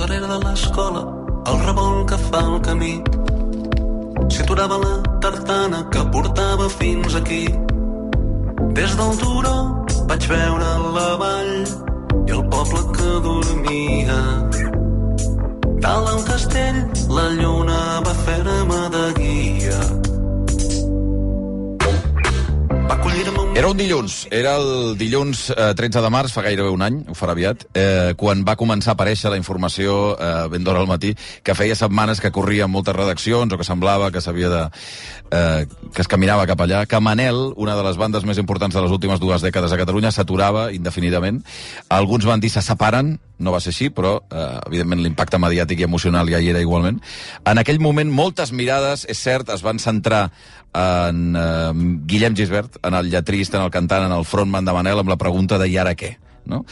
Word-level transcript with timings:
darrere 0.00 0.26
de 0.26 0.38
l'escola, 0.40 1.02
el 1.50 1.58
revolt 1.66 2.08
que 2.08 2.18
fa 2.30 2.40
el 2.40 2.60
camí. 2.64 2.94
S'hi 4.32 4.40
aturava 4.44 4.78
la 4.80 4.94
tartana 5.24 5.82
que 5.92 6.04
portava 6.14 6.68
fins 6.78 7.16
aquí. 7.20 7.42
Des 8.78 8.96
del 9.00 9.12
turó 9.20 9.54
vaig 10.08 10.26
veure 10.32 10.72
la 10.96 11.06
vall 11.22 11.54
i 12.24 12.36
el 12.38 12.44
poble 12.54 12.84
que 12.96 13.12
dormia. 13.28 14.20
Dalt 15.84 16.12
al 16.16 16.22
castell 16.32 16.84
la 17.16 17.28
lluna 17.40 17.80
va 18.06 18.20
fer-me 18.26 18.84
de 18.96 19.08
guia. 19.20 19.99
Era 23.54 23.68
un 23.68 23.76
dilluns, 23.76 24.14
era 24.34 24.56
el 24.58 24.96
dilluns 24.98 25.44
eh, 25.52 25.74
13 25.78 26.00
de 26.02 26.08
març, 26.10 26.32
fa 26.34 26.42
gairebé 26.42 26.72
un 26.74 26.82
any, 26.82 26.96
ho 27.06 27.14
farà 27.14 27.36
aviat, 27.36 27.62
eh, 27.78 28.12
quan 28.18 28.42
va 28.46 28.56
començar 28.58 28.90
a 28.90 28.96
aparèixer 28.96 29.30
la 29.30 29.38
informació 29.38 30.16
eh, 30.16 30.30
ben 30.50 30.66
d'hora 30.66 30.82
al 30.82 30.88
matí, 30.90 31.12
que 31.46 31.54
feia 31.54 31.76
setmanes 31.78 32.18
que 32.24 32.32
corria 32.34 32.66
en 32.66 32.72
moltes 32.74 32.96
redaccions, 32.96 33.52
o 33.52 33.58
que 33.60 33.68
semblava 33.68 34.10
que 34.10 34.22
s'havia 34.24 34.50
de... 34.50 34.62
Eh, 35.30 35.66
que 35.94 36.02
es 36.02 36.10
caminava 36.10 36.48
cap 36.50 36.62
allà, 36.64 36.82
que 36.90 36.98
Manel, 36.98 37.52
una 37.54 37.76
de 37.78 37.84
les 37.86 37.98
bandes 38.00 38.26
més 38.26 38.38
importants 38.42 38.74
de 38.74 38.82
les 38.82 38.90
últimes 38.90 39.20
dues 39.22 39.44
dècades 39.46 39.70
a 39.70 39.78
Catalunya, 39.78 40.10
s'aturava 40.10 40.70
indefinidament. 40.74 41.44
Alguns 41.94 42.26
van 42.26 42.42
dir 42.42 42.50
se 42.50 42.64
separen, 42.66 43.18
no 43.38 43.54
va 43.54 43.60
ser 43.62 43.70
així, 43.70 43.90
però 43.94 44.16
eh, 44.26 44.46
evidentment 44.66 45.04
l'impacte 45.04 45.38
mediàtic 45.38 45.84
i 45.84 45.86
emocional 45.86 46.30
ja 46.32 46.42
hi 46.42 46.50
era 46.50 46.62
igualment. 46.62 46.98
En 47.46 47.62
aquell 47.62 47.78
moment 47.78 48.10
moltes 48.10 48.50
mirades, 48.50 49.06
és 49.06 49.22
cert, 49.22 49.54
es 49.54 49.62
van 49.62 49.78
centrar 49.78 50.28
en 50.74 51.36
eh, 51.36 51.72
Guillem 52.06 52.36
Gisbert, 52.36 52.78
en 52.86 52.94
el 52.94 53.10
lletrista, 53.10 53.58
en 53.58 53.64
el 53.64 53.70
cantant, 53.74 54.06
en 54.06 54.16
el 54.16 54.24
frontman 54.24 54.64
de 54.64 54.74
Manel, 54.76 55.02
amb 55.02 55.10
la 55.10 55.18
pregunta 55.20 55.58
de 55.58 55.68
i 55.70 55.78
ara 55.80 55.96
què? 55.98 56.14
No? 56.50 56.64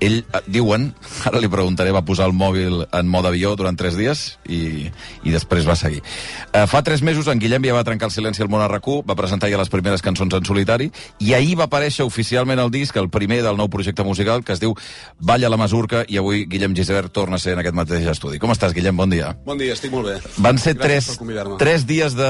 Ell, 0.00 0.18
eh, 0.28 0.40
diuen, 0.46 0.90
ara 1.28 1.40
li 1.40 1.48
preguntaré, 1.48 1.92
va 1.94 2.02
posar 2.04 2.26
el 2.28 2.34
mòbil 2.36 2.82
en 2.92 3.08
mode 3.08 3.30
avió 3.30 3.54
durant 3.56 3.76
tres 3.78 3.96
dies 3.96 4.24
i, 4.48 4.90
i 5.24 5.32
després 5.32 5.64
va 5.68 5.76
seguir. 5.78 6.02
Eh, 6.52 6.66
fa 6.68 6.82
tres 6.84 7.00
mesos 7.06 7.28
en 7.32 7.40
Guillem 7.40 7.64
ja 7.64 7.74
va 7.76 7.84
trencar 7.86 8.10
el 8.10 8.14
silenci 8.14 8.42
al 8.44 8.50
món 8.52 8.60
a 8.60 8.68
RAC1, 8.68 9.04
va 9.08 9.16
presentar 9.16 9.48
ja 9.52 9.56
les 9.60 9.70
primeres 9.72 10.02
cançons 10.04 10.34
en 10.36 10.44
solitari 10.44 10.90
i 11.24 11.32
ahir 11.34 11.56
va 11.56 11.64
aparèixer 11.70 12.04
oficialment 12.04 12.60
el 12.60 12.70
disc, 12.74 12.96
el 13.00 13.08
primer 13.08 13.40
del 13.46 13.56
nou 13.56 13.70
projecte 13.72 14.04
musical, 14.04 14.44
que 14.44 14.52
es 14.52 14.60
diu 14.60 14.74
Balla 15.18 15.48
la 15.48 15.56
Masurca 15.60 16.04
i 16.08 16.18
avui 16.20 16.44
Guillem 16.50 16.76
Gisbert 16.76 17.12
torna 17.16 17.40
a 17.40 17.42
ser 17.42 17.54
en 17.56 17.62
aquest 17.64 17.74
mateix 17.78 18.04
estudi. 18.12 18.38
Com 18.42 18.52
estàs, 18.52 18.74
Guillem? 18.76 18.96
Bon 18.96 19.08
dia. 19.10 19.32
Bon 19.46 19.56
dia, 19.58 19.72
estic 19.74 19.92
molt 19.96 20.10
bé. 20.12 20.18
Van 20.44 20.60
ser 20.60 20.76
Gràcies 20.76 21.16
tres, 21.16 21.56
tres 21.58 21.86
dies 21.88 22.14
de 22.18 22.28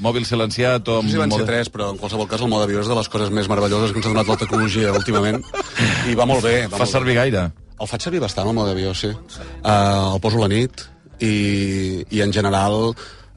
mòbil 0.00 0.24
silenciat 0.28 0.88
o... 0.88 1.00
No 1.02 1.08
sé 1.08 1.14
si 1.14 1.20
van 1.20 1.28
amb 1.28 1.36
ser 1.36 1.42
mode- 1.44 1.50
tres, 1.52 1.70
però 1.72 1.90
en 1.92 2.00
qualsevol 2.00 2.28
cas 2.30 2.40
el 2.44 2.50
mode 2.52 2.66
avió 2.68 2.80
és 2.82 2.88
de 2.88 2.96
les 2.96 3.08
coses 3.12 3.30
més 3.34 3.48
meravelloses 3.52 3.92
que 3.92 4.00
ens 4.00 4.08
ha 4.08 4.12
donat 4.14 4.30
la 4.32 4.38
tecnologia 4.40 4.92
últimament. 4.96 5.44
I 6.10 6.16
va 6.18 6.26
molt 6.28 6.44
bé. 6.44 6.56
Va 6.70 6.78
Fa 6.78 6.84
molt 6.84 6.94
servir 6.94 7.16
gaire? 7.18 7.48
Bé. 7.50 7.68
El 7.80 7.88
faig 7.88 8.04
servir 8.04 8.20
bastant, 8.20 8.48
el 8.48 8.56
mode 8.56 8.74
avió, 8.74 8.92
sí. 8.94 9.08
Uh, 9.08 10.14
el 10.14 10.20
poso 10.20 10.36
a 10.40 10.44
la 10.44 10.50
nit 10.52 10.82
i, 11.24 12.04
i 12.12 12.20
en 12.20 12.32
general 12.32 12.92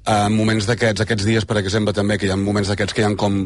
en 0.05 0.35
moments 0.35 0.67
d'aquests, 0.67 1.03
aquests 1.03 1.25
dies, 1.27 1.45
per 1.47 1.57
exemple, 1.61 1.93
també, 1.95 2.17
que 2.19 2.27
hi 2.27 2.33
ha 2.33 2.37
moments 2.39 2.67
d'aquests 2.71 2.95
que 2.95 3.03
hi 3.03 3.05
ha 3.07 3.13
com 3.19 3.45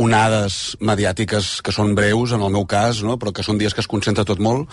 onades 0.00 0.76
mediàtiques 0.80 1.60
que 1.64 1.72
són 1.72 1.94
breus, 1.96 2.32
en 2.32 2.44
el 2.44 2.52
meu 2.52 2.64
cas, 2.68 3.02
no? 3.04 3.16
però 3.20 3.32
que 3.36 3.44
són 3.44 3.58
dies 3.60 3.74
que 3.76 3.82
es 3.84 3.88
concentra 3.90 4.24
tot 4.28 4.40
molt, 4.40 4.68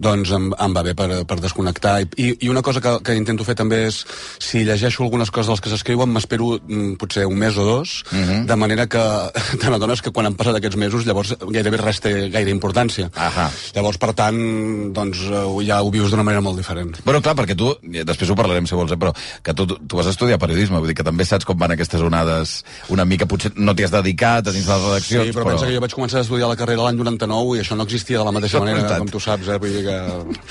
doncs 0.00 0.32
em, 0.36 0.50
em 0.52 0.76
va 0.76 0.84
bé 0.86 0.94
per, 0.96 1.08
per 1.28 1.38
desconnectar. 1.40 1.98
I, 2.16 2.30
I 2.46 2.50
una 2.52 2.62
cosa 2.64 2.80
que, 2.84 2.94
que 3.04 3.16
intento 3.18 3.44
fer 3.44 3.56
també 3.58 3.82
és, 3.88 4.02
si 4.40 4.64
llegeixo 4.64 5.04
algunes 5.04 5.32
coses 5.32 5.52
dels 5.52 5.64
que 5.64 5.72
s'escriuen, 5.72 6.12
m'espero 6.12 6.54
mm, 6.58 6.94
potser 7.00 7.26
un 7.28 7.36
mes 7.40 7.56
o 7.60 7.66
dos, 7.66 8.00
uh 8.12 8.16
-huh. 8.16 8.44
de 8.46 8.56
manera 8.56 8.86
que 8.86 9.04
te 9.60 9.70
n'adones 9.70 10.02
que 10.02 10.12
quan 10.12 10.26
han 10.26 10.34
passat 10.34 10.56
aquests 10.56 10.76
mesos, 10.76 11.06
llavors 11.06 11.36
gairebé 11.40 11.76
res 11.76 12.00
té 12.00 12.30
gaire 12.30 12.50
importància. 12.50 13.10
Ahà. 13.14 13.50
Llavors, 13.74 13.98
per 13.98 14.12
tant, 14.14 14.92
doncs, 14.92 15.18
eh, 15.28 15.66
ja 15.66 15.82
ho 15.82 15.90
vius 15.90 16.10
d'una 16.10 16.22
manera 16.22 16.40
molt 16.40 16.56
diferent. 16.56 16.96
Bueno, 17.04 17.20
clar, 17.20 17.36
perquè 17.36 17.56
tu, 17.56 17.74
i 17.82 18.04
després 18.04 18.30
ho 18.30 18.36
parlarem 18.36 18.66
si 18.66 18.74
vols, 18.74 18.92
eh, 18.92 18.96
però 18.96 19.12
que 19.42 19.54
tu, 19.54 19.66
tu 19.66 19.96
vas 19.96 20.06
estudiar 20.06 20.38
periodisme, 20.38 20.69
vull 20.78 20.86
dir 20.88 20.94
que 20.94 21.02
també 21.06 21.24
saps 21.26 21.44
com 21.48 21.58
van 21.58 21.74
aquestes 21.74 22.00
onades 22.06 22.64
una 22.94 23.04
mica, 23.04 23.26
potser 23.26 23.50
no 23.56 23.74
t'hi 23.74 23.84
has 23.88 23.90
dedicat 23.90 24.46
a 24.46 24.52
dins 24.54 24.66
de 24.66 24.72
les 24.72 24.86
redaccions, 24.86 25.26
Sí, 25.26 25.32
però, 25.34 25.46
pensa 25.50 25.66
que 25.66 25.74
jo 25.74 25.80
vaig 25.82 25.94
començar 25.98 26.18
a 26.22 26.22
estudiar 26.22 26.48
la 26.48 26.56
carrera 26.56 26.86
l'any 26.86 26.96
99 27.02 27.56
i 27.58 27.60
això 27.64 27.74
no 27.76 27.82
existia 27.88 28.18
de 28.18 28.24
la 28.24 28.32
mateixa 28.32 28.60
manera, 28.62 28.98
com 28.98 29.08
tu 29.10 29.18
saps, 29.20 29.48
eh? 29.48 29.58
Vull 29.58 29.72
dir 29.74 29.84
que... 29.90 29.98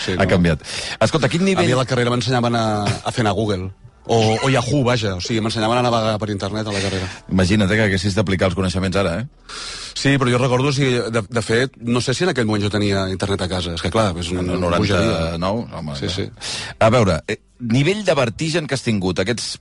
Sí, 0.06 0.18
ha 0.20 0.26
canviat. 0.28 0.66
Escolta, 1.00 1.28
a 1.28 1.30
quin 1.30 1.42
A 1.42 1.46
mi 1.46 1.56
nivell... 1.56 1.74
a 1.78 1.84
la 1.84 1.86
carrera 1.86 2.10
m'ensenyaven 2.12 2.56
a, 2.60 2.66
a 2.84 3.12
fer 3.16 3.24
anar 3.24 3.32
a 3.32 3.40
Google. 3.40 3.70
O, 4.10 4.18
o 4.42 4.50
Yahoo, 4.50 4.80
vaja. 4.84 5.12
O 5.20 5.22
sigui, 5.22 5.38
m'ensenyaven 5.40 5.78
a 5.78 5.84
navegar 5.86 6.16
per 6.18 6.32
internet 6.34 6.66
a 6.66 6.72
la 6.74 6.80
carrera. 6.82 7.06
Imagina't 7.30 7.70
eh, 7.70 7.76
que 7.78 7.84
haguessis 7.92 8.16
d'aplicar 8.18 8.48
els 8.50 8.56
coneixements 8.58 8.98
ara, 8.98 9.12
eh? 9.20 9.28
Sí, 9.94 10.16
però 10.18 10.32
jo 10.34 10.40
recordo, 10.42 10.72
si, 10.74 10.88
de, 11.14 11.22
de 11.30 11.42
fet, 11.46 11.76
no 11.78 12.02
sé 12.02 12.16
si 12.18 12.24
en 12.26 12.32
aquell 12.32 12.48
moment 12.50 12.64
jo 12.66 12.72
tenia 12.74 13.04
internet 13.12 13.44
a 13.46 13.50
casa. 13.52 13.76
És 13.78 13.84
que, 13.86 13.92
clar, 13.94 14.08
és 14.18 14.32
una, 14.34 14.42
En 14.42 14.64
una 14.66 14.80
bogeria. 14.82 15.36
99, 15.38 15.68
home, 15.78 15.96
Sí, 16.00 16.08
clar. 16.08 16.16
sí. 16.16 16.74
A 16.80 16.90
veure, 16.90 17.20
eh, 17.28 17.38
nivell 17.60 18.02
de 18.08 18.16
vertigen 18.18 18.66
que 18.66 18.74
has 18.80 18.82
tingut, 18.88 19.20
aquests 19.22 19.60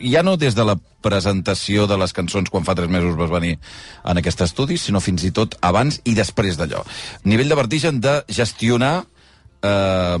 ja 0.00 0.22
no 0.22 0.36
des 0.36 0.54
de 0.54 0.64
la 0.66 0.76
presentació 1.00 1.86
de 1.88 1.96
les 2.00 2.12
cançons 2.12 2.50
quan 2.52 2.66
fa 2.66 2.74
tres 2.76 2.90
mesos 2.92 3.16
vas 3.16 3.32
venir 3.32 3.56
en 4.04 4.20
aquest 4.20 4.44
estudi, 4.44 4.78
sinó 4.78 5.00
fins 5.00 5.24
i 5.24 5.32
tot 5.36 5.56
abans 5.64 6.00
i 6.04 6.14
després 6.14 6.58
d'allò. 6.60 6.84
Nivell 7.24 7.48
de 7.48 7.58
vertigen 7.58 8.00
de 8.00 8.20
gestionar 8.28 9.04
eh, 9.62 10.18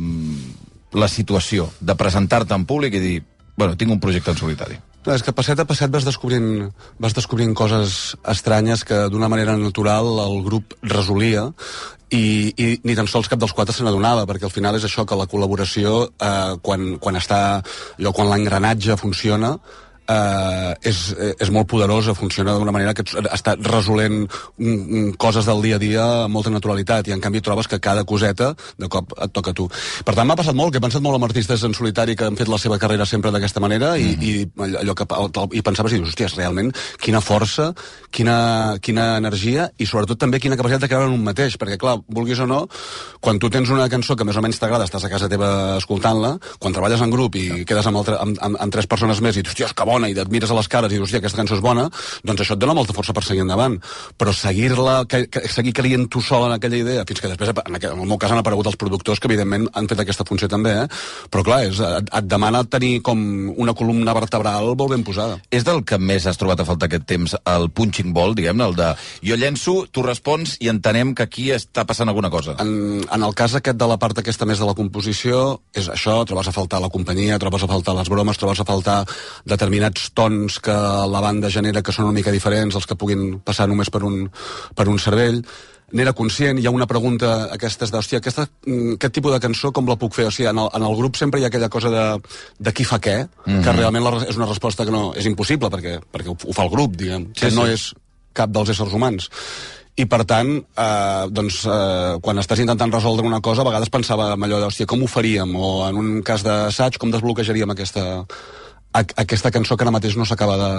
la 0.92 1.08
situació, 1.08 1.70
de 1.80 1.96
presentar-te 1.96 2.56
en 2.56 2.66
públic 2.66 2.96
i 2.96 3.02
dir, 3.04 3.18
bueno, 3.56 3.76
tinc 3.76 3.92
un 3.92 4.00
projecte 4.00 4.32
en 4.32 4.40
solitari. 4.40 4.80
És 5.08 5.22
que 5.24 5.32
passet 5.32 5.56
a 5.56 5.64
passet 5.64 5.88
vas 5.88 6.04
descobrint, 6.04 6.66
vas 7.00 7.14
descobrint 7.16 7.54
coses 7.56 8.16
estranyes 8.28 8.84
que 8.84 9.06
d'una 9.08 9.30
manera 9.32 9.56
natural 9.56 10.10
el 10.26 10.42
grup 10.44 10.74
resolia 10.82 11.46
i, 12.12 12.52
i 12.52 12.66
ni 12.84 12.96
tan 12.98 13.08
sols 13.08 13.30
cap 13.30 13.40
dels 13.40 13.54
quatre 13.56 13.72
se 13.72 13.86
n'adonava, 13.86 14.26
perquè 14.28 14.44
al 14.44 14.52
final 14.52 14.76
és 14.76 14.84
això 14.84 15.06
que 15.08 15.16
la 15.16 15.28
col·laboració, 15.30 16.10
eh, 16.20 16.58
quan, 16.60 16.98
quan 17.00 17.16
està 17.16 17.40
allò, 17.62 18.12
quan 18.12 18.28
l'engranatge 18.28 18.98
funciona, 19.00 19.54
eh, 20.10 20.74
és, 20.90 21.00
eh, 21.14 21.34
és 21.38 21.50
molt 21.54 21.68
poderosa, 21.70 22.14
funciona 22.18 22.56
d'una 22.58 22.74
manera 22.74 22.94
que 22.94 23.04
està 23.04 23.56
resolent 23.60 24.26
coses 25.20 25.46
del 25.46 25.62
dia 25.62 25.78
a 25.78 25.82
dia 25.82 26.06
amb 26.24 26.34
molta 26.34 26.52
naturalitat 26.52 27.08
i 27.08 27.14
en 27.14 27.22
canvi 27.22 27.42
trobes 27.44 27.68
que 27.70 27.80
cada 27.80 28.04
coseta 28.04 28.52
de 28.78 28.88
cop 28.88 29.14
et 29.16 29.32
toca 29.32 29.54
a 29.54 29.56
tu. 29.56 29.68
Per 30.04 30.14
tant, 30.14 30.26
m'ha 30.26 30.38
passat 30.38 30.56
molt, 30.56 30.72
que 30.72 30.80
he 30.80 30.84
pensat 30.84 31.02
molt 31.04 31.18
en 31.18 31.26
artistes 31.28 31.64
en 31.66 31.74
solitari 31.76 32.16
que 32.16 32.26
han 32.26 32.38
fet 32.38 32.50
la 32.50 32.58
seva 32.58 32.78
carrera 32.78 33.06
sempre 33.06 33.32
d'aquesta 33.34 33.62
manera 33.62 33.96
i, 33.98 34.14
i 34.20 34.32
allò 34.82 34.96
que, 34.96 35.06
i 35.56 35.62
pensaves 35.66 35.94
i 35.94 36.00
dius, 36.00 36.12
hòsties, 36.12 36.36
realment, 36.38 36.72
quina 37.00 37.22
força, 37.24 37.70
quina, 38.10 38.78
quina 38.82 39.16
energia 39.20 39.68
i 39.78 39.86
sobretot 39.86 40.18
també 40.20 40.40
quina 40.42 40.58
capacitat 40.58 40.86
de 40.86 40.90
creure 40.92 41.10
en 41.10 41.16
un 41.18 41.24
mateix, 41.24 41.56
perquè 41.60 41.78
clar, 41.80 41.98
vulguis 42.08 42.40
o 42.42 42.48
no, 42.50 42.64
quan 43.20 43.38
tu 43.38 43.50
tens 43.52 43.70
una 43.70 43.88
cançó 43.92 44.16
que 44.16 44.26
més 44.26 44.36
o 44.36 44.44
menys 44.44 44.60
t'agrada, 44.60 44.86
estàs 44.88 45.04
a 45.06 45.12
casa 45.12 45.28
teva 45.30 45.50
escoltant-la, 45.78 46.36
quan 46.58 46.74
treballes 46.76 47.02
en 47.04 47.12
grup 47.12 47.36
i 47.40 47.64
quedes 47.68 47.86
amb, 47.90 48.00
altre, 48.00 48.18
amb, 48.20 48.38
amb, 48.40 48.60
amb 48.64 48.74
tres 48.74 48.88
persones 48.90 49.20
més 49.24 49.36
i 49.36 49.44
dius, 49.44 49.54
hòstia, 49.54 49.70
que 49.76 49.86
bona, 49.88 49.99
i 50.08 50.14
et 50.16 50.30
mires 50.32 50.50
a 50.50 50.56
les 50.56 50.68
cares 50.70 50.92
i 50.92 50.96
dius, 50.96 51.08
hòstia, 51.08 51.18
aquesta 51.20 51.40
cançó 51.42 51.56
és 51.58 51.62
bona, 51.64 51.88
doncs 52.24 52.40
això 52.44 52.54
et 52.56 52.62
dona 52.62 52.74
molta 52.78 52.94
força 52.96 53.12
per 53.16 53.24
seguir 53.26 53.42
endavant. 53.44 53.76
Però 54.16 54.32
seguir-la, 54.32 55.04
que, 55.10 55.26
que, 55.28 55.42
seguir 55.52 55.72
creient 55.76 56.08
tu 56.10 56.22
sol 56.24 56.46
en 56.48 56.56
aquella 56.56 56.78
idea, 56.80 57.04
fins 57.08 57.20
que 57.20 57.28
després, 57.32 57.50
en, 57.52 57.76
aqu- 57.76 57.92
en 57.92 58.00
el 58.04 58.08
meu 58.08 58.18
cas, 58.20 58.32
han 58.32 58.40
aparegut 58.40 58.66
els 58.70 58.78
productors 58.80 59.20
que, 59.20 59.28
evidentment, 59.30 59.68
han 59.74 59.88
fet 59.90 60.00
aquesta 60.04 60.24
funció 60.28 60.48
també, 60.48 60.72
eh? 60.84 60.86
Però, 61.30 61.44
clar, 61.46 61.60
és, 61.68 61.80
et, 61.80 62.08
et 62.20 62.28
demana 62.30 62.62
tenir 62.64 63.00
com 63.06 63.20
una 63.56 63.74
columna 63.74 64.14
vertebral 64.16 64.72
molt 64.76 64.94
ben 64.94 65.04
posada. 65.04 65.38
És 65.50 65.64
del 65.66 65.82
que 65.84 65.98
més 65.98 66.26
has 66.26 66.38
trobat 66.40 66.60
a 66.60 66.66
faltar 66.68 66.88
aquest 66.90 67.06
temps, 67.10 67.34
el 67.50 67.68
punching 67.74 68.12
ball, 68.14 68.34
diguem-ne, 68.38 68.66
el 68.70 68.76
de 68.78 68.90
jo 69.26 69.36
llenço, 69.40 69.74
tu 69.90 70.02
respons 70.06 70.56
i 70.60 70.68
entenem 70.70 71.14
que 71.16 71.24
aquí 71.26 71.48
està 71.54 71.84
passant 71.88 72.08
alguna 72.08 72.30
cosa. 72.30 72.54
En, 72.62 73.02
en 73.02 73.22
el 73.26 73.34
cas 73.34 73.54
aquest 73.58 73.78
de 73.80 73.88
la 73.90 73.96
part 73.98 74.18
aquesta 74.20 74.46
més 74.46 74.60
de 74.60 74.68
la 74.68 74.74
composició, 74.78 75.60
és 75.74 75.88
això, 75.90 76.20
trobes 76.28 76.46
a 76.50 76.54
faltar 76.54 76.80
la 76.82 76.90
companyia, 76.92 77.38
trobes 77.42 77.64
a 77.64 77.70
faltar 77.70 77.94
les 77.98 78.08
bromes, 78.12 78.38
trobes 78.38 78.60
a 78.60 78.66
faltar 78.68 78.98
determinats 79.48 79.89
tons 80.14 80.60
que 80.62 80.76
la 81.14 81.20
banda 81.20 81.50
genera 81.50 81.82
que 81.82 81.92
són 81.92 82.08
una 82.08 82.16
mica 82.16 82.32
diferents, 82.34 82.76
els 82.76 82.86
que 82.86 82.98
puguin 82.98 83.40
passar 83.44 83.68
només 83.68 83.90
per 83.90 84.02
un, 84.06 84.24
per 84.76 84.88
un 84.88 84.98
cervell 84.98 85.42
n'era 85.96 86.12
conscient, 86.14 86.58
hi 86.60 86.66
ha 86.68 86.72
una 86.74 86.86
pregunta 86.86 87.48
aquestes 87.54 87.90
de, 87.90 87.98
hòstia, 87.98 88.20
aquesta, 88.20 88.46
mm, 88.66 88.96
aquest 88.96 89.14
tipus 89.16 89.34
de 89.34 89.40
cançó 89.42 89.72
com 89.74 89.88
la 89.90 89.98
puc 89.98 90.14
fer? 90.14 90.28
O 90.28 90.34
sigui, 90.34 90.48
en 90.50 90.60
el, 90.62 90.70
en 90.76 90.86
el 90.86 90.96
grup 90.98 91.18
sempre 91.18 91.40
hi 91.40 91.44
ha 91.44 91.50
aquella 91.50 91.70
cosa 91.72 91.90
de, 91.90 92.04
de 92.58 92.72
qui 92.72 92.86
fa 92.86 93.00
què, 93.00 93.16
mm 93.24 93.50
-hmm. 93.50 93.64
que 93.64 93.72
realment 93.72 94.04
la, 94.04 94.24
és 94.28 94.36
una 94.36 94.46
resposta 94.46 94.84
que 94.84 94.92
no 94.92 95.12
és 95.14 95.26
impossible, 95.26 95.68
perquè, 95.68 95.98
perquè 96.12 96.28
ho, 96.28 96.36
ho 96.46 96.52
fa 96.52 96.62
el 96.64 96.70
grup, 96.70 96.96
diguem, 96.96 97.30
Sí, 97.34 97.46
que 97.46 97.50
no 97.50 97.66
sí. 97.66 97.72
és 97.72 97.94
cap 98.32 98.50
dels 98.50 98.68
éssers 98.68 98.92
humans. 98.92 99.28
I, 99.96 100.06
per 100.06 100.24
tant, 100.24 100.48
eh, 100.76 101.26
doncs, 101.28 101.64
eh, 101.66 102.18
quan 102.22 102.38
estàs 102.38 102.60
intentant 102.60 102.92
resoldre 102.92 103.26
una 103.26 103.40
cosa, 103.40 103.62
a 103.62 103.64
vegades 103.64 103.90
pensava 103.90 104.32
en 104.32 104.42
allò 104.42 104.60
de, 104.60 104.66
hòstia, 104.66 104.86
com 104.86 105.02
ho 105.02 105.06
faríem? 105.06 105.54
O 105.56 105.88
en 105.88 105.96
un 105.96 106.22
cas 106.22 106.42
d'assaig, 106.42 106.96
com 106.96 107.10
desbloquejaríem 107.10 107.70
aquesta, 107.70 108.24
a, 108.92 109.02
aquesta 109.22 109.50
cançó 109.54 109.76
que 109.76 109.84
ara 109.86 109.94
mateix 109.94 110.16
no 110.18 110.26
s'acaba 110.26 110.56
de, 110.58 110.70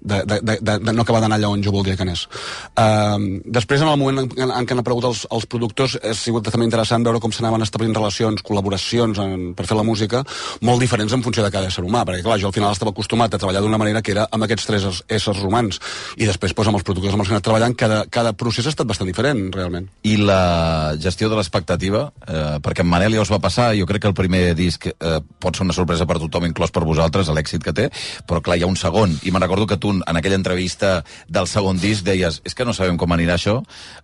de, 0.00 0.18
de, 0.26 0.58
de, 0.60 0.76
de, 0.78 0.92
no 0.92 1.04
acaba 1.04 1.20
d'anar 1.22 1.38
allà 1.38 1.50
on 1.52 1.62
jo 1.62 1.72
voldria 1.74 1.96
que 1.96 2.04
anés. 2.06 2.26
Uh, 2.74 3.40
després, 3.44 3.82
en 3.82 3.90
el 3.90 3.98
moment 4.00 4.24
en, 4.24 4.30
en, 4.36 4.54
en 4.58 4.66
què 4.66 4.74
han 4.74 4.82
aparegut 4.82 5.06
els, 5.10 5.24
els 5.30 5.46
productors, 5.50 5.96
ha 6.02 6.14
sigut 6.16 6.48
també 6.50 6.66
interessant 6.66 7.06
veure 7.06 7.22
com 7.22 7.32
s'anaven 7.34 7.62
establint 7.66 7.94
relacions, 7.96 8.42
col·laboracions 8.46 9.20
en, 9.22 9.50
per 9.58 9.68
fer 9.70 9.78
la 9.78 9.86
música, 9.86 10.24
molt 10.66 10.82
diferents 10.82 11.14
en 11.14 11.24
funció 11.26 11.44
de 11.46 11.52
cada 11.54 11.70
ésser 11.70 11.84
humà, 11.86 12.04
perquè 12.08 12.24
clar, 12.26 12.40
jo 12.42 12.50
al 12.50 12.56
final 12.56 12.74
estava 12.74 12.94
acostumat 12.94 13.34
a 13.34 13.40
treballar 13.40 13.62
d'una 13.64 13.80
manera 13.80 14.02
que 14.02 14.14
era 14.16 14.26
amb 14.30 14.46
aquests 14.46 14.66
tres 14.70 14.88
éssers 15.08 15.44
humans, 15.46 15.80
i 16.16 16.28
després 16.28 16.54
doncs, 16.54 16.72
amb 16.72 16.80
els 16.80 16.86
productors 16.86 17.14
amb 17.14 17.24
els 17.24 17.30
que 17.30 17.34
he 17.34 17.38
anat 17.38 17.46
treballant, 17.46 17.76
cada, 17.78 18.02
cada 18.10 18.34
procés 18.36 18.66
ha 18.66 18.74
estat 18.74 18.88
bastant 18.88 19.08
diferent, 19.08 19.46
realment. 19.54 19.88
I 20.02 20.16
la 20.20 20.96
gestió 21.00 21.30
de 21.30 21.38
l'expectativa, 21.38 22.08
eh, 22.26 22.58
perquè 22.64 22.84
en 22.84 22.90
Manel 22.90 23.16
ja 23.16 23.24
us 23.24 23.32
va 23.32 23.40
passar, 23.42 23.70
jo 23.78 23.86
crec 23.88 24.04
que 24.04 24.10
el 24.10 24.16
primer 24.18 24.42
disc 24.58 24.90
eh, 24.90 25.20
pot 25.40 25.56
ser 25.56 25.66
una 25.66 25.76
sorpresa 25.76 26.06
per 26.08 26.18
tothom, 26.20 26.48
inclòs 26.50 26.74
per 26.74 26.84
vosaltres, 26.88 27.30
l'èxit 27.30 27.59
èxit 27.60 27.64
que 27.64 27.74
té, 27.76 27.88
però 28.26 28.40
clar, 28.42 28.58
hi 28.58 28.64
ha 28.64 28.70
un 28.70 28.76
segon. 28.76 29.12
I 29.22 29.30
me'n 29.30 29.42
recordo 29.42 29.66
que 29.66 29.78
tu, 29.80 29.92
en 29.92 30.16
aquella 30.16 30.38
entrevista 30.38 31.04
del 31.28 31.46
segon 31.46 31.78
disc, 31.78 32.04
deies, 32.04 32.40
és 32.44 32.54
que 32.54 32.64
no 32.64 32.74
sabem 32.74 32.96
com 32.96 33.12
anirà 33.12 33.36
això. 33.36 33.60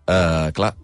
Uh, 0.06 0.52
clar, 0.54 0.74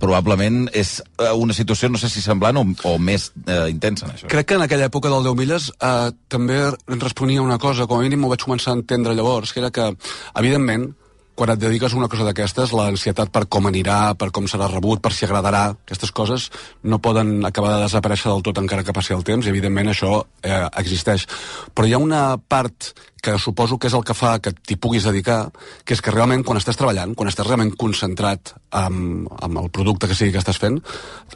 probablement 0.00 0.68
és 0.72 1.00
eh, 1.18 1.32
una 1.32 1.54
situació, 1.54 1.88
no 1.90 1.98
sé 1.98 2.08
si 2.12 2.22
semblant 2.22 2.60
o, 2.60 2.64
o 2.86 2.96
més 2.98 3.30
uh, 3.46 3.66
intensa 3.70 4.06
en 4.06 4.14
això. 4.14 4.30
Crec 4.30 4.52
que 4.52 4.58
en 4.58 4.66
aquella 4.66 4.88
època 4.90 5.10
del 5.10 5.26
10 5.26 5.38
milles 5.38 5.70
uh, 5.74 6.12
també 6.28 6.60
responia 7.00 7.42
una 7.42 7.58
cosa, 7.58 7.88
com 7.90 7.98
a 7.98 8.04
mínim 8.06 8.22
m'ho 8.22 8.32
vaig 8.32 8.44
començar 8.44 8.74
a 8.74 8.78
entendre 8.78 9.16
llavors, 9.16 9.52
que 9.52 9.62
era 9.64 9.72
que, 9.74 9.90
evidentment, 10.38 10.92
quan 11.34 11.50
et 11.50 11.60
dediques 11.60 11.94
a 11.94 11.98
una 11.98 12.08
cosa 12.10 12.26
d'aquestes, 12.26 12.72
l'ansietat 12.76 13.32
per 13.34 13.44
com 13.50 13.66
anirà, 13.70 14.14
per 14.18 14.30
com 14.34 14.46
serà 14.50 14.68
rebut, 14.70 15.02
per 15.02 15.12
si 15.12 15.26
agradarà, 15.26 15.64
aquestes 15.74 16.12
coses 16.14 16.50
no 16.82 17.00
poden 17.02 17.40
acabar 17.46 17.74
de 17.74 17.86
desaparèixer 17.86 18.30
del 18.30 18.44
tot 18.46 18.60
encara 18.62 18.86
que 18.86 18.94
passi 18.94 19.16
el 19.16 19.26
temps, 19.26 19.46
i 19.46 19.52
evidentment 19.54 19.90
això 19.90 20.20
eh, 20.42 20.62
existeix. 20.80 21.26
Però 21.74 21.88
hi 21.88 21.96
ha 21.96 22.02
una 22.02 22.24
part 22.38 22.92
que 23.24 23.38
suposo 23.40 23.78
que 23.80 23.88
és 23.88 23.96
el 23.96 24.04
que 24.04 24.16
fa 24.16 24.36
que 24.44 24.52
t'hi 24.52 24.76
puguis 24.76 25.06
dedicar, 25.08 25.48
que 25.84 25.96
és 25.96 26.04
que 26.04 26.12
realment 26.12 26.44
quan 26.44 26.60
estàs 26.60 26.76
treballant, 26.76 27.16
quan 27.16 27.30
estàs 27.30 27.48
realment 27.48 27.72
concentrat 27.80 28.52
amb, 28.84 29.30
amb 29.40 29.64
el 29.64 29.72
producte 29.72 30.10
que 30.10 30.18
sigui 30.18 30.34
que 30.34 30.42
estàs 30.42 30.60
fent, 30.60 30.78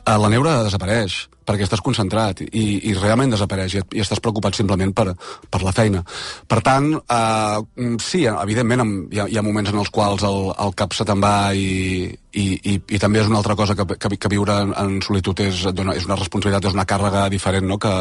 eh, 0.05 0.19
la 0.21 0.31
neura 0.33 0.61
desapareix 0.67 1.25
perquè 1.49 1.65
estàs 1.65 1.81
concentrat 1.81 2.43
i, 2.45 2.65
i 2.91 2.93
realment 2.99 3.33
desapareix 3.33 3.79
i, 3.79 3.83
i 3.97 4.03
estàs 4.05 4.21
preocupat 4.21 4.59
simplement 4.59 4.93
per, 4.93 5.15
per 5.49 5.63
la 5.65 5.73
feina. 5.73 6.03
Per 6.45 6.61
tant, 6.65 6.91
eh, 7.01 7.89
sí, 8.05 8.27
evidentment 8.29 8.85
hi 9.09 9.23
ha, 9.23 9.29
hi 9.33 9.41
ha 9.41 9.47
moments 9.47 9.73
en 9.73 9.81
els 9.81 9.93
quals 9.95 10.27
el, 10.29 10.53
el 10.67 10.77
cap 10.77 10.93
se 10.97 11.09
te'n 11.09 11.25
va 11.25 11.55
i, 11.57 12.11
i, 12.37 12.47
i, 12.59 12.77
i 12.77 13.01
també 13.01 13.23
és 13.23 13.33
una 13.33 13.41
altra 13.41 13.57
cosa 13.57 13.79
que, 13.79 13.89
que, 13.97 14.17
que 14.21 14.33
viure 14.35 14.61
en, 14.67 14.77
en 14.77 14.99
solitud 15.05 15.41
és, 15.47 15.65
és 15.73 16.09
una 16.11 16.21
responsabilitat, 16.21 16.69
és 16.69 16.77
una 16.77 16.89
càrrega 16.89 17.31
diferent 17.33 17.69
no? 17.71 17.81
que, 17.81 17.95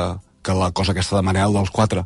que 0.47 0.55
la 0.55 0.71
cosa 0.71 0.95
aquesta 0.95 1.19
de 1.19 1.25
Manel 1.27 1.55
dels 1.55 1.71
quatre. 1.75 2.05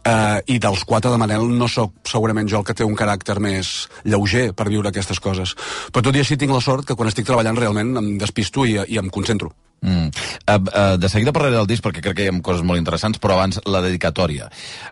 Uh, 0.00 0.40
I 0.48 0.58
dels 0.60 0.84
quatre 0.88 1.12
de 1.12 1.20
Manel 1.20 1.48
no 1.56 1.68
sóc 1.68 1.96
segurament 2.08 2.48
jo 2.48 2.60
el 2.60 2.68
que 2.68 2.76
té 2.76 2.84
un 2.84 2.96
caràcter 2.96 3.38
més 3.40 3.88
lleuger 4.04 4.50
per 4.56 4.68
viure 4.68 4.92
aquestes 4.92 5.20
coses. 5.20 5.56
Però 5.88 6.04
tot 6.04 6.16
i 6.16 6.22
així 6.22 6.36
tinc 6.40 6.52
la 6.52 6.62
sort 6.64 6.88
que 6.88 6.96
quan 6.96 7.08
estic 7.08 7.28
treballant 7.28 7.58
realment 7.58 7.96
em 8.00 8.14
despisto 8.20 8.68
i, 8.68 8.76
i 8.84 9.00
em 9.00 9.10
concentro. 9.12 9.52
Mm. 9.80 10.08
Uh, 10.44 10.56
uh, 10.56 10.96
de 11.00 11.08
seguida 11.08 11.32
parlaré 11.32 11.56
del 11.56 11.68
disc 11.68 11.84
perquè 11.84 12.04
crec 12.04 12.18
que 12.18 12.28
hi 12.28 12.32
ha 12.32 12.40
coses 12.44 12.64
molt 12.66 12.80
interessants, 12.80 13.20
però 13.20 13.38
abans 13.38 13.62
la 13.64 13.80
dedicatòria. 13.84 14.50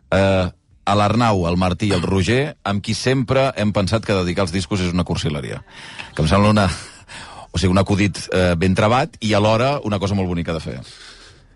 Uh, 0.09 0.49
a 0.89 0.95
l'Arnau, 0.97 1.45
el 1.49 1.59
Martí 1.61 1.91
i 1.91 1.97
el 1.97 2.05
Roger, 2.05 2.55
amb 2.65 2.81
qui 2.85 2.95
sempre 2.97 3.51
hem 3.61 3.75
pensat 3.77 4.07
que 4.07 4.17
dedicar 4.17 4.47
els 4.47 4.55
discos 4.55 4.81
és 4.81 4.95
una 4.95 5.05
cursileria. 5.05 5.61
Que 6.17 6.25
em 6.25 6.31
sembla 6.31 6.55
una, 6.55 6.65
o 7.53 7.61
sigui, 7.61 7.75
un 7.75 7.83
acudit 7.83 8.23
eh, 8.33 8.55
ben 8.57 8.77
trebat 8.79 9.19
i 9.21 9.35
alhora 9.37 9.75
una 9.85 10.01
cosa 10.01 10.17
molt 10.17 10.33
bonica 10.33 10.57
de 10.57 10.65
fer. 10.65 10.79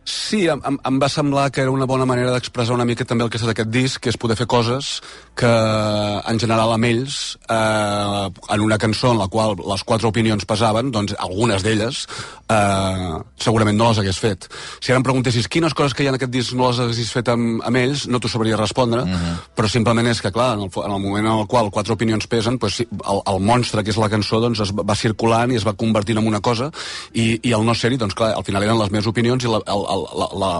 Sí, 0.04 0.46
em, 0.50 0.60
em 0.60 0.98
va 0.98 1.08
semblar 1.08 1.50
que 1.54 1.62
era 1.62 1.70
una 1.70 1.86
bona 1.86 2.06
manera 2.08 2.32
d'expressar 2.34 2.74
una 2.74 2.86
mica 2.88 3.04
també 3.06 3.24
el 3.24 3.30
que 3.30 3.38
és 3.38 3.46
aquest 3.46 3.70
disc, 3.70 4.00
que 4.02 4.10
és 4.10 4.18
poder 4.18 4.36
fer 4.36 4.48
coses 4.50 5.00
que 5.38 5.48
en 5.48 6.40
general 6.42 6.74
amb 6.74 6.84
ells, 6.84 7.38
eh, 7.48 8.30
en 8.54 8.60
una 8.60 8.78
cançó 8.78 9.12
en 9.12 9.20
la 9.20 9.28
qual 9.28 9.54
les 9.56 9.84
quatre 9.84 10.08
opinions 10.08 10.44
pesaven, 10.44 10.90
doncs 10.92 11.14
algunes 11.18 11.62
d'elles 11.62 12.02
eh, 12.50 13.14
segurament 13.38 13.78
no 13.78 13.90
les 13.90 14.02
hagués 14.02 14.18
fet. 14.18 14.48
Si 14.80 14.92
ara 14.92 15.00
em 15.00 15.06
preguntessis 15.06 15.48
quines 15.48 15.74
coses 15.74 15.94
que 15.94 16.04
hi 16.04 16.10
ha 16.10 16.12
en 16.12 16.18
aquest 16.18 16.34
disc 16.34 16.56
no 16.58 16.68
les 16.70 16.82
haguessis 16.82 17.12
fet 17.14 17.30
amb, 17.32 17.62
amb 17.64 17.80
ells, 17.80 18.06
no 18.10 18.20
t'ho 18.20 18.30
sabria 18.32 18.58
respondre, 18.60 19.02
uh 19.02 19.06
mhm. 19.06 19.14
-huh. 19.14 19.36
però 19.56 19.68
simplement 19.68 20.08
és 20.08 20.20
que, 20.20 20.32
clar, 20.32 20.54
en 20.54 20.62
el, 20.66 20.70
en 20.74 20.92
el 20.92 21.00
moment 21.00 21.26
en 21.26 21.38
el 21.38 21.46
qual 21.46 21.70
quatre 21.70 21.92
opinions 21.92 22.26
pesen, 22.26 22.58
doncs, 22.58 22.80
el, 22.80 23.22
el 23.26 23.40
monstre, 23.40 23.82
que 23.84 23.90
és 23.90 23.96
la 23.96 24.10
cançó, 24.10 24.40
doncs 24.40 24.60
es 24.60 24.72
va 24.72 24.94
circulant 24.94 25.52
i 25.52 25.56
es 25.56 25.66
va 25.66 25.74
convertint 25.74 26.18
en 26.18 26.26
una 26.26 26.40
cosa, 26.40 26.70
i, 27.12 27.40
i 27.42 27.52
el 27.52 27.64
no 27.64 27.74
ser-hi, 27.74 27.96
doncs 27.96 28.14
clar, 28.14 28.34
al 28.34 28.44
final 28.44 28.62
eren 28.62 28.78
les 28.78 28.90
meves 28.90 29.06
opinions 29.06 29.44
i 29.44 29.48
la, 29.48 29.60
el, 29.66 29.86
la, 29.96 30.28
la, 30.42 30.52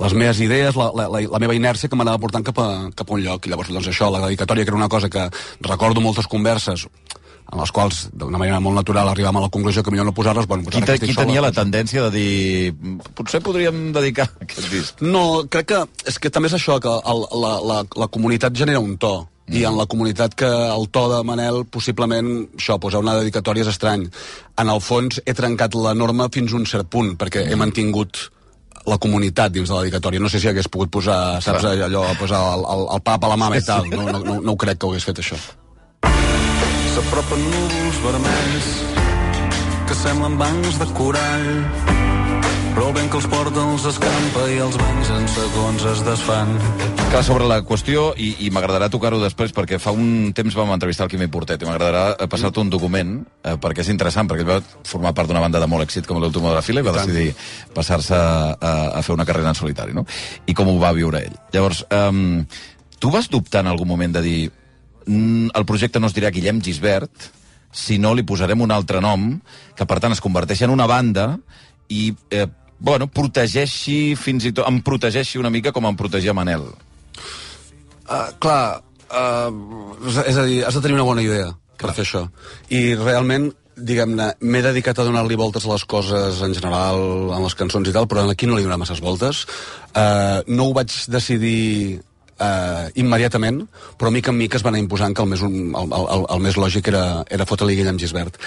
les 0.00 0.14
meves 0.14 0.40
idees, 0.44 0.76
la, 0.78 0.90
la, 0.96 1.08
la, 1.10 1.42
meva 1.42 1.56
inèrcia 1.56 1.90
que 1.90 1.98
m'anava 1.98 2.20
portant 2.22 2.46
cap 2.46 2.58
a, 2.62 2.68
cap 2.96 3.10
a 3.10 3.16
un 3.16 3.24
lloc. 3.24 3.46
I 3.46 3.52
llavors, 3.52 3.72
doncs 3.74 3.90
això, 3.92 4.10
la 4.12 4.24
dedicatòria, 4.26 4.64
que 4.64 4.74
era 4.74 4.80
una 4.80 4.92
cosa 4.92 5.10
que 5.12 5.28
recordo 5.66 6.04
moltes 6.04 6.28
converses 6.30 6.86
en 7.46 7.60
les 7.62 7.70
quals, 7.70 8.00
d'una 8.10 8.40
manera 8.40 8.58
molt 8.62 8.74
natural, 8.74 9.06
arribàvem 9.12 9.38
a 9.38 9.44
la 9.44 9.50
conclusió 9.54 9.84
que 9.86 9.92
millor 9.94 10.08
no 10.08 10.14
posar-les... 10.16 10.48
Bueno, 10.50 10.66
qui, 10.66 10.82
te, 10.82 10.96
qui 10.98 11.14
tenia 11.14 11.44
la 11.44 11.52
tendència 11.54 12.08
de 12.08 12.10
dir 12.10 13.04
potser 13.14 13.38
podríem 13.44 13.92
dedicar 13.94 14.26
aquest 14.42 14.66
disc? 14.72 15.04
No, 15.04 15.46
crec 15.50 15.70
que 15.70 15.80
és 16.10 16.18
que 16.18 16.32
també 16.34 16.50
és 16.50 16.58
això, 16.58 16.80
que 16.82 16.90
el, 16.90 17.24
la, 17.38 17.54
la, 17.62 17.80
la 18.02 18.10
comunitat 18.10 18.56
genera 18.58 18.82
un 18.82 18.96
to 18.98 19.14
i 19.46 19.62
en 19.62 19.76
la 19.78 19.86
comunitat 19.86 20.34
que 20.34 20.48
el 20.48 20.88
to 20.90 21.04
de 21.12 21.20
Manel 21.22 21.60
possiblement, 21.70 22.30
això, 22.58 22.80
posar 22.82 22.98
una 23.04 23.14
dedicatòria 23.20 23.62
és 23.62 23.70
estrany. 23.70 24.08
En 24.58 24.72
el 24.72 24.82
fons 24.82 25.20
he 25.22 25.34
trencat 25.38 25.76
la 25.78 25.94
norma 25.94 26.26
fins 26.34 26.50
a 26.50 26.58
un 26.58 26.66
cert 26.66 26.90
punt, 26.90 27.14
perquè 27.20 27.44
mm. 27.44 27.52
he 27.52 27.60
mantingut 27.60 28.24
la 28.86 28.98
comunitat 29.02 29.52
dins 29.52 29.68
de 29.68 29.74
la 29.74 29.84
dedicatòria. 29.84 30.22
No 30.22 30.30
sé 30.32 30.40
si 30.40 30.48
hagués 30.50 30.70
pogut 30.72 30.92
posar, 30.94 31.42
saps, 31.42 31.66
allò, 31.66 32.04
posar 32.20 32.42
el, 32.54 32.66
el, 32.74 32.86
el 32.96 33.04
pap 33.06 33.26
a 33.26 33.32
la 33.32 33.38
mama 33.40 33.58
i 33.58 33.64
tal. 33.66 33.88
No, 33.92 34.06
no, 34.08 34.22
no, 34.22 34.40
no 34.40 34.54
ho 34.54 34.60
crec 34.60 34.78
que 34.78 34.86
ho 34.86 34.94
hagués 34.94 35.08
fet, 35.08 35.22
això. 35.24 35.38
S'apropen 36.94 37.46
núvols 37.50 38.02
vermells 38.06 38.72
que 39.86 40.00
semblen 40.02 40.38
bancs 40.40 40.82
de 40.82 40.90
corall 40.96 42.05
però 42.76 42.90
el 42.90 42.96
vent 42.98 43.06
que 43.08 43.16
els 43.16 43.26
porta 43.32 43.62
els 43.64 43.84
escampa 43.88 44.42
i 44.52 44.58
els 44.60 44.74
bancs 44.76 45.10
en 45.14 45.22
segons 45.32 45.84
es 45.88 46.00
desfan. 46.04 46.50
Clar, 47.08 47.22
sobre 47.24 47.46
la 47.48 47.62
qüestió, 47.64 48.10
i, 48.20 48.34
i 48.44 48.50
m'agradarà 48.52 48.90
tocar-ho 48.92 49.16
després, 49.22 49.54
perquè 49.56 49.78
fa 49.80 49.94
un 49.96 50.34
temps 50.36 50.52
vam 50.58 50.74
entrevistar 50.74 51.06
el 51.06 51.12
Quimi 51.14 51.30
Portet, 51.32 51.62
i 51.64 51.68
m'agradarà 51.68 52.26
passar-te 52.28 52.60
un 52.60 52.68
document, 52.68 53.14
eh, 53.40 53.54
perquè 53.62 53.80
és 53.80 53.88
interessant, 53.94 54.28
perquè 54.28 54.44
ell 54.44 54.50
va 54.50 54.58
formar 54.84 55.14
part 55.16 55.30
d'una 55.30 55.40
banda 55.40 55.62
de 55.62 55.68
molt 55.72 55.86
èxit 55.86 56.04
com 56.04 56.20
l'Último 56.20 56.50
de 56.50 56.58
la 56.58 56.64
fila 56.66 56.82
i 56.82 56.84
va 56.84 56.92
decidir 56.98 57.30
passar-se 57.72 58.18
a, 58.18 58.74
a 58.98 59.00
fer 59.06 59.16
una 59.16 59.24
carrera 59.24 59.54
en 59.54 59.56
solitari, 59.56 59.96
no? 59.96 60.04
I 60.44 60.52
com 60.58 60.68
ho 60.68 60.76
va 60.82 60.92
viure 60.98 61.24
ell. 61.24 61.40
Llavors, 61.56 61.80
um, 61.96 62.44
tu 63.00 63.14
vas 63.14 63.30
dubtar 63.32 63.64
en 63.64 63.72
algun 63.72 63.88
moment 63.88 64.18
de 64.18 64.24
dir 64.26 64.36
mm, 65.06 65.56
el 65.56 65.64
projecte 65.64 66.04
no 66.04 66.12
es 66.12 66.18
dirà 66.18 66.34
Guillem 66.34 66.60
Gisbert, 66.60 67.30
sinó 67.72 68.12
li 68.12 68.28
posarem 68.28 68.60
un 68.60 68.76
altre 68.76 69.00
nom, 69.00 69.30
que 69.72 69.88
per 69.88 70.02
tant 70.04 70.12
es 70.12 70.20
converteix 70.20 70.66
en 70.68 70.76
una 70.76 70.90
banda 70.90 71.30
i 71.88 72.10
eh, 72.34 72.44
bueno, 72.78 73.08
protegeixi 73.08 74.16
fins 74.18 74.46
i 74.48 74.52
tot, 74.52 74.66
em 74.68 74.80
protegeixi 74.84 75.40
una 75.40 75.52
mica 75.52 75.72
com 75.72 75.86
em 75.88 75.96
protegia 75.98 76.34
Manel. 76.36 76.66
Uh, 78.06 78.30
clar, 78.38 78.82
uh, 79.10 80.26
és 80.26 80.36
a 80.36 80.44
dir, 80.46 80.60
has 80.64 80.76
de 80.76 80.82
tenir 80.84 80.98
una 80.98 81.06
bona 81.08 81.24
idea 81.24 81.52
per 81.80 81.94
fer 81.96 82.04
això. 82.06 82.26
I 82.72 82.94
realment, 82.98 83.50
diguem-ne, 83.76 84.30
m'he 84.40 84.62
dedicat 84.64 85.00
a 85.00 85.06
donar-li 85.08 85.36
voltes 85.36 85.66
a 85.66 85.72
les 85.72 85.84
coses 85.84 86.40
en 86.44 86.54
general, 86.56 87.32
en 87.36 87.42
les 87.44 87.56
cançons 87.58 87.88
i 87.88 87.94
tal, 87.96 88.08
però 88.08 88.24
aquí 88.30 88.48
no 88.48 88.56
li 88.56 88.64
donava 88.64 88.84
masses 88.84 89.02
voltes. 89.04 89.44
Uh, 89.92 90.44
no 90.48 90.68
ho 90.68 90.76
vaig 90.76 90.92
decidir 91.12 92.00
uh, 92.40 92.88
immediatament, 92.94 93.62
però 93.98 94.10
mica 94.12 94.32
en 94.32 94.38
mica 94.38 94.58
es 94.58 94.64
va 94.64 94.72
anar 94.72 94.82
imposant 94.82 95.14
que 95.14 95.24
el 95.24 95.30
més, 95.30 95.42
el, 95.42 95.94
el, 96.00 96.26
el 96.36 96.44
més 96.44 96.58
lògic 96.60 96.90
era, 96.92 97.04
era 97.30 97.46
fotre-li 97.48 97.76
Guillem 97.78 97.98
Gisbert. 98.00 98.38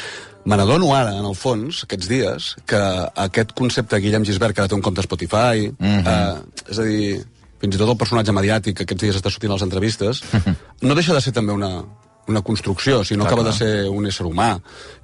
Me 0.49 0.57
n'adono 0.59 0.93
ara, 0.95 1.15
en 1.19 1.27
el 1.27 1.35
fons, 1.35 1.83
aquests 1.85 2.09
dies, 2.09 2.53
que 2.69 2.79
aquest 3.27 3.53
concepte 3.57 3.97
de 3.97 4.03
Guillem 4.05 4.27
Gisbert, 4.27 4.55
que 4.55 4.63
ara 4.63 4.71
té 4.71 4.77
un 4.77 4.85
compte 4.85 5.05
Spotify, 5.05 5.69
mm 5.71 6.01
-hmm. 6.01 6.07
eh, 6.07 6.71
és 6.71 6.79
a 6.79 6.83
dir, 6.83 7.25
fins 7.59 7.75
i 7.75 7.77
tot 7.77 7.89
el 7.89 7.97
personatge 7.97 8.31
mediàtic 8.31 8.75
que 8.77 8.83
aquests 8.83 9.03
dies 9.03 9.15
està 9.15 9.29
sortint 9.29 9.51
a 9.51 9.55
les 9.55 9.67
entrevistes, 9.67 10.23
no 10.87 10.95
deixa 10.95 11.13
de 11.13 11.21
ser 11.21 11.33
també 11.33 11.51
una, 11.53 11.83
una 12.27 12.41
construcció, 12.41 13.03
si 13.03 13.17
no 13.17 13.25
clar, 13.25 13.33
acaba 13.33 13.43
clar. 13.43 13.53
de 13.53 13.57
ser 13.57 13.89
un 13.89 14.05
ésser 14.05 14.25
humà. 14.25 14.59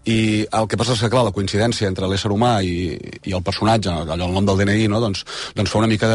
I 0.06 0.18
el 0.46 0.68
que 0.70 0.78
passa 0.80 0.94
és 0.96 1.04
que, 1.04 1.10
clar, 1.14 1.26
la 1.28 1.34
coincidència 1.36 1.90
entre 1.90 2.10
l'ésser 2.10 2.32
humà 2.34 2.60
i, 2.66 2.96
i 3.26 3.36
el 3.36 3.44
personatge, 3.46 3.94
allò, 4.06 4.28
el 4.30 4.36
nom 4.36 4.46
del 4.48 4.62
DNI, 4.62 4.90
no? 4.92 5.02
doncs, 5.04 5.26
doncs 5.58 5.72
fa 5.72 5.82
una 5.82 5.90
mica 5.92 6.10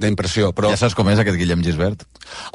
d'impressió. 0.00 0.54
Però... 0.56 0.72
Ja 0.72 0.80
saps 0.80 0.96
com 0.98 1.10
és 1.12 1.20
aquest 1.20 1.38
Guillem 1.40 1.64
Gisbert? 1.66 2.06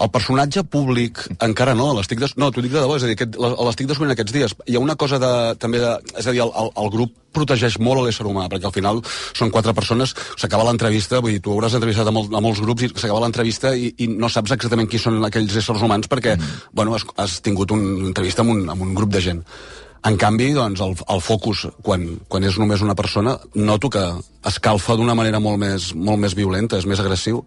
El 0.01 0.09
personatge 0.13 0.63
públic 0.71 1.21
encara 1.43 1.75
no, 1.77 1.91
l'estic 1.97 2.21
des... 2.21 2.33
no, 2.39 2.49
t'ho 2.51 2.63
dic 2.65 2.73
de 2.73 2.81
debò, 2.81 2.97
és 2.97 3.05
a 3.05 3.11
dir, 3.11 3.29
l'estic 3.37 3.91
descobrint 3.91 4.15
aquests 4.15 4.35
dies. 4.35 4.57
Hi 4.65 4.79
ha 4.79 4.83
una 4.83 4.97
cosa 4.99 5.19
de, 5.21 5.31
també 5.61 5.83
de, 5.83 5.93
és 6.15 6.25
a 6.25 6.33
dir, 6.33 6.41
el, 6.45 6.53
el, 6.63 6.73
el 6.81 6.91
grup 6.93 7.13
protegeix 7.35 7.77
molt 7.83 8.05
l'ésser 8.05 8.25
humà, 8.27 8.47
perquè 8.51 8.69
al 8.69 8.75
final 8.75 9.01
són 9.35 9.51
quatre 9.53 9.75
persones, 9.77 10.15
s'acaba 10.39 10.65
l'entrevista, 10.67 11.21
vull 11.23 11.35
dir, 11.35 11.43
tu 11.43 11.53
hauràs 11.53 11.75
entrevistat 11.77 12.09
a, 12.09 12.15
molt, 12.15 12.31
a 12.31 12.43
molts 12.43 12.63
grups 12.63 12.87
i 12.87 12.91
s'acaba 12.93 13.23
l'entrevista 13.25 13.73
i, 13.75 13.91
i 13.99 14.09
no 14.11 14.31
saps 14.31 14.55
exactament 14.55 14.89
qui 14.91 15.01
són 15.01 15.19
aquells 15.27 15.57
éssers 15.61 15.83
humans 15.85 16.11
perquè, 16.11 16.37
mm. 16.39 16.69
bueno, 16.75 16.95
has, 16.95 17.07
has 17.21 17.41
tingut 17.45 17.75
una 17.75 18.07
entrevista 18.11 18.45
amb 18.45 18.55
un, 18.55 18.63
amb 18.71 18.87
un 18.87 18.95
grup 18.97 19.11
de 19.15 19.23
gent. 19.27 19.43
En 20.05 20.17
canvi, 20.21 20.51
doncs, 20.53 20.81
el, 20.85 20.91
el 21.09 21.21
focus, 21.25 21.63
quan, 21.81 22.03
quan 22.29 22.43
és 22.45 22.59
només 22.61 22.83
una 22.85 22.93
persona, 22.97 23.33
noto 23.57 23.89
que 23.89 24.03
escalfa 24.45 24.93
d'una 24.99 25.15
manera 25.17 25.39
molt 25.41 25.57
més, 25.57 25.87
molt 25.97 26.21
més 26.21 26.35
violenta, 26.37 26.77
és 26.77 26.85
més 26.85 27.01
agressiu, 27.01 27.41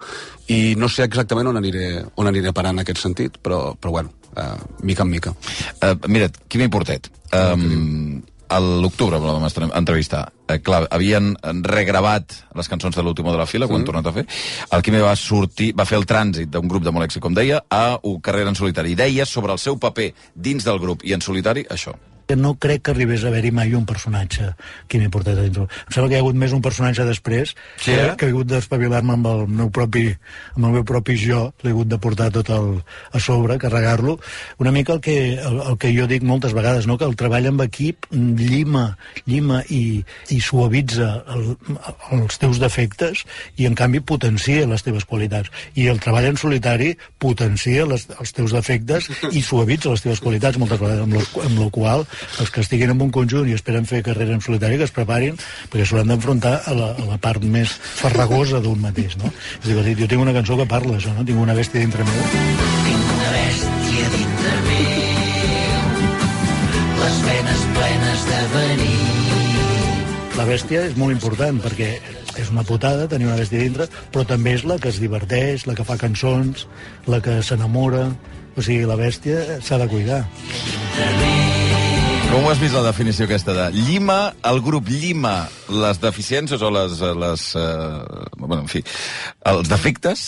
i 0.50 0.74
no 0.78 0.88
sé 0.90 1.06
exactament 1.06 1.46
on 1.52 1.60
aniré, 1.60 2.02
on 2.18 2.26
aniré 2.26 2.50
parar 2.56 2.74
en 2.74 2.82
aquest 2.82 3.04
sentit, 3.04 3.38
però, 3.44 3.76
però 3.78 3.94
bueno, 4.00 4.10
uh, 4.34 4.56
mica 4.82 5.06
en 5.06 5.12
mica. 5.12 5.34
Uh, 5.78 5.94
mira, 6.10 6.32
Quimi 6.50 6.66
Portet, 6.66 7.06
um, 7.30 8.18
a 8.50 8.58
l'octubre 8.58 9.22
la 9.22 9.38
vam 9.38 9.46
entrevistar. 9.68 10.24
Eh, 10.48 10.58
clar, 10.64 10.88
havien 10.90 11.36
regravat 11.62 12.40
les 12.58 12.74
cançons 12.74 12.96
de 12.96 13.06
l'último 13.06 13.30
de 13.30 13.38
la 13.38 13.46
fila, 13.46 13.70
quan 13.70 13.84
mm. 13.84 13.86
tornat 13.86 14.10
a 14.10 14.16
fer. 14.18 14.26
El 14.74 14.82
Quimi 14.82 15.06
va 15.06 15.14
sortir, 15.14 15.70
va 15.78 15.86
fer 15.86 16.00
el 16.02 16.10
trànsit 16.10 16.50
d'un 16.50 16.66
grup 16.66 16.82
de 16.82 16.90
molt 16.90 17.06
èxit, 17.06 17.22
com 17.22 17.38
deia, 17.38 17.62
a 17.70 18.00
un 18.02 18.18
carrera 18.18 18.50
en 18.50 18.58
solitari. 18.58 18.96
I 18.96 19.02
deia 19.06 19.30
sobre 19.30 19.54
el 19.54 19.62
seu 19.62 19.78
paper 19.78 20.10
dins 20.34 20.66
del 20.66 20.82
grup 20.82 21.06
i 21.06 21.14
en 21.14 21.22
solitari 21.22 21.68
això 21.70 21.94
no 22.36 22.54
crec 22.60 22.82
que 22.84 22.92
arribés 22.92 23.24
a 23.24 23.30
haver-hi 23.32 23.52
mai 23.54 23.74
un 23.78 23.86
personatge 23.88 24.52
que 24.88 25.00
m'he 25.00 25.08
portat 25.12 25.38
a 25.38 25.46
dintre. 25.46 25.68
Em 25.68 25.94
sembla 25.94 26.08
que 26.08 26.16
hi 26.16 26.20
ha 26.20 26.24
hagut 26.24 26.38
més 26.38 26.52
un 26.52 26.64
personatge 26.64 27.06
després 27.08 27.54
sí, 27.80 27.92
eh? 27.92 28.12
que 28.18 28.28
he 28.28 28.34
hagut 28.34 28.50
d'espavilar-me 28.50 29.16
amb 29.16 29.30
el 29.30 29.46
meu 29.48 29.70
propi 29.74 30.08
amb 30.56 30.66
el 30.68 30.76
meu 30.78 30.84
propi 30.86 31.16
jo, 31.20 31.48
l'he 31.62 31.72
hagut 31.74 31.88
de 31.90 31.98
portar 32.02 32.28
tot 32.34 32.50
el, 32.54 32.70
a 33.12 33.20
sobre, 33.22 33.58
carregar-lo. 33.62 34.18
Una 34.58 34.72
mica 34.74 34.94
el 34.96 35.00
que, 35.04 35.16
el, 35.34 35.60
el 35.62 35.78
que 35.80 35.92
jo 35.94 36.08
dic 36.10 36.24
moltes 36.26 36.54
vegades, 36.56 36.86
no? 36.90 36.98
que 36.98 37.06
el 37.08 37.16
treball 37.18 37.48
amb 37.50 37.64
equip 37.66 38.08
llima, 38.12 38.84
llima 39.26 39.62
i, 39.74 40.02
i 40.34 40.40
suavitza 40.44 41.10
el, 41.34 41.54
els 42.18 42.40
teus 42.42 42.60
defectes 42.62 43.24
i 43.56 43.68
en 43.68 43.78
canvi 43.78 44.00
potencia 44.00 44.66
les 44.68 44.84
teves 44.86 45.06
qualitats. 45.08 45.52
I 45.78 45.88
el 45.92 46.02
treball 46.02 46.28
en 46.32 46.40
solitari 46.40 46.94
potencia 47.22 47.86
les, 47.88 48.08
els 48.18 48.34
teus 48.36 48.54
defectes 48.56 49.10
i 49.30 49.42
suavitza 49.44 49.94
les 49.94 50.04
teves 50.04 50.22
qualitats 50.24 50.58
moltes 50.60 50.80
vegades, 50.80 51.04
amb, 51.06 51.18
lo, 51.18 51.44
amb 51.44 51.62
la 51.62 51.70
qual 51.74 52.06
els 52.42 52.50
que 52.54 52.62
estiguin 52.64 52.92
en 52.94 53.02
un 53.02 53.12
conjunt 53.14 53.48
i 53.48 53.56
esperen 53.56 53.86
fer 53.88 54.02
carrera 54.06 54.34
en 54.36 54.42
solitari 54.44 54.78
que 54.80 54.86
es 54.88 54.94
preparin 54.94 55.38
perquè 55.70 55.86
s'hauran 55.86 56.12
d'enfrontar 56.12 56.54
a, 56.64 56.76
la, 56.76 56.92
a 56.94 57.08
la 57.08 57.18
part 57.22 57.44
més 57.44 57.72
farragosa 58.00 58.62
d'un 58.64 58.80
mateix, 58.82 59.16
no? 59.20 59.32
És 59.62 59.70
dir, 59.70 59.96
jo 59.98 60.10
tinc 60.10 60.22
una 60.22 60.34
cançó 60.36 60.58
que 60.58 60.68
parla 60.68 60.96
d'això, 60.96 61.14
no? 61.16 61.26
Tinc 61.26 61.40
una 61.40 61.56
bèstia 61.58 61.84
dintre 61.84 62.06
meu. 62.08 62.22
Tinc 62.86 63.10
una 63.16 63.32
bèstia 63.34 64.12
dintre 64.14 64.54
meu, 64.68 65.90
les 67.02 67.20
venes 67.26 67.66
plenes 67.78 68.30
de 68.30 68.40
venir. 68.56 68.96
La 70.38 70.46
bèstia 70.46 70.86
és 70.86 70.96
molt 70.98 71.16
important 71.16 71.58
perquè 71.64 71.92
és 72.38 72.50
una 72.54 72.62
putada 72.62 73.08
tenir 73.10 73.26
una 73.26 73.38
bèstia 73.40 73.64
dintre, 73.64 73.88
però 74.14 74.24
també 74.26 74.54
és 74.54 74.64
la 74.68 74.78
que 74.78 74.92
es 74.92 75.00
diverteix, 75.02 75.66
la 75.66 75.74
que 75.74 75.86
fa 75.86 75.98
cançons, 76.00 76.66
la 77.10 77.22
que 77.24 77.40
s'enamora... 77.42 78.08
O 78.58 78.62
sigui, 78.64 78.88
la 78.90 78.96
bèstia 78.98 79.60
s'ha 79.62 79.78
de 79.78 79.86
cuidar. 79.86 80.24
Com 82.28 82.44
ho 82.44 82.50
has 82.52 82.58
vist 82.60 82.76
la 82.76 82.82
definició 82.84 83.24
aquesta 83.24 83.54
de 83.56 83.70
llima, 83.72 84.18
el 84.50 84.58
grup 84.60 84.90
llima 84.92 85.46
les 85.72 86.00
deficiències 86.02 86.60
o 86.60 86.68
les, 86.74 87.00
les 87.00 87.44
uh, 87.56 88.26
bueno, 88.36 88.60
en 88.66 88.68
fi, 88.68 88.82
els 89.48 89.70
defectes 89.70 90.26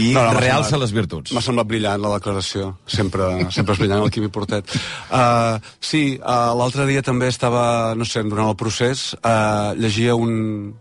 i 0.00 0.14
no, 0.16 0.22
no, 0.24 0.40
realça 0.40 0.80
les 0.80 0.94
virtuts. 0.96 1.34
M'ha 1.36 1.44
semblat 1.44 1.68
brillant 1.68 2.00
la 2.00 2.14
declaració. 2.16 2.72
Sempre, 2.88 3.28
sempre 3.54 3.76
és 3.76 3.82
brillant 3.82 4.06
el 4.06 4.14
Quimi 4.14 4.32
Portet. 4.32 4.72
Uh, 5.10 5.60
sí, 5.76 6.02
uh, 6.16 6.56
l'altre 6.56 6.88
dia 6.88 7.04
també 7.04 7.28
estava, 7.28 7.92
no 8.00 8.08
sé, 8.08 8.24
durant 8.24 8.48
el 8.48 8.56
procés, 8.58 9.10
uh, 9.20 9.76
llegia 9.76 10.16
un, 10.16 10.72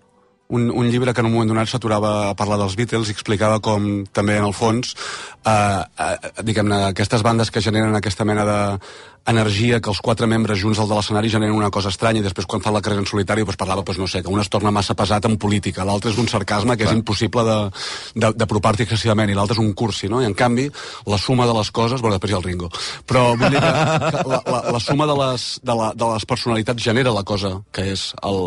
un, 0.49 0.69
un 0.69 0.91
llibre 0.91 1.13
que 1.13 1.21
en 1.21 1.27
un 1.27 1.33
moment 1.33 1.49
donat 1.49 1.69
s'aturava 1.69 2.29
a 2.29 2.35
parlar 2.37 2.59
dels 2.61 2.75
Beatles 2.77 3.09
i 3.09 3.15
explicava 3.15 3.59
com 3.63 4.05
també 4.13 4.37
en 4.37 4.45
el 4.45 4.53
fons 4.53 4.93
eh, 4.93 5.81
eh, 5.81 6.15
diguem-ne 6.45 6.85
aquestes 6.91 7.25
bandes 7.25 7.51
que 7.51 7.63
generen 7.65 7.95
aquesta 7.97 8.25
mena 8.25 8.45
de 8.45 8.59
energia 9.25 9.79
que 9.81 9.89
els 9.89 10.01
quatre 10.05 10.27
membres 10.29 10.59
junts 10.61 10.77
al 10.77 10.89
de 10.89 10.93
l'escenari 10.93 11.31
generen 11.33 11.55
una 11.57 11.71
cosa 11.73 11.89
estranya 11.89 12.21
i 12.21 12.25
després 12.25 12.45
quan 12.45 12.61
fan 12.61 12.75
la 12.75 12.81
carrera 12.85 13.01
en 13.01 13.09
solitari 13.09 13.41
doncs 13.41 13.57
parlava, 13.57 13.81
doncs 13.81 13.99
no 13.99 14.07
sé, 14.07 14.21
que 14.21 14.29
un 14.29 14.39
es 14.39 14.51
torna 14.53 14.73
massa 14.75 14.93
pesat 14.93 15.25
en 15.25 15.39
política, 15.41 15.85
l'altre 15.85 16.11
és 16.13 16.19
un 16.21 16.29
sarcasme 16.29 16.77
que 16.77 16.85
Clar. 16.85 16.93
és 16.93 16.99
impossible 16.99 17.57
d'apropar-t'hi 18.21 18.85
excessivament 18.85 19.33
i 19.33 19.37
l'altre 19.37 19.57
és 19.57 19.63
un 19.63 19.73
cursi, 19.73 20.11
no? 20.11 20.21
I 20.21 20.29
en 20.29 20.37
canvi 20.37 20.69
la 21.09 21.17
suma 21.17 21.49
de 21.49 21.57
les 21.57 21.71
coses, 21.73 22.01
bueno, 22.01 22.19
després 22.19 22.35
hi 22.35 22.37
ha 22.37 22.41
el 22.43 22.45
Ringo 22.45 22.69
però 23.09 23.31
vull 23.33 23.49
dir 23.49 23.61
que, 23.65 23.73
que 24.13 24.23
la, 24.29 24.41
la, 24.45 24.63
la 24.77 24.79
suma 24.83 25.09
de 25.09 25.17
les, 25.23 25.49
de, 25.63 25.79
la, 25.81 25.91
de 25.97 26.13
les 26.13 26.29
personalitats 26.29 26.85
genera 26.85 27.13
la 27.15 27.25
cosa 27.25 27.57
que 27.73 27.89
és 27.97 28.11
el, 28.21 28.41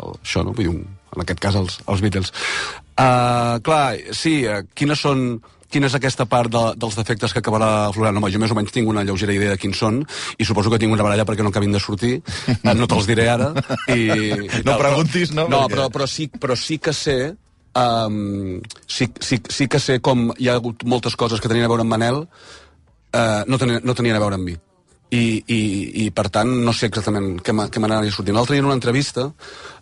el, 0.00 0.16
això, 0.18 0.42
no? 0.42 0.56
Vull 0.56 0.66
dir, 0.66 0.72
un, 0.74 0.86
en 1.16 1.24
aquest 1.24 1.42
cas 1.42 1.58
els, 1.58 1.80
els 1.88 2.04
Beatles 2.04 2.32
uh, 2.32 3.58
clar, 3.66 3.84
sí, 4.16 4.38
uh, 4.46 4.62
quines 4.76 5.02
són 5.02 5.28
quina 5.72 5.88
és 5.90 5.96
aquesta 5.98 6.28
part 6.30 6.52
de, 6.52 6.60
dels 6.78 6.94
defectes 6.96 7.32
que 7.34 7.40
acabarà 7.42 7.88
aflorant? 7.88 8.20
Home, 8.20 8.30
jo 8.30 8.38
més 8.38 8.52
o 8.54 8.56
menys 8.56 8.70
tinc 8.72 8.86
una 8.88 9.02
lleugera 9.04 9.34
idea 9.34 9.56
de 9.56 9.60
quins 9.60 9.80
són 9.82 9.98
i 10.38 10.46
suposo 10.46 10.70
que 10.70 10.78
tinc 10.78 10.94
una 10.94 11.02
baralla 11.02 11.26
perquè 11.26 11.42
no 11.42 11.50
acabin 11.50 11.74
de 11.74 11.82
sortir. 11.82 12.20
Eh, 12.46 12.74
no 12.78 12.86
te'ls 12.86 13.08
diré 13.10 13.26
ara. 13.32 13.50
I, 13.90 14.06
i 14.06 14.62
no 14.62 14.70
tal, 14.70 14.78
preguntis, 14.84 15.34
no? 15.34 15.48
No, 15.50 15.64
perquè... 15.64 15.74
però, 15.74 15.88
però, 15.96 16.06
sí, 16.10 16.28
però 16.30 16.56
sí 16.60 16.78
que 16.78 16.94
sé 16.94 17.16
um, 17.76 18.60
sí, 18.86 19.08
sí, 19.20 19.40
sí 19.48 19.68
que 19.68 19.80
sé 19.80 20.00
com 20.00 20.30
hi 20.38 20.48
ha 20.48 20.56
hagut 20.60 20.84
moltes 20.88 21.16
coses 21.16 21.40
que 21.40 21.50
tenien 21.50 21.66
a 21.66 21.72
veure 21.72 21.84
amb 21.84 21.92
Manel 21.92 22.22
uh, 22.24 23.42
no, 23.46 23.58
tenien, 23.58 23.82
no 23.84 23.94
tenien 23.94 24.16
a 24.16 24.22
veure 24.22 24.38
amb 24.38 24.48
mi 24.48 24.56
i, 25.10 25.42
i, 25.46 25.60
i 26.04 26.10
per 26.10 26.28
tant 26.34 26.50
no 26.66 26.74
sé 26.74 26.90
exactament 26.90 27.38
què 27.44 27.54
m'anava 27.54 28.10
sortint. 28.10 28.34
L'altre 28.36 28.56
dia 28.56 28.64
en 28.64 28.70
una 28.70 28.78
entrevista 28.78 29.30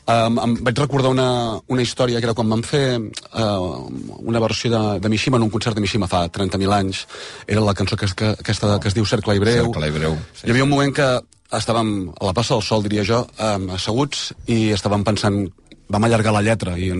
Um, 0.05 0.37
em 0.37 0.55
vaig 0.61 0.77
recordar 0.77 1.09
una, 1.15 1.27
una 1.73 1.81
història 1.81 2.21
que 2.21 2.27
era 2.29 2.35
quan 2.37 2.51
vam 2.53 2.61
fer 2.61 2.99
uh, 3.01 3.87
una 4.21 4.43
versió 4.43 4.69
de, 4.69 4.81
de 5.01 5.09
Mishima 5.09 5.39
en 5.41 5.47
un 5.47 5.53
concert 5.55 5.79
de 5.79 5.81
Mishima 5.81 6.09
fa 6.13 6.27
30.000 6.29 6.75
anys. 6.77 7.07
Era 7.49 7.63
la 7.65 7.73
cançó 7.73 7.97
que, 7.97 8.11
que, 8.13 8.35
aquesta 8.45 8.75
que 8.83 8.93
es 8.93 8.97
diu 8.99 9.09
Cercle 9.09 9.39
i 9.39 9.41
Breu. 9.41 9.71
Cercle 9.71 9.89
i 9.89 9.95
Breu. 9.97 10.19
Sí, 10.35 10.45
Hi 10.45 10.53
havia 10.53 10.67
un 10.67 10.73
moment 10.75 10.93
que 10.93 11.09
estàvem 11.57 11.95
a 12.13 12.29
la 12.29 12.37
passa 12.37 12.53
del 12.53 12.67
sol, 12.67 12.85
diria 12.85 13.07
jo, 13.09 13.23
um, 13.49 13.71
asseguts, 13.79 14.35
i 14.45 14.75
estàvem 14.77 15.09
pensant 15.09 15.47
vam 15.95 16.05
allargar 16.05 16.33
la 16.37 16.45
lletra 16.45 16.77
i 16.81 16.91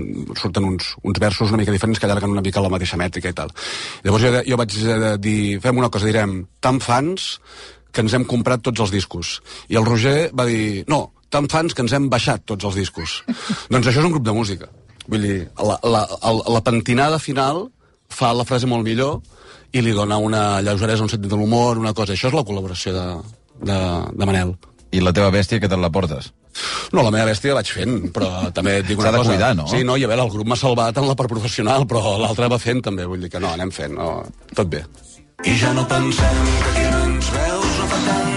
surten 0.41 0.65
uns, 0.65 0.95
uns 1.05 1.21
versos 1.21 1.53
una 1.53 1.61
mica 1.61 1.73
diferents 1.73 2.01
que 2.01 2.09
allarguen 2.09 2.33
una 2.33 2.45
mica 2.45 2.65
la 2.65 2.73
mateixa 2.73 2.97
mètrica 3.01 3.33
i 3.33 3.37
tal. 3.37 3.53
Llavors 4.05 4.25
jo, 4.25 4.33
jo 4.49 4.61
vaig 4.61 4.81
dir, 5.21 5.39
fem 5.61 5.81
una 5.81 5.93
cosa, 5.93 6.09
direm, 6.09 6.39
tan 6.65 6.81
fans 6.85 7.35
que 7.95 8.03
ens 8.05 8.15
hem 8.17 8.27
comprat 8.29 8.65
tots 8.67 8.83
els 8.85 8.93
discos. 8.95 9.39
I 9.71 9.79
el 9.81 9.87
Roger 9.87 10.31
va 10.37 10.47
dir, 10.49 10.83
no, 10.91 11.07
tan 11.31 11.49
fans 11.51 11.75
que 11.75 11.85
ens 11.85 11.95
hem 11.95 12.11
baixat 12.11 12.45
tots 12.51 12.67
els 12.69 12.79
discos. 12.83 13.23
doncs 13.73 13.87
això 13.87 14.03
és 14.03 14.09
un 14.09 14.17
grup 14.17 14.27
de 14.27 14.35
música. 14.37 14.71
Vull 15.07 15.25
dir, 15.25 15.39
la, 15.61 15.79
la, 15.85 16.05
la, 16.11 16.35
la 16.57 16.63
pentinada 16.65 17.21
final 17.23 17.67
fa 18.11 18.33
la 18.37 18.47
frase 18.49 18.69
molt 18.71 18.87
millor 18.87 19.21
i 19.75 19.83
li 19.83 19.95
dona 19.97 20.21
una 20.23 20.61
lleugeresa, 20.63 21.03
un 21.05 21.11
sentit 21.13 21.31
de 21.31 21.39
l'humor, 21.39 21.81
una 21.83 21.95
cosa. 21.97 22.15
Això 22.15 22.31
és 22.31 22.37
la 22.37 22.45
col·laboració 22.47 22.95
de, 22.95 23.09
de, 23.67 23.81
de 24.15 24.29
Manel. 24.31 24.55
I 24.95 25.03
la 25.03 25.13
teva 25.15 25.33
bèstia, 25.35 25.59
que 25.59 25.71
te'n 25.71 25.83
la 25.83 25.91
portes? 25.91 26.31
No, 26.95 27.03
la 27.03 27.11
meva 27.11 27.27
bèstia 27.27 27.57
vaig 27.57 27.71
fent, 27.75 27.97
però 28.15 28.29
també 28.55 28.79
et 28.79 28.87
dic 28.87 29.01
una 29.03 29.11
cosa. 29.17 29.33
Cuidar, 29.33 29.51
no? 29.59 29.67
Sí, 29.71 29.83
no, 29.87 29.97
i 29.99 30.07
a 30.07 30.11
veure, 30.11 30.29
el 30.29 30.31
grup 30.31 30.51
m'ha 30.51 30.59
salvat 30.61 31.01
en 31.03 31.09
la 31.09 31.17
part 31.19 31.33
professional, 31.33 31.89
però 31.91 32.15
l'altre 32.23 32.49
va 32.53 32.61
fent 32.63 32.85
també, 32.87 33.09
vull 33.11 33.27
dir 33.27 33.33
que 33.33 33.43
no, 33.43 33.51
anem 33.59 33.75
fent, 33.75 33.99
no, 33.99 34.23
tot 34.55 34.71
bé. 34.71 34.85
I 35.45 35.59
ja 35.59 35.75
no 35.75 35.83
pensem 35.91 36.45
que 36.63 36.75
qui 36.77 36.87
no 36.93 37.01
ens 37.09 37.33
veus 37.35 37.74
no 38.03 38.34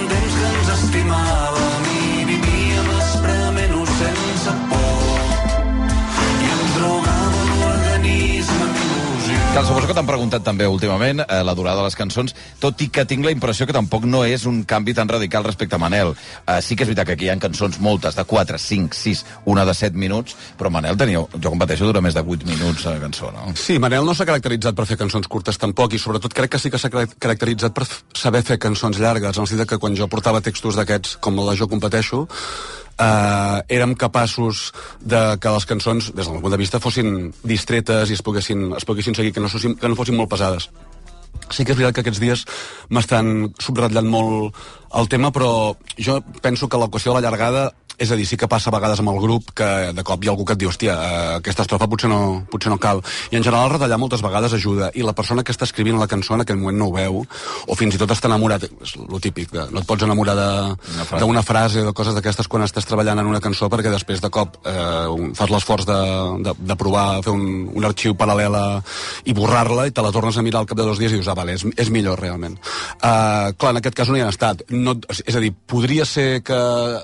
Cal, 9.58 9.66
suposo 9.66 9.88
que 9.90 9.94
t'han 9.98 10.06
preguntat 10.06 10.44
també 10.46 10.68
últimament 10.70 11.24
eh, 11.24 11.40
la 11.42 11.56
durada 11.58 11.80
de 11.82 11.88
les 11.88 11.96
cançons, 11.98 12.36
tot 12.62 12.82
i 12.86 12.92
que 12.94 13.08
tinc 13.10 13.26
la 13.26 13.32
impressió 13.34 13.66
que 13.66 13.74
tampoc 13.74 14.04
no 14.06 14.20
és 14.22 14.44
un 14.46 14.60
canvi 14.70 14.94
tan 14.94 15.10
radical 15.10 15.48
respecte 15.48 15.74
a 15.74 15.80
Manel. 15.82 16.14
Eh, 16.44 16.60
sí 16.62 16.78
que 16.78 16.86
és 16.86 16.92
veritat 16.92 17.08
que 17.10 17.16
aquí 17.16 17.26
hi 17.26 17.32
ha 17.34 17.38
cançons 17.42 17.80
moltes, 17.82 18.14
de 18.14 18.22
4, 18.30 18.60
5, 18.62 18.94
6, 18.94 19.26
una 19.50 19.66
de 19.66 19.74
7 19.74 19.98
minuts, 19.98 20.38
però 20.62 20.70
Manel 20.70 21.02
tenia, 21.02 21.26
jo 21.26 21.50
competeixo, 21.50 21.90
dura 21.90 22.06
més 22.06 22.14
de 22.14 22.22
8 22.22 22.46
minuts 22.46 22.86
a 22.86 23.00
cançó, 23.02 23.34
no? 23.34 23.50
Sí, 23.58 23.80
Manel 23.82 24.06
no 24.06 24.14
s'ha 24.14 24.30
caracteritzat 24.30 24.78
per 24.78 24.86
fer 24.86 25.02
cançons 25.02 25.26
curtes 25.26 25.58
tampoc, 25.58 25.98
i 25.98 26.06
sobretot 26.06 26.38
crec 26.38 26.54
que 26.54 26.62
sí 26.62 26.70
que 26.70 26.78
s'ha 26.78 26.94
caracteritzat 26.94 27.74
per 27.74 27.90
saber 28.14 28.46
fer 28.46 28.62
cançons 28.62 29.02
llargues, 29.02 29.42
en 29.42 29.48
el 29.48 29.50
sentit 29.50 29.74
que 29.74 29.82
quan 29.82 29.98
jo 29.98 30.06
portava 30.06 30.46
textos 30.46 30.78
d'aquests, 30.78 31.18
com 31.18 31.42
la 31.42 31.58
jo 31.58 31.66
competeixo, 31.66 32.28
eh, 33.00 33.62
érem 33.78 33.96
capaços 33.96 34.72
de 35.02 35.22
que 35.42 35.54
les 35.54 35.66
cançons, 35.70 36.12
des 36.14 36.26
del 36.26 36.36
meu 36.36 36.44
punt 36.44 36.56
de 36.56 36.62
vista, 36.62 36.82
fossin 36.84 37.32
distretes 37.44 38.12
i 38.12 38.18
es 38.18 38.24
poguessin, 38.26 38.72
es 38.78 38.86
poguessin 38.86 39.16
seguir, 39.16 39.34
que 39.34 39.44
no, 39.44 39.50
fossin, 39.50 39.78
que 39.78 39.90
no 39.90 39.98
fossin 40.00 40.18
molt 40.18 40.32
pesades. 40.34 40.70
Sí 41.54 41.64
que 41.64 41.72
és 41.72 41.78
veritat 41.80 41.96
que 41.96 42.04
aquests 42.04 42.20
dies 42.20 42.44
m'estan 42.92 43.52
subratllant 43.62 44.10
molt 44.10 44.58
el 44.98 45.08
tema, 45.12 45.32
però 45.32 45.76
jo 45.96 46.20
penso 46.42 46.68
que 46.68 46.80
la 46.80 46.90
qüestió 46.92 47.14
de 47.14 47.22
la 47.22 47.30
llargada 47.30 47.70
és 47.98 48.12
a 48.12 48.16
dir, 48.16 48.28
sí 48.30 48.38
que 48.38 48.48
passa 48.50 48.70
a 48.70 48.76
vegades 48.76 49.00
amb 49.02 49.10
el 49.10 49.20
grup 49.22 49.52
que 49.58 49.68
de 49.94 50.04
cop 50.06 50.24
hi 50.24 50.30
ha 50.30 50.34
algú 50.34 50.46
que 50.46 50.54
et 50.54 50.62
diu, 50.62 50.70
hòstia, 50.70 50.94
eh, 50.94 51.36
aquesta 51.40 51.66
estrofa 51.66 51.88
potser 51.90 52.10
no, 52.12 52.46
potser 52.52 52.70
no 52.72 52.78
cal. 52.82 53.02
I 53.32 53.40
en 53.40 53.46
general 53.46 53.72
retallar 53.74 53.98
moltes 53.98 54.22
vegades 54.22 54.54
ajuda. 54.54 54.92
I 54.94 55.06
la 55.06 55.16
persona 55.18 55.44
que 55.44 55.54
està 55.56 55.66
escrivint 55.66 55.98
la 56.00 56.08
cançó 56.08 56.36
en 56.36 56.46
aquell 56.46 56.60
moment 56.62 56.78
no 56.78 56.92
ho 56.92 56.96
veu, 56.96 57.24
o 57.68 57.78
fins 57.80 57.96
i 57.98 58.02
tot 58.02 58.14
està 58.14 58.30
enamorat, 58.30 58.68
és 58.86 58.96
lo 59.02 59.20
típic, 59.24 59.50
de, 59.54 59.66
no 59.74 59.82
et 59.82 59.90
pots 59.90 60.06
enamorar 60.06 60.38
Una 60.38 61.06
frase. 61.08 61.24
d'una 61.24 61.44
frase 61.44 61.82
o 61.82 61.88
de 61.88 61.94
coses 61.98 62.14
d'aquestes 62.14 62.48
quan 62.48 62.64
estàs 62.64 62.86
treballant 62.86 63.20
en 63.20 63.30
una 63.30 63.42
cançó 63.42 63.70
perquè 63.72 63.90
després 63.90 64.22
de 64.22 64.30
cop 64.30 64.60
eh, 64.68 65.32
fas 65.38 65.50
l'esforç 65.54 65.88
de, 65.88 65.98
de, 66.46 66.54
de 66.60 66.78
provar 66.78 67.24
fer 67.26 67.34
un, 67.34 67.70
un 67.74 67.88
arxiu 67.88 68.14
paral·lel 68.20 68.54
a, 68.58 68.66
i 69.26 69.34
borrar-la 69.34 69.88
i 69.88 69.96
te 69.96 70.04
la 70.06 70.12
tornes 70.14 70.38
a 70.38 70.46
mirar 70.46 70.62
al 70.62 70.70
cap 70.70 70.78
de 70.78 70.86
dos 70.86 71.00
dies 71.02 71.16
i 71.16 71.18
dius, 71.18 71.30
ah, 71.32 71.38
vale, 71.38 71.56
és, 71.58 71.66
és 71.78 71.90
millor 71.94 72.20
realment. 72.22 72.58
Uh, 73.02 73.54
clar, 73.58 73.74
en 73.74 73.82
aquest 73.82 73.98
cas 73.98 74.12
no 74.12 74.20
hi 74.20 74.24
han 74.26 74.34
estat. 74.34 74.64
No, 74.70 74.98
és 75.26 75.36
a 75.36 75.42
dir, 75.42 75.54
podria 75.54 76.06
ser 76.06 76.44
que 76.46 76.60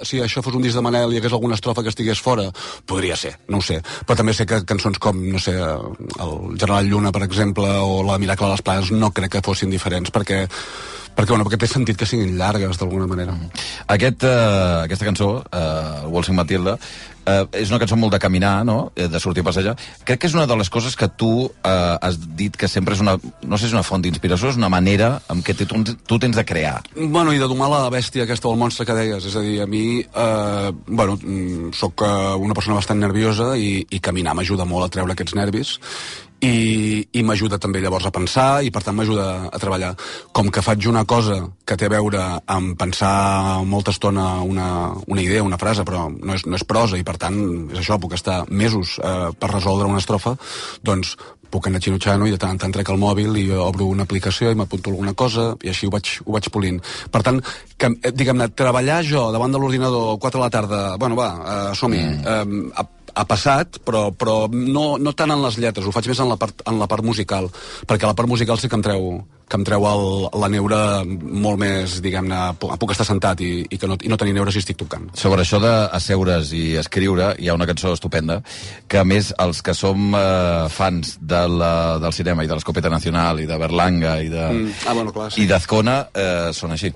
si 0.06 0.22
això 0.22 0.44
fos 0.46 0.54
un 0.54 0.66
disc 0.66 0.78
de 0.78 0.83
Manel 0.84 1.14
hi 1.14 1.22
hagués 1.22 1.36
alguna 1.36 1.58
estrofa 1.60 1.84
que 1.84 1.94
estigués 1.94 2.22
fora? 2.24 2.50
Podria 2.90 3.18
ser, 3.20 3.38
no 3.48 3.62
ho 3.62 3.66
sé. 3.66 3.82
Però 4.08 4.20
també 4.20 4.36
sé 4.36 4.48
que 4.50 4.64
cançons 4.70 5.00
com, 5.02 5.20
no 5.34 5.42
sé, 5.42 5.56
el 5.56 6.34
General 6.58 6.90
Lluna, 6.90 7.14
per 7.16 7.24
exemple, 7.28 7.70
o 7.82 8.02
la 8.08 8.20
Miracle 8.22 8.50
de 8.50 8.58
les 8.58 8.66
Planes, 8.66 8.92
no 8.92 9.14
crec 9.16 9.38
que 9.38 9.46
fossin 9.46 9.72
diferents, 9.74 10.12
perquè 10.14 10.44
perquè, 11.14 11.30
bueno, 11.30 11.46
perquè 11.46 11.60
té 11.62 11.70
sentit 11.70 12.00
que 12.00 12.08
siguin 12.10 12.38
llargues 12.40 12.80
d'alguna 12.82 13.08
manera. 13.10 13.36
Aquest, 13.94 14.26
uh, 14.26 14.84
aquesta 14.84 15.06
cançó, 15.06 15.30
uh, 15.44 16.10
Waltzing 16.10 16.38
Matilda, 16.38 16.78
uh, 17.28 17.46
és 17.58 17.72
una 17.72 17.80
cançó 17.82 17.98
molt 18.00 18.14
de 18.16 18.20
caminar, 18.22 18.64
no? 18.68 18.92
Eh, 18.96 19.08
de 19.12 19.20
sortir 19.22 19.44
a 19.44 19.48
passejar. 19.50 19.76
Crec 20.08 20.22
que 20.22 20.30
és 20.30 20.36
una 20.38 20.46
de 20.50 20.58
les 20.60 20.70
coses 20.74 20.96
que 21.00 21.10
tu 21.10 21.32
uh, 21.46 21.96
has 22.02 22.20
dit 22.38 22.56
que 22.56 22.70
sempre 22.72 22.98
és 22.98 23.04
una... 23.04 23.18
No 23.44 23.58
sé 23.58 23.66
si 23.66 23.72
és 23.72 23.78
una 23.78 23.86
font 23.88 24.04
d'inspiració, 24.04 24.52
és 24.54 24.60
una 24.60 24.72
manera 24.74 25.16
amb 25.32 25.46
què 25.46 25.56
tu, 25.58 25.68
tu 25.68 26.20
tens 26.20 26.38
de 26.38 26.46
crear. 26.48 26.80
Bueno, 26.98 27.34
i 27.34 27.42
de 27.42 27.50
domar 27.50 27.72
la 27.72 27.86
bèstia 27.94 28.28
aquesta 28.28 28.50
o 28.50 28.56
el 28.56 28.62
monstre 28.62 28.88
que 28.88 28.98
deies. 28.98 29.30
És 29.30 29.38
a 29.40 29.46
dir, 29.46 29.60
a 29.64 29.70
mi, 29.70 30.02
eh, 30.04 30.70
bueno, 30.88 31.18
mm, 31.18 31.74
sóc 31.78 32.06
eh, 32.06 32.36
una 32.40 32.58
persona 32.58 32.80
bastant 32.80 33.02
nerviosa 33.02 33.54
i, 33.58 33.86
i 33.90 34.04
caminar 34.04 34.36
m'ajuda 34.38 34.68
molt 34.70 34.88
a 34.88 34.94
treure 34.98 35.16
aquests 35.16 35.38
nervis 35.40 35.78
i, 36.44 36.56
i 37.16 37.24
m'ajuda 37.24 37.60
també 37.62 37.82
llavors 37.84 38.08
a 38.08 38.14
pensar 38.14 38.64
i 38.66 38.72
per 38.74 38.84
tant 38.84 38.98
m'ajuda 38.98 39.28
a 39.50 39.62
treballar. 39.62 39.94
Com 40.36 40.52
que 40.54 40.64
faig 40.66 40.88
una 40.92 41.06
cosa 41.10 41.40
que 41.66 41.78
té 41.80 41.88
a 41.88 41.94
veure 41.94 42.24
amb 42.52 42.76
pensar 42.80 43.64
molta 43.70 43.94
estona 43.96 44.42
una, 44.44 44.68
una 45.08 45.24
idea, 45.24 45.44
una 45.44 45.60
frase, 45.62 45.86
però 45.88 46.10
no 46.12 46.36
és, 46.36 46.48
no 46.48 46.60
és 46.60 46.68
prosa 46.68 47.00
i 47.00 47.06
per 47.08 47.16
tant 47.22 47.40
és 47.72 47.80
això, 47.80 48.00
puc 48.02 48.18
estar 48.18 48.44
mesos 48.50 48.98
eh, 49.00 49.32
per 49.40 49.54
resoldre 49.54 49.88
una 49.88 50.04
estrofa, 50.04 50.36
doncs 50.84 51.16
puc 51.54 51.70
anar 51.70 51.82
xinutxant 51.86 52.24
i 52.26 52.34
de 52.34 52.40
tant 52.42 52.56
en 52.56 52.62
tant 52.62 52.74
trec 52.74 52.90
el 52.90 52.98
mòbil 53.02 53.38
i 53.38 53.46
obro 53.54 53.86
una 53.92 54.08
aplicació 54.08 54.50
i 54.50 54.58
m'apunto 54.58 54.90
alguna 54.90 55.14
cosa 55.14 55.52
i 55.62 55.70
així 55.70 55.86
ho 55.86 55.94
vaig, 55.94 56.10
ho 56.26 56.34
vaig 56.34 56.50
polint. 56.54 56.80
Per 57.14 57.22
tant, 57.26 57.40
que, 57.78 57.92
eh, 57.94 58.12
diguem-ne, 58.12 58.50
treballar 58.58 59.04
jo 59.06 59.28
davant 59.36 59.54
de 59.54 59.62
l'ordinador 59.62 60.18
4 60.18 60.40
de 60.40 60.44
la 60.44 60.52
tarda, 60.58 60.82
bueno, 60.98 61.20
va, 61.20 61.30
eh, 61.38 61.72
som-hi, 61.78 62.04
mm. 62.04 62.74
eh, 62.74 63.03
ha 63.14 63.26
passat, 63.30 63.80
però, 63.86 64.08
però 64.16 64.48
no, 64.50 64.98
no 64.98 65.14
tant 65.18 65.34
en 65.34 65.42
les 65.44 65.60
lletres, 65.62 65.86
ho 65.86 65.94
faig 65.94 66.10
més 66.12 66.20
en 66.24 66.32
la 66.32 66.38
part, 66.42 66.66
en 66.70 66.80
la 66.82 66.90
part 66.90 67.06
musical, 67.06 67.50
perquè 67.88 68.10
la 68.10 68.18
part 68.18 68.30
musical 68.30 68.60
sí 68.60 68.70
que 68.70 68.78
em 68.80 68.86
treu, 68.86 69.10
que 69.50 69.60
em 69.60 69.66
treu 69.68 69.86
el, 69.90 70.06
la 70.42 70.50
neura 70.50 70.80
molt 71.06 71.62
més, 71.62 72.00
diguem-ne, 72.04 72.42
puc, 72.60 72.94
estar 72.94 73.06
sentat 73.08 73.44
i, 73.46 73.52
i, 73.70 73.80
que 73.80 73.90
no, 73.90 73.98
i 74.02 74.12
no 74.12 74.18
tenir 74.20 74.36
neure 74.38 74.54
si 74.54 74.64
estic 74.64 74.80
tocant. 74.82 75.10
Sobre 75.20 75.46
això 75.46 75.62
d'asseure's 75.64 76.54
i 76.58 76.64
escriure, 76.82 77.34
hi 77.38 77.52
ha 77.52 77.58
una 77.58 77.70
cançó 77.70 77.94
estupenda, 77.94 78.42
que 78.88 79.02
a 79.02 79.06
més 79.08 79.34
els 79.44 79.62
que 79.66 79.78
som 79.78 80.18
eh, 80.18 80.66
fans 80.74 81.18
de 81.22 81.46
la, 81.54 81.74
del 82.04 82.16
cinema 82.16 82.46
i 82.46 82.52
de 82.52 82.58
l'Escopeta 82.58 82.92
Nacional 82.94 83.44
i 83.44 83.50
de 83.50 83.60
Berlanga 83.62 84.18
i 84.22 84.30
de, 84.30 84.42
Mm. 84.44 84.74
Ah, 84.86 84.94
bueno, 84.94 85.14
clar, 85.14 85.32
sí. 85.32 85.44
i 85.44 85.48
d'Azcona 85.48 85.96
eh, 86.14 86.50
són 86.54 86.76
així. 86.76 86.92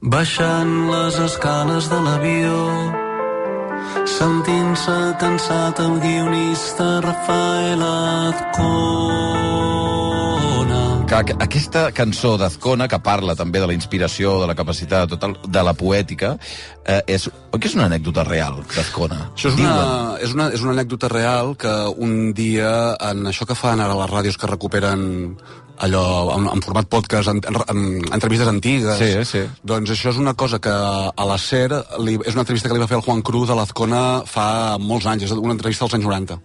Baixant 0.00 0.72
les 0.90 1.18
escales 1.26 1.90
de 1.90 2.00
l'avió 2.06 3.07
sentint-se 4.18 4.96
cansat 5.20 5.78
el 5.80 5.98
guionista 6.00 7.00
Rafael 7.04 7.82
Azcona. 9.78 11.06
Que 11.08 11.14
aqu- 11.14 11.36
aquesta 11.40 11.90
cançó 11.92 12.36
d'Azcona, 12.36 12.86
que 12.88 12.98
parla 13.00 13.34
també 13.34 13.60
de 13.60 13.66
la 13.66 13.72
inspiració, 13.72 14.40
de 14.40 14.46
la 14.46 14.54
capacitat, 14.54 15.08
total, 15.08 15.38
de 15.46 15.62
la 15.62 15.72
poètica, 15.72 16.36
eh, 16.84 17.02
és, 17.06 17.28
oi 17.52 17.58
que 17.60 17.68
és 17.68 17.74
una 17.74 17.86
anècdota 17.86 18.24
real 18.24 18.62
d'Azcona? 18.76 19.30
Això 19.34 19.48
és 19.48 19.54
una, 19.58 20.16
és, 20.20 20.34
una, 20.34 20.48
és 20.52 20.60
una 20.60 20.72
anècdota 20.72 21.08
real 21.08 21.56
que 21.56 21.72
un 21.96 22.34
dia, 22.34 22.94
en 23.00 23.24
això 23.26 23.46
que 23.46 23.54
fan 23.54 23.80
ara 23.80 23.94
les 23.94 24.10
ràdios 24.10 24.36
que 24.36 24.46
recuperen 24.46 25.38
allò 25.78 26.02
en, 26.36 26.48
en 26.52 26.62
format 26.64 26.88
podcast, 26.90 27.28
en, 27.32 27.40
en, 27.46 27.58
en 27.70 28.12
entrevistes 28.14 28.48
antigues, 28.50 28.98
Sí, 28.98 29.10
sí. 29.24 29.42
doncs 29.62 29.90
això 29.94 30.10
és 30.12 30.18
una 30.20 30.34
cosa 30.34 30.58
que 30.58 30.70
a 30.72 31.24
la 31.28 31.38
SER 31.38 31.70
li, 32.04 32.18
és 32.24 32.34
una 32.34 32.42
entrevista 32.46 32.68
que 32.68 32.74
li 32.76 32.82
va 32.82 32.88
fer 32.90 32.98
el 32.98 33.04
Juan 33.06 33.22
Cruz 33.22 33.50
a 33.50 33.56
l'Azcona 33.58 34.02
fa 34.26 34.76
molts 34.82 35.06
anys, 35.06 35.28
és 35.28 35.32
una 35.38 35.54
entrevista 35.54 35.84
als 35.86 35.94
anys 35.94 36.04
90. 36.08 36.40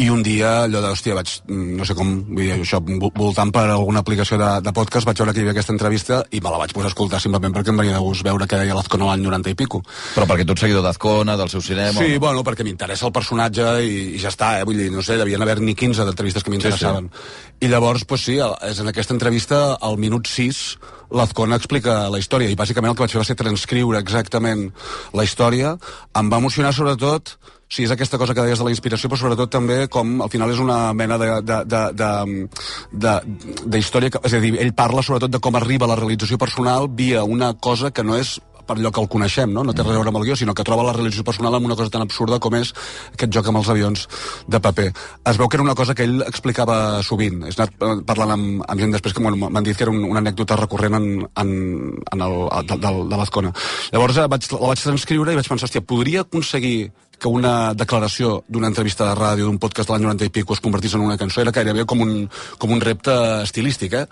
I 0.00 0.06
un 0.08 0.22
dia, 0.24 0.62
allò 0.64 0.80
de, 0.80 0.88
hòstia, 0.94 1.12
vaig, 1.18 1.28
no 1.52 1.84
sé 1.84 1.92
com, 1.98 2.08
vull 2.30 2.46
dir, 2.46 2.54
això, 2.62 2.78
vo- 2.80 3.10
voltant 3.12 3.50
per 3.52 3.66
alguna 3.68 4.00
aplicació 4.00 4.38
de, 4.40 4.48
de 4.64 4.72
podcast, 4.72 5.04
vaig 5.04 5.18
veure 5.20 5.34
que 5.34 5.42
hi 5.42 5.44
havia 5.44 5.52
aquesta 5.52 5.74
entrevista 5.74 6.22
i 6.32 6.40
me 6.40 6.48
la 6.54 6.56
vaig 6.62 6.72
posar 6.72 6.88
a 6.88 6.92
escoltar 6.94 7.20
simplement 7.20 7.52
perquè 7.52 7.68
em 7.74 7.82
venia 7.82 7.98
de 7.98 8.00
gust 8.06 8.24
veure 8.24 8.46
què 8.48 8.62
deia 8.62 8.78
l'Azcona 8.78 9.10
l'any 9.10 9.26
90 9.26 9.52
i 9.52 9.58
pico. 9.60 9.82
Però 10.14 10.24
perquè 10.30 10.46
tu 10.48 10.56
ets 10.56 10.64
seguidor 10.64 10.86
d'Azcona, 10.86 11.36
del 11.36 11.52
seu 11.52 11.60
cinema... 11.60 11.98
Sí, 12.00 12.14
o 12.14 12.16
no? 12.16 12.20
bueno, 12.24 12.44
perquè 12.48 12.64
m'interessa 12.64 13.10
el 13.10 13.12
personatge 13.12 13.66
i, 13.84 13.98
i 14.16 14.22
ja 14.22 14.32
està, 14.32 14.54
eh? 14.60 14.64
Vull 14.64 14.80
dir, 14.80 14.88
no 14.94 15.04
sé, 15.04 15.18
devien 15.20 15.44
haver-n'hi 15.44 15.74
15 15.76 16.08
d'entrevistes 16.08 16.46
que 16.48 16.54
m'interessaven. 16.54 17.10
I 17.60 17.68
llavors, 17.68 18.06
pues 18.08 18.24
sí, 18.24 18.38
el- 18.40 18.56
és 18.68 18.80
en 18.82 18.90
aquesta 18.90 19.14
entrevista, 19.16 19.60
al 19.80 19.96
minut 20.00 20.28
6, 20.28 20.64
l'Azcona 21.16 21.58
explica 21.60 22.02
la 22.12 22.20
història, 22.20 22.50
i 22.50 22.58
bàsicament 22.58 22.92
el 22.92 22.98
que 22.98 23.04
vaig 23.06 23.14
fer 23.14 23.22
va 23.22 23.28
ser 23.28 23.38
transcriure 23.38 24.02
exactament 24.02 24.68
la 25.16 25.24
història. 25.26 25.76
Em 26.18 26.30
va 26.32 26.42
emocionar 26.42 26.74
sobretot 26.76 27.36
Sí, 27.70 27.84
és 27.86 27.92
aquesta 27.94 28.18
cosa 28.18 28.34
que 28.34 28.42
deies 28.42 28.58
de 28.58 28.64
la 28.66 28.72
inspiració, 28.72 29.06
però 29.06 29.20
sobretot 29.20 29.50
també 29.54 29.84
com 29.94 30.16
al 30.24 30.30
final 30.32 30.50
és 30.50 30.58
una 30.58 30.78
mena 30.90 31.14
de, 31.22 31.28
de, 31.46 31.58
de, 31.70 31.82
de, 31.94 32.08
de, 33.04 33.12
de 33.62 33.78
història, 33.78 34.10
que, 34.10 34.22
és 34.26 34.34
a 34.34 34.40
dir, 34.42 34.56
ell 34.58 34.72
parla 34.74 35.04
sobretot 35.06 35.30
de 35.30 35.38
com 35.38 35.54
arriba 35.54 35.86
la 35.86 35.94
realització 36.00 36.34
personal 36.42 36.88
via 36.98 37.22
una 37.22 37.52
cosa 37.54 37.92
que 37.94 38.02
no 38.02 38.18
és 38.18 38.40
per 38.70 38.78
allò 38.78 38.92
que 38.94 39.02
el 39.02 39.10
coneixem, 39.10 39.50
no? 39.50 39.64
no 39.66 39.74
té 39.74 39.82
res 39.82 39.96
a 39.96 39.98
veure 39.98 40.12
amb 40.12 40.20
el 40.20 40.28
guió, 40.28 40.36
sinó 40.38 40.54
que 40.54 40.66
troba 40.66 40.86
la 40.86 40.94
realització 40.94 41.26
personal 41.26 41.58
en 41.58 41.66
una 41.66 41.76
cosa 41.78 41.90
tan 41.90 42.04
absurda 42.06 42.38
com 42.42 42.54
és 42.60 42.70
aquest 43.10 43.34
joc 43.34 43.50
amb 43.50 43.60
els 43.60 43.70
avions 43.74 44.06
de 44.46 44.62
paper. 44.62 44.86
Es 45.32 45.40
veu 45.40 45.50
que 45.50 45.58
era 45.58 45.66
una 45.66 45.74
cosa 45.78 45.96
que 45.98 46.06
ell 46.06 46.22
explicava 46.26 46.78
sovint. 47.06 47.42
He 47.48 47.54
anat 47.56 47.74
eh, 47.74 47.92
parlant 48.06 48.36
amb, 48.36 48.64
amb 48.66 48.84
gent 48.84 48.94
després 48.94 49.16
que 49.16 49.24
m'han 49.26 49.66
dit 49.66 49.76
que 49.76 49.86
era 49.88 49.94
un, 49.94 50.04
una 50.06 50.22
anècdota 50.22 50.58
recurrent 50.60 51.00
en, 51.00 51.10
en, 51.42 51.52
en 52.14 52.26
el, 52.28 52.38
de, 52.70 52.78
de, 52.78 52.94
de 53.10 53.20
l'Azcona. 53.20 53.52
Llavors 53.90 54.22
eh, 54.22 54.28
vaig, 54.30 54.50
la 54.54 54.72
vaig 54.72 54.84
transcriure 54.86 55.34
i 55.34 55.40
vaig 55.40 55.50
pensar, 55.50 55.70
hòstia, 55.70 55.86
podria 55.86 56.26
aconseguir 56.26 56.90
que 57.20 57.28
una 57.28 57.74
declaració 57.76 58.40
d'una 58.48 58.70
entrevista 58.70 59.10
de 59.10 59.16
ràdio, 59.18 59.46
d'un 59.46 59.60
podcast 59.60 59.90
de 59.90 59.94
l'any 59.94 60.06
90 60.08 60.30
i 60.30 60.34
pico 60.38 60.56
es 60.56 60.62
convertís 60.64 60.96
en 60.96 61.04
una 61.04 61.18
cançó, 61.20 61.42
era 61.42 61.52
gairebé 61.52 61.84
com 61.84 62.00
un, 62.06 62.14
com 62.58 62.72
un 62.72 62.80
repte 62.80 63.12
estilístic, 63.44 63.98
eh? 63.98 64.06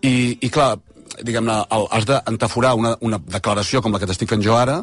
I, 0.00 0.14
i 0.46 0.48
clar, 0.54 0.76
diguem-ne, 1.22 1.60
has 1.90 2.08
d'entaforar 2.08 2.74
una, 2.78 2.96
una 3.04 3.20
declaració 3.36 3.82
com 3.84 3.94
la 3.94 4.00
que 4.02 4.08
t'estic 4.10 4.30
fent 4.34 4.44
jo 4.44 4.56
ara, 4.58 4.82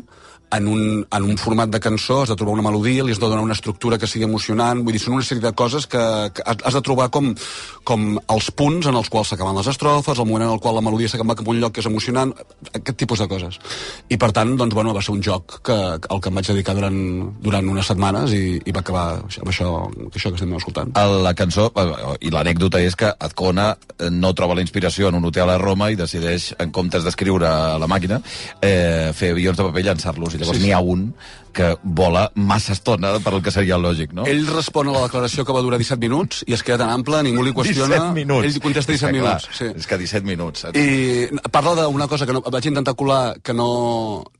en 0.51 0.67
un, 0.67 1.05
en 1.11 1.23
un 1.23 1.37
format 1.37 1.69
de 1.69 1.79
cançó, 1.79 2.21
has 2.23 2.29
de 2.29 2.35
trobar 2.35 2.53
una 2.53 2.63
melodia, 2.69 3.03
li 3.03 3.11
has 3.11 3.19
de 3.19 3.25
donar 3.27 3.43
una 3.43 3.53
estructura 3.57 3.97
que 3.97 4.07
sigui 4.07 4.25
emocionant, 4.27 4.83
vull 4.85 4.93
dir, 4.95 5.01
són 5.01 5.15
una 5.17 5.25
sèrie 5.25 5.41
de 5.43 5.51
coses 5.57 5.87
que, 5.87 6.01
que 6.35 6.43
has 6.45 6.73
de 6.77 6.81
trobar 6.85 7.09
com, 7.09 7.33
com 7.83 8.19
els 8.31 8.51
punts 8.51 8.87
en 8.87 8.95
els 8.99 9.09
quals 9.09 9.33
s'acaben 9.33 9.57
les 9.57 9.67
estrofes, 9.71 10.19
el 10.19 10.25
moment 10.29 10.45
en 10.47 10.53
el 10.55 10.59
qual 10.63 10.75
la 10.77 10.83
melodia 10.85 11.09
s'acaba 11.09 11.35
cap 11.35 11.47
a 11.47 11.51
un 11.55 11.59
lloc 11.63 11.73
que 11.75 11.81
és 11.83 11.89
emocionant, 11.89 12.33
aquest 12.73 12.97
tipus 12.97 13.19
de 13.23 13.27
coses. 13.31 13.59
I 14.09 14.17
per 14.21 14.31
tant, 14.35 14.55
doncs, 14.59 14.73
bueno, 14.77 14.93
va 14.95 15.01
ser 15.01 15.15
un 15.15 15.23
joc 15.25 15.59
que, 15.65 15.75
al 15.75 16.21
que 16.21 16.29
em 16.31 16.35
vaig 16.39 16.47
dedicar 16.53 16.75
durant, 16.77 16.99
durant 17.41 17.67
unes 17.73 17.89
setmanes 17.89 18.31
i, 18.37 18.59
i 18.63 18.71
va 18.75 18.83
acabar 18.85 19.05
amb 19.25 19.49
això, 19.51 19.71
això 20.13 20.29
que 20.31 20.39
estem 20.39 20.53
escoltant. 20.59 20.93
El- 21.01 21.23
La 21.25 21.33
cançó, 21.33 21.71
eh, 21.73 22.17
i 22.27 22.29
l'anècdota 22.29 22.77
és 22.83 22.93
que 22.95 23.07
Azcona 23.19 23.71
eh, 23.97 24.09
no 24.11 24.33
troba 24.37 24.53
la 24.53 24.61
inspiració 24.61 25.07
en 25.09 25.15
un 25.17 25.25
hotel 25.25 25.49
a 25.49 25.57
Roma 25.57 25.87
i 25.89 25.95
decideix, 25.97 26.51
en 26.61 26.69
comptes 26.75 27.03
d'escriure 27.07 27.47
a 27.49 27.79
la 27.81 27.87
màquina, 27.89 28.19
eh, 28.61 29.09
fer 29.15 29.31
avions 29.33 29.57
de 29.57 29.63
paper 29.65 29.81
i 29.81 29.87
llançar-los. 29.87 30.34
Llavors 30.39 30.57
Sí, 30.57 30.61
sí. 30.63 30.67
n'hi 30.67 30.73
ha 30.73 30.79
un 30.81 31.13
que 31.55 31.69
vola 31.83 32.25
massa 32.35 32.73
estona 32.75 33.13
per 33.23 33.31
al 33.37 33.41
que 33.45 33.51
seria 33.55 33.77
lògic, 33.79 34.11
no? 34.17 34.25
Ell 34.27 34.43
respon 34.51 34.89
a 34.91 34.95
la 34.97 35.05
declaració 35.07 35.45
que 35.47 35.55
va 35.55 35.61
durar 35.63 35.79
17 35.79 36.01
minuts 36.03 36.43
i 36.47 36.53
es 36.57 36.63
queda 36.67 36.81
tan 36.83 36.91
ample, 36.91 37.21
ningú 37.23 37.45
li 37.47 37.53
qüestiona... 37.55 37.95
17 38.11 38.13
minuts. 38.17 38.49
Ell 38.51 38.61
contesta 38.65 38.91
És 38.91 38.99
que, 38.99 39.07
17 39.07 39.21
clar, 39.23 39.35
minuts. 39.39 39.49
Sí. 39.55 39.69
És 39.79 39.87
que 39.87 39.99
17 40.03 40.27
minuts. 40.27 40.65
saps? 40.65 40.79
I 40.79 41.49
parla 41.55 41.75
d'una 41.85 42.09
cosa 42.11 42.27
que 42.27 42.35
no, 42.35 42.43
vaig 42.51 42.67
intentar 42.67 42.93
colar 42.99 43.37
que 43.41 43.53
no, 43.55 43.69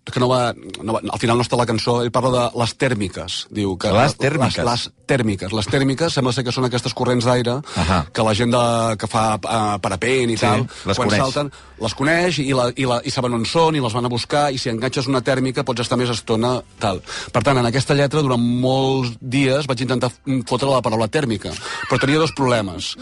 que 0.06 0.20
no, 0.20 0.28
va, 0.30 0.42
no 0.84 0.98
va, 0.98 1.02
al 1.16 1.20
final 1.24 1.40
no 1.40 1.46
està 1.48 1.58
la 1.58 1.66
cançó, 1.70 2.02
ell 2.04 2.12
parla 2.12 2.34
de 2.36 2.44
les 2.62 2.76
tèrmiques. 2.84 3.40
Diu 3.56 3.78
que 3.80 3.94
Les 3.96 4.18
tèrmiques? 4.20 4.60
Les, 4.60 4.66
les 4.68 5.08
tèrmiques. 5.08 5.54
Les 5.56 5.72
tèrmiques 5.72 6.14
sembla 6.20 6.34
ser 6.36 6.44
que 6.44 6.52
són 6.54 6.68
aquestes 6.68 6.94
corrents 6.94 7.26
d'aire 7.26 7.62
Ahà. 7.80 8.02
que 8.12 8.24
la 8.28 8.34
gent 8.36 8.52
de, 8.52 8.64
que 9.00 9.08
fa 9.08 9.26
uh, 9.40 9.78
parapent 9.82 10.34
i 10.34 10.36
Sí, 10.36 10.44
tal, 10.44 10.66
les 10.90 10.98
quan 11.00 11.08
coneix. 11.08 11.22
salten, 11.24 11.52
les 11.80 11.96
coneix 11.96 12.40
i, 12.44 12.50
la, 12.58 12.68
i, 12.76 12.86
la, 12.90 13.00
i 13.06 13.12
saben 13.14 13.34
on 13.40 13.46
són 13.48 13.76
i 13.80 13.84
les 13.84 13.94
van 13.96 14.06
a 14.06 14.12
buscar 14.12 14.50
i 14.52 14.60
si 14.60 14.70
enganxes 14.74 15.08
una 15.08 15.22
tèrmica 15.26 15.64
pots 15.64 15.86
estar 15.86 15.98
més 15.98 16.12
estona 16.12 16.58
tal. 16.82 17.02
Per 17.34 17.44
tant, 17.46 17.60
en 17.62 17.70
aquesta 17.70 17.96
lletra 17.98 18.24
durant 18.26 18.42
molts 18.42 19.16
dies 19.22 19.70
vaig 19.70 19.86
intentar 19.86 20.12
fotre 20.50 20.70
la 20.72 20.84
paraula 20.86 21.10
tèrmica, 21.12 21.54
però 21.90 22.02
tenia 22.02 22.22
dos 22.22 22.36
problemes 22.38 22.94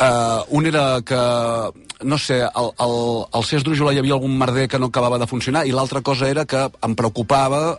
Uh, 0.00 0.40
un 0.56 0.64
era 0.64 1.02
que, 1.04 1.18
no 2.08 2.16
sé, 2.16 2.40
al, 2.40 2.70
al, 2.80 2.94
al 3.36 3.44
ser 3.44 3.58
esdrújula 3.60 3.92
hi 3.92 3.98
havia 4.00 4.14
algun 4.16 4.32
merder 4.40 4.64
que 4.72 4.78
no 4.80 4.88
acabava 4.88 5.18
de 5.20 5.26
funcionar 5.28 5.66
i 5.68 5.74
l'altra 5.76 6.00
cosa 6.00 6.30
era 6.30 6.46
que 6.48 6.62
em 6.86 6.94
preocupava 6.96 7.74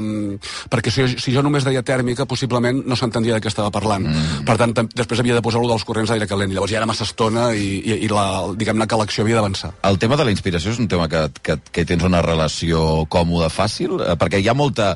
um, 0.00 0.38
perquè 0.72 0.88
si, 0.94 1.04
si 1.20 1.34
jo 1.34 1.42
només 1.44 1.66
deia 1.68 1.82
tèrmica 1.84 2.24
possiblement 2.24 2.80
no 2.88 2.96
s'entendria 2.96 3.36
de 3.36 3.44
què 3.44 3.52
estava 3.52 3.68
parlant. 3.74 4.08
Mm. 4.08 4.46
Per 4.48 4.56
tant, 4.62 4.72
després 4.96 5.20
havia 5.20 5.36
de 5.36 5.44
posar-lo 5.44 5.68
dels 5.68 5.84
corrents 5.84 6.08
d'aire 6.08 6.30
calent 6.30 6.48
i 6.48 6.56
llavors 6.56 6.72
ja 6.72 6.80
era 6.80 6.88
massa 6.88 7.04
estona 7.04 7.50
i, 7.52 7.68
i, 7.82 7.98
i 8.06 8.08
la, 8.08 8.24
diguem-ne 8.56 8.88
que 8.88 9.00
l'acció 9.02 9.26
havia 9.26 9.36
d'avançar. 9.42 9.74
El 9.92 10.00
tema 10.00 10.16
de 10.16 10.24
la 10.24 10.32
inspiració 10.32 10.72
és 10.72 10.80
un 10.80 10.88
tema 10.88 11.04
que, 11.12 11.26
que, 11.42 11.58
que 11.68 11.84
tens 11.84 12.08
una 12.08 12.24
relació 12.24 13.04
còmoda, 13.12 13.52
fàcil, 13.52 14.00
eh, 14.00 14.16
perquè 14.16 14.40
hi 14.40 14.48
ha 14.48 14.56
molta, 14.56 14.94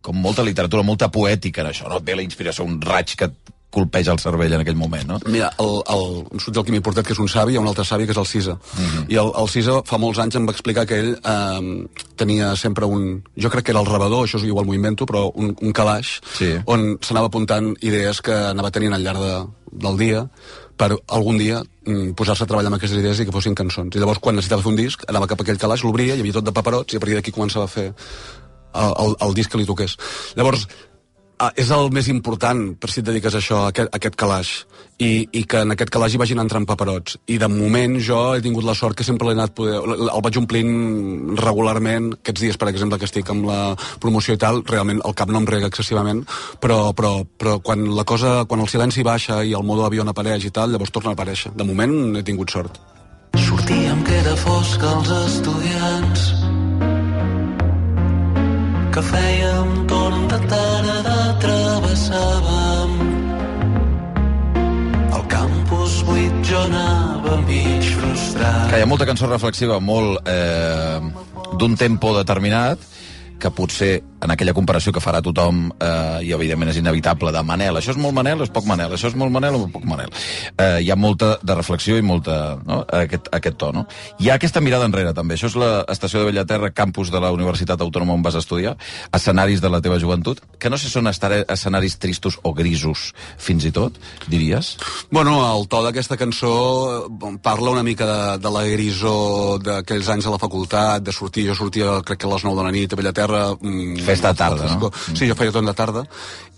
com 0.00 0.16
molta 0.16 0.46
literatura, 0.46 0.86
molta 0.88 1.12
poètica 1.12 1.60
en 1.66 1.72
això, 1.74 1.92
no? 1.92 2.00
Et 2.00 2.08
ve 2.08 2.16
la 2.16 2.24
inspiració, 2.24 2.64
un 2.64 2.80
raig 2.80 3.12
que 3.12 3.28
colpeja 3.70 4.12
el 4.14 4.18
cervell 4.18 4.52
en 4.56 4.62
aquell 4.62 4.76
moment, 4.80 5.04
no? 5.06 5.18
Mira, 5.28 5.50
el, 5.60 5.74
el, 5.92 6.04
em 6.32 6.40
surt 6.40 6.56
el 6.56 6.64
que 6.64 6.72
m'he 6.72 6.80
portat, 6.84 7.04
que 7.04 7.12
és 7.12 7.20
un 7.20 7.28
savi, 7.28 7.52
hi 7.52 7.58
ha 7.58 7.60
un 7.60 7.68
altre 7.68 7.84
savi, 7.84 8.06
que 8.08 8.14
és 8.14 8.20
el 8.20 8.26
Cisa. 8.26 8.54
I 9.12 9.18
el, 9.20 9.28
el 9.36 9.48
Cisa 9.52 9.82
fa 9.84 9.98
molts 10.00 10.18
anys 10.24 10.38
em 10.40 10.46
va 10.48 10.54
explicar 10.56 10.86
que 10.88 10.96
ell 11.02 11.10
eh, 11.18 12.04
tenia 12.16 12.54
sempre 12.56 12.88
un... 12.88 13.18
Jo 13.36 13.50
crec 13.52 13.66
que 13.68 13.74
era 13.76 13.82
el 13.84 13.90
rebador, 13.90 14.24
això 14.24 14.40
igual 14.40 14.64
m'ho 14.66 14.76
invento, 14.78 15.04
però 15.06 15.26
un, 15.34 15.52
un 15.60 15.72
calaix 15.76 16.14
Sí. 16.38 16.54
on 16.66 16.94
s'anava 17.04 17.28
apuntant 17.28 17.74
idees 17.84 18.22
que 18.24 18.32
anava 18.54 18.70
tenint 18.72 18.94
al 18.96 19.04
llarg 19.04 19.20
de, 19.20 19.34
del 19.84 20.00
dia 20.00 20.24
per 20.78 20.92
algun 21.10 21.36
dia 21.40 21.60
mm, 21.84 22.12
posar-se 22.16 22.44
a 22.44 22.48
treballar 22.48 22.70
amb 22.70 22.78
aquestes 22.78 23.00
idees 23.02 23.20
i 23.20 23.26
que 23.26 23.34
fossin 23.34 23.54
cançons. 23.58 23.92
I 23.96 23.98
llavors, 24.00 24.20
quan 24.22 24.36
necessitava 24.38 24.62
fer 24.62 24.70
un 24.72 24.78
disc, 24.78 25.02
anava 25.10 25.26
cap 25.28 25.40
a 25.42 25.44
aquell 25.44 25.58
calaix, 25.58 25.82
l'obria, 25.84 26.14
hi 26.16 26.22
havia 26.22 26.36
tot 26.38 26.46
de 26.46 26.54
paperots, 26.54 26.94
i 26.94 27.00
a 27.00 27.02
partir 27.02 27.16
d'aquí 27.18 27.34
començava 27.34 27.66
a 27.66 27.72
fer 27.72 27.88
el, 28.78 28.92
el, 29.02 29.16
el 29.26 29.34
disc 29.34 29.50
que 29.50 29.58
li 29.58 29.66
toqués. 29.66 29.96
Llavors, 30.38 30.68
ah, 31.38 31.52
és 31.56 31.70
el 31.74 31.90
més 31.94 32.08
important 32.12 32.60
per 32.80 32.90
si 32.90 33.00
et 33.02 33.06
dediques 33.06 33.34
a 33.34 33.40
això, 33.40 33.62
a 33.64 33.72
aquest, 33.72 33.90
a 33.92 34.00
aquest 34.00 34.18
calaix. 34.18 34.52
I, 34.98 35.28
i 35.30 35.44
que 35.46 35.60
en 35.62 35.70
aquest 35.70 35.92
calaix 35.94 36.16
hi 36.16 36.18
vagin 36.18 36.40
entrant 36.42 36.64
paperots. 36.66 37.20
I 37.30 37.36
de 37.38 37.46
moment 37.52 37.94
jo 38.02 38.18
he 38.34 38.42
tingut 38.42 38.66
la 38.66 38.74
sort 38.74 38.98
que 38.98 39.06
sempre 39.06 39.28
l'he 39.28 39.36
anat 39.36 39.54
poder, 39.54 39.76
el 39.78 40.24
vaig 40.26 40.40
omplint 40.40 41.38
regularment. 41.38 42.10
Aquests 42.18 42.42
dies 42.42 42.58
per 42.58 42.70
exemple 42.72 42.98
que 42.98 43.06
estic 43.06 43.30
amb 43.30 43.46
la 43.46 43.60
promoció 44.02 44.34
i 44.34 44.42
tal 44.42 44.64
realment 44.66 45.04
el 45.06 45.14
cap 45.14 45.30
no 45.30 45.38
em 45.38 45.46
rega 45.46 45.70
excessivament. 45.70 46.24
Però, 46.58 46.80
però, 46.98 47.14
però 47.22 47.58
quan 47.62 47.86
la 47.94 48.06
cosa 48.08 48.42
quan 48.50 48.64
el 48.64 48.70
silenci 48.72 49.06
baixa 49.06 49.44
i 49.46 49.54
el 49.54 49.66
modo 49.66 49.86
avió 49.86 50.02
apareix 50.08 50.48
i 50.48 50.50
tal 50.50 50.74
llavors 50.74 50.90
torna 50.90 51.14
a 51.14 51.18
aparèixer. 51.18 51.54
De 51.54 51.68
moment 51.68 52.18
he 52.18 52.26
tingut 52.26 52.50
sort. 52.50 52.82
Sortíem 53.38 54.02
que 54.02 54.18
era 54.18 54.34
fosc 54.42 54.82
als 54.82 55.14
estudiants 55.22 56.32
que 58.98 59.02
fèiem 59.12 59.86
torn 59.86 60.26
de 60.32 60.38
tarda 60.50 61.17
travessàvem 62.08 62.92
el 65.16 65.24
campus 65.28 66.02
buit 66.08 66.36
jo 66.46 66.60
anava 66.64 67.36
mig 67.44 67.84
frustrat. 67.98 68.68
Que 68.70 68.80
hi 68.80 68.84
ha 68.84 68.88
molta 68.88 69.06
cançó 69.08 69.28
reflexiva, 69.28 69.78
molt 69.80 70.28
eh, 70.28 71.00
d'un 71.60 71.76
tempo 71.76 72.14
determinat, 72.16 72.80
que 73.38 73.52
potser 73.54 73.92
en 74.24 74.32
aquella 74.34 74.54
comparació 74.56 74.92
que 74.94 75.02
farà 75.02 75.20
tothom 75.24 75.68
eh, 75.78 76.26
i 76.26 76.32
evidentment 76.34 76.72
és 76.72 76.80
inevitable 76.80 77.32
de 77.34 77.42
Manel, 77.46 77.78
això 77.78 77.94
és 77.94 78.00
molt 78.00 78.16
Manel 78.16 78.42
és 78.44 78.52
poc 78.54 78.66
Manel, 78.68 78.94
això 78.96 79.10
és 79.12 79.16
molt 79.18 79.32
Manel 79.34 79.58
o 79.58 79.66
poc 79.72 79.86
Manel 79.88 80.10
eh, 80.10 80.80
hi 80.82 80.90
ha 80.90 80.98
molta 80.98 81.36
de 81.42 81.56
reflexió 81.58 81.98
i 81.98 82.04
molta 82.04 82.58
no? 82.66 82.82
aquest, 83.00 83.30
aquest 83.34 83.58
to, 83.60 83.70
no? 83.74 83.86
hi 84.18 84.30
ha 84.30 84.38
aquesta 84.38 84.62
mirada 84.64 84.88
enrere 84.88 85.14
també, 85.16 85.38
això 85.38 85.50
és 85.52 85.58
l'estació 85.58 86.22
de 86.22 86.32
Bellaterra 86.32 86.72
campus 86.74 87.12
de 87.14 87.22
la 87.22 87.32
Universitat 87.34 87.80
Autònoma 87.84 88.16
on 88.18 88.24
vas 88.26 88.38
estudiar 88.38 88.76
escenaris 89.14 89.62
de 89.62 89.70
la 89.72 89.82
teva 89.84 90.00
joventut 90.02 90.42
que 90.58 90.70
no 90.70 90.78
sé 90.78 90.88
si 90.88 90.96
són 90.96 91.10
escenaris 91.10 91.98
tristos 92.02 92.38
o 92.42 92.52
grisos 92.56 93.12
fins 93.38 93.66
i 93.68 93.72
tot, 93.74 93.96
diries? 94.28 94.74
Bueno, 95.10 95.38
el 95.46 95.66
to 95.70 95.82
d'aquesta 95.84 96.18
cançó 96.20 96.52
eh, 97.06 97.32
parla 97.42 97.74
una 97.76 97.84
mica 97.86 98.06
de, 98.08 98.20
de 98.42 98.52
la 98.52 98.64
grisó 98.66 99.58
d'aquells 99.62 100.10
anys 100.14 100.28
a 100.28 100.34
la 100.34 100.40
facultat, 100.42 101.04
de 101.04 101.14
sortir, 101.14 101.46
jo 101.48 101.56
sortia 101.58 101.98
crec 102.04 102.22
que 102.22 102.28
a 102.28 102.32
les 102.34 102.44
9 102.46 102.58
de 102.58 102.66
la 102.66 102.74
nit 102.74 102.92
a 102.92 103.00
Bellaterra... 103.00 103.42
mm, 103.60 104.07
Festa 104.08 104.34
tarda, 104.36 104.74
no? 104.80 104.90
Sí, 105.12 105.28
jo 105.28 105.36
feia 105.38 105.54
tot 105.54 105.66
de 105.66 105.74
tarda, 105.76 106.04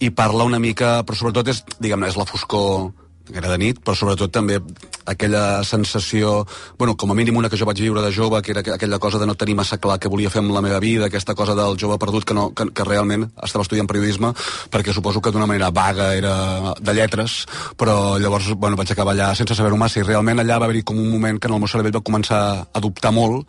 i 0.00 0.12
parla 0.14 0.46
una 0.48 0.60
mica, 0.62 1.00
però 1.06 1.18
sobretot 1.18 1.50
és, 1.52 1.64
diguem-ne, 1.78 2.10
és 2.10 2.18
la 2.20 2.28
foscor 2.28 2.90
era 3.34 3.48
de 3.50 3.58
nit, 3.58 3.78
però 3.84 3.94
sobretot 3.96 4.32
també 4.32 4.58
aquella 5.06 5.62
sensació, 5.64 6.46
bueno, 6.78 6.96
com 6.96 7.10
a 7.10 7.14
mínim 7.14 7.36
una 7.36 7.48
que 7.50 7.56
jo 7.58 7.66
vaig 7.66 7.80
viure 7.80 8.02
de 8.02 8.12
jove, 8.12 8.40
que 8.42 8.52
era 8.52 8.60
aqu- 8.62 8.74
aquella 8.74 8.98
cosa 8.98 9.18
de 9.18 9.26
no 9.26 9.34
tenir 9.34 9.54
massa 9.56 9.78
clar 9.78 9.98
què 9.98 10.08
volia 10.10 10.30
fer 10.30 10.40
amb 10.42 10.52
la 10.54 10.62
meva 10.62 10.78
vida, 10.80 11.06
aquesta 11.06 11.34
cosa 11.34 11.54
del 11.54 11.76
jove 11.78 11.98
perdut 11.98 12.24
que, 12.24 12.34
no, 12.34 12.50
que, 12.54 12.68
que 12.72 12.84
realment 12.84 13.28
estava 13.42 13.62
estudiant 13.62 13.88
periodisme, 13.90 14.32
perquè 14.70 14.92
suposo 14.94 15.20
que 15.20 15.30
d'una 15.32 15.46
manera 15.46 15.70
vaga 15.70 16.14
era 16.14 16.74
de 16.80 16.94
lletres, 16.94 17.46
però 17.76 18.18
llavors 18.18 18.52
bueno, 18.56 18.76
vaig 18.76 18.92
acabar 18.92 19.14
allà 19.14 19.34
sense 19.34 19.54
saber-ho 19.54 19.76
massa, 19.80 20.00
i 20.00 20.06
realment 20.06 20.38
allà 20.40 20.58
va 20.58 20.66
haver-hi 20.68 20.82
com 20.84 20.98
un 20.98 21.10
moment 21.10 21.38
que 21.40 21.48
en 21.48 21.54
el 21.54 21.60
meu 21.60 21.68
cervell 21.68 21.94
va 21.96 22.02
començar 22.04 22.42
a 22.72 22.80
dubtar 22.80 23.12
molt, 23.12 23.46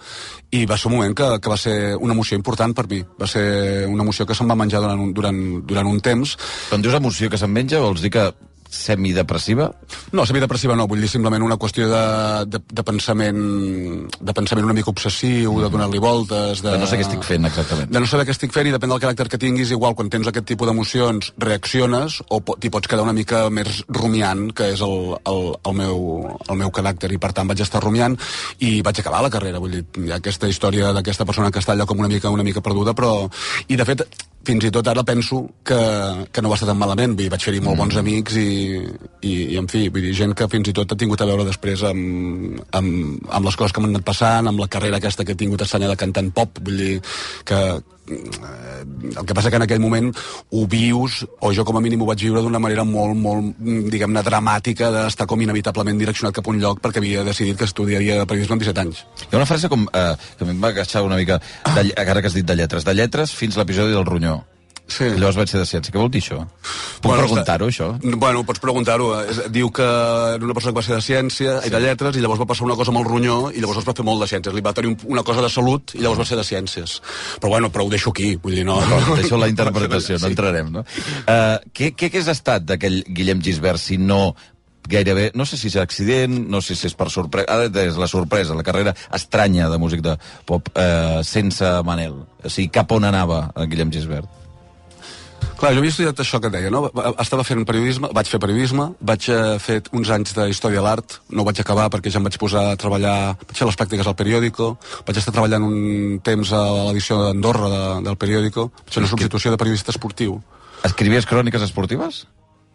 i 0.51 0.65
va 0.65 0.77
ser 0.77 0.89
un 0.89 0.97
moment 0.97 1.15
que, 1.15 1.27
que 1.39 1.49
va 1.49 1.57
ser 1.57 1.95
una 1.97 2.13
emoció 2.13 2.37
important 2.37 2.73
per 2.75 2.87
mi, 2.89 3.01
va 3.19 3.27
ser 3.27 3.87
una 3.87 4.03
emoció 4.03 4.25
que 4.25 4.35
se'm 4.35 4.49
va 4.51 4.55
menjar 4.59 4.81
durant 4.83 4.99
un, 4.99 5.13
durant, 5.13 5.41
durant 5.65 5.87
un 5.87 5.99
temps, 6.01 6.37
Quan 6.69 6.81
dius 6.81 6.93
emoció 6.95 7.29
que 7.29 7.37
se'n 7.37 7.51
menja, 7.51 7.79
vols 7.83 8.01
dir 8.01 8.11
que 8.11 8.23
semidepressiva? 8.71 9.67
No, 10.15 10.23
semidepressiva 10.25 10.75
no, 10.79 10.85
vull 10.87 11.01
dir 11.03 11.09
simplement 11.11 11.43
una 11.43 11.57
qüestió 11.59 11.89
de, 11.91 12.03
de, 12.47 12.61
de 12.71 12.83
pensament 12.87 13.41
de 14.21 14.33
pensament 14.37 14.65
una 14.65 14.75
mica 14.77 14.91
obsessiu, 14.93 15.57
de 15.59 15.69
donar-li 15.73 15.99
voltes, 16.01 16.61
de... 16.63 16.71
De 16.71 16.79
no 16.79 16.87
sé 16.87 16.97
què 16.99 17.05
estic 17.05 17.25
fent, 17.27 17.45
exactament. 17.49 17.91
De 17.91 17.99
no 17.99 18.07
saber 18.09 18.25
què 18.29 18.35
estic 18.35 18.53
fent 18.55 18.69
i 18.69 18.73
depèn 18.73 18.93
del 18.93 19.01
caràcter 19.03 19.27
que 19.33 19.39
tinguis, 19.41 19.73
igual 19.75 19.95
quan 19.99 20.09
tens 20.13 20.29
aquest 20.31 20.47
tipus 20.47 20.69
d'emocions 20.71 21.33
reacciones 21.41 22.21
o 22.29 22.39
po- 22.45 22.55
t'hi 22.61 22.71
pots 22.73 22.87
quedar 22.87 23.03
una 23.05 23.15
mica 23.17 23.43
més 23.53 23.83
rumiant, 23.91 24.47
que 24.55 24.71
és 24.73 24.81
el, 24.87 24.97
el, 25.27 25.43
el, 25.59 25.77
meu, 25.83 26.01
el 26.47 26.61
meu 26.63 26.71
caràcter, 26.71 27.11
i 27.11 27.19
per 27.21 27.33
tant 27.35 27.51
vaig 27.51 27.61
estar 27.67 27.83
rumiant 27.83 28.15
i 28.63 28.79
vaig 28.85 29.03
acabar 29.03 29.21
la 29.27 29.33
carrera, 29.33 29.59
vull 29.59 29.75
dir, 29.79 29.83
hi 29.99 30.11
ha 30.15 30.21
aquesta 30.23 30.47
història 30.51 30.93
d'aquesta 30.95 31.27
persona 31.27 31.51
que 31.51 31.59
està 31.59 31.75
allà 31.75 31.85
com 31.89 31.99
una 31.99 32.11
mica 32.11 32.31
una 32.31 32.47
mica 32.47 32.63
perduda, 32.63 32.95
però... 32.95 33.27
I 33.67 33.75
de 33.77 33.85
fet, 33.87 34.01
fins 34.47 34.65
i 34.65 34.71
tot 34.73 34.87
ara 34.89 35.03
penso 35.05 35.43
que, 35.65 35.79
que 36.33 36.41
no 36.41 36.49
va 36.49 36.57
estar 36.57 36.69
tan 36.69 36.79
malament, 36.79 37.13
vull 37.13 37.25
dir, 37.25 37.31
vaig 37.33 37.45
fer-hi 37.45 37.61
molt 37.63 37.77
bons 37.77 37.97
amics 38.01 38.37
i, 38.41 38.49
i, 39.21 39.33
i, 39.53 39.57
en 39.61 39.69
fi, 39.71 39.85
vull 39.93 40.07
dir, 40.07 40.15
gent 40.17 40.33
que 40.37 40.49
fins 40.51 40.71
i 40.71 40.75
tot 40.77 40.93
ha 40.93 40.97
tingut 40.97 41.21
a 41.21 41.29
veure 41.29 41.45
després 41.47 41.85
amb, 41.87 42.59
amb, 42.77 43.21
amb 43.29 43.49
les 43.49 43.59
coses 43.59 43.75
que 43.75 43.83
m'han 43.83 43.95
anat 43.95 44.07
passant, 44.07 44.49
amb 44.49 44.63
la 44.63 44.69
carrera 44.71 45.01
aquesta 45.01 45.25
que 45.27 45.35
he 45.35 45.41
tingut 45.41 45.61
estranya 45.65 45.91
de 45.91 45.99
cantant 45.99 46.31
pop, 46.33 46.61
vull 46.65 46.81
dir, 46.81 46.93
que 47.45 47.61
el 48.09 49.25
que 49.25 49.33
passa 49.33 49.49
que 49.49 49.59
en 49.59 49.65
aquell 49.65 49.81
moment 49.83 50.09
ho 50.51 50.65
vius, 50.67 51.21
o 51.39 51.51
jo 51.53 51.65
com 51.67 51.77
a 51.77 51.81
mínim 51.83 52.01
ho 52.01 52.07
vaig 52.09 52.23
viure 52.25 52.41
d'una 52.41 52.59
manera 52.59 52.83
molt, 52.87 53.15
molt, 53.15 53.53
mm, 53.59 53.89
diguem-ne, 53.93 54.23
dramàtica, 54.25 54.91
d'estar 54.91 55.27
com 55.27 55.41
inevitablement 55.41 55.99
direccionat 55.99 56.35
cap 56.35 56.47
a 56.47 56.51
un 56.51 56.61
lloc 56.61 56.81
perquè 56.81 56.97
havia 56.97 57.23
decidit 57.23 57.57
que 57.57 57.69
estudiaria 57.69 58.25
periodisme 58.25 58.57
amb 58.57 58.63
17 58.63 58.81
anys. 58.81 59.05
Hi 59.27 59.33
ha 59.33 59.41
una 59.41 59.49
frase 59.49 59.69
com, 59.69 59.87
eh, 59.93 60.15
que 60.37 60.45
em 60.45 60.63
va 60.63 60.69
agachar 60.69 61.03
una 61.03 61.17
mica, 61.17 61.41
de, 61.75 61.93
ara 61.95 62.21
que 62.21 62.27
has 62.27 62.33
dit 62.33 62.45
de 62.45 62.55
lletres, 62.55 62.85
de 62.85 62.93
lletres 62.93 63.35
fins 63.35 63.57
l'episodi 63.57 63.91
del 63.91 64.05
ronyó. 64.05 64.43
Sí. 64.91 65.07
Llavors 65.15 65.37
vaig 65.39 65.47
ser 65.51 65.61
de 65.61 65.67
ciència. 65.69 65.93
Què 65.93 65.99
vol 66.01 66.09
dir 66.11 66.19
això? 66.23 66.41
Puc 67.01 67.07
Bueno, 67.07 67.23
preguntar-ho, 67.23 67.69
això? 67.71 67.87
Bueno, 68.19 68.43
pots 68.47 68.59
preguntar-ho. 68.59 69.07
Diu 69.55 69.69
que 69.71 69.85
era 69.87 70.43
una 70.43 70.53
persona 70.57 70.73
que 70.73 70.79
va 70.81 70.85
ser 70.87 70.97
de 70.97 71.05
ciència 71.05 71.57
sí. 71.61 71.69
i 71.69 71.73
de 71.73 71.79
lletres 71.85 72.17
i 72.19 72.23
llavors 72.23 72.41
va 72.43 72.49
passar 72.49 72.67
una 72.67 72.75
cosa 72.79 72.91
amb 72.93 72.99
el 73.01 73.07
ronyó 73.07 73.37
i 73.55 73.63
llavors 73.63 73.79
es 73.81 73.87
va 73.87 73.95
fer 73.97 74.05
molt 74.05 74.21
de 74.25 74.29
ciències. 74.33 74.53
Li 74.57 74.65
va 74.65 74.73
tenir 74.77 74.91
un- 74.93 74.99
una 75.15 75.23
cosa 75.23 75.41
de 75.45 75.49
salut 75.49 75.95
i 75.95 76.03
llavors 76.03 76.19
va 76.21 76.27
ser 76.27 76.37
de 76.41 76.45
ciències. 76.47 76.99
Però 77.39 77.49
bueno, 77.55 77.71
però 77.71 77.85
ho 77.87 77.89
deixo 77.93 78.11
aquí, 78.11 78.35
vull 78.43 78.55
dir, 78.59 78.65
no... 78.67 78.79
no 78.81 79.15
Deixo 79.15 79.37
la 79.39 79.47
interpretació, 79.55 80.19
no 80.19 80.27
entrarem, 80.33 80.71
no? 80.75 80.83
Uh, 81.23 81.57
què, 81.73 81.93
què 81.95 82.11
hagués 82.11 82.27
estat 82.35 82.67
d'aquell 82.67 83.01
Guillem 83.07 83.41
Gisbert 83.41 83.79
si 83.79 83.97
no 84.01 84.35
gairebé, 84.91 85.29
no 85.37 85.45
sé 85.45 85.55
si 85.61 85.69
és 85.69 85.75
accident, 85.79 86.33
no 86.51 86.59
sé 86.59 86.75
si 86.75 86.87
és 86.89 86.95
per 86.97 87.05
sorpresa, 87.13 87.47
ara 87.53 87.83
és 87.85 87.95
la 88.01 88.07
sorpresa, 88.09 88.55
la 88.57 88.65
carrera 88.65 88.91
estranya 89.13 89.69
de 89.71 89.77
músic 89.79 90.01
de 90.03 90.15
pop 90.49 90.67
eh, 90.75 91.21
sense 91.23 91.69
Manel. 91.87 92.17
O 92.43 92.49
sigui, 92.49 92.71
cap 92.73 92.91
on 92.91 93.05
anava 93.07 93.43
Guillem 93.69 93.93
Gisbert? 93.93 94.40
Clar, 95.61 95.75
jo 95.77 95.81
havia 95.83 95.93
estudiat 95.93 96.17
això 96.23 96.39
que 96.41 96.49
et 96.49 96.55
deia, 96.55 96.69
no? 96.73 96.87
Estava 97.21 97.43
fent 97.45 97.59
periodisme, 97.69 98.09
vaig 98.17 98.29
fer 98.31 98.39
periodisme, 98.41 98.87
vaig 99.05 99.27
eh, 99.29 99.59
fer 99.61 99.75
uns 99.93 100.09
anys 100.09 100.33
de 100.33 100.47
història 100.49 100.81
de 100.81 100.85
l'art, 100.87 101.19
no 101.29 101.43
ho 101.43 101.45
vaig 101.45 101.61
acabar 101.61 101.85
perquè 101.93 102.09
ja 102.09 102.17
em 102.17 102.25
vaig 102.25 102.39
posar 102.41 102.63
a 102.71 102.79
treballar, 102.81 103.35
vaig 103.43 103.59
fer 103.59 103.67
les 103.69 103.77
pràctiques 103.77 104.09
al 104.09 104.17
periòdico, 104.17 104.71
vaig 105.05 105.21
estar 105.21 105.35
treballant 105.35 105.67
un 105.69 106.17
temps 106.25 106.55
a 106.57 106.63
l'edició 106.87 107.19
d'Andorra 107.21 107.69
de, 107.75 107.83
del 108.09 108.17
periòdico, 108.25 108.71
vaig 108.81 108.97
fer 108.97 109.03
una 109.03 109.13
substitució 109.13 109.53
de 109.53 109.61
periodista 109.61 109.93
esportiu. 109.93 110.39
Escrivies 110.89 111.29
cròniques 111.29 111.69
esportives? 111.69 112.23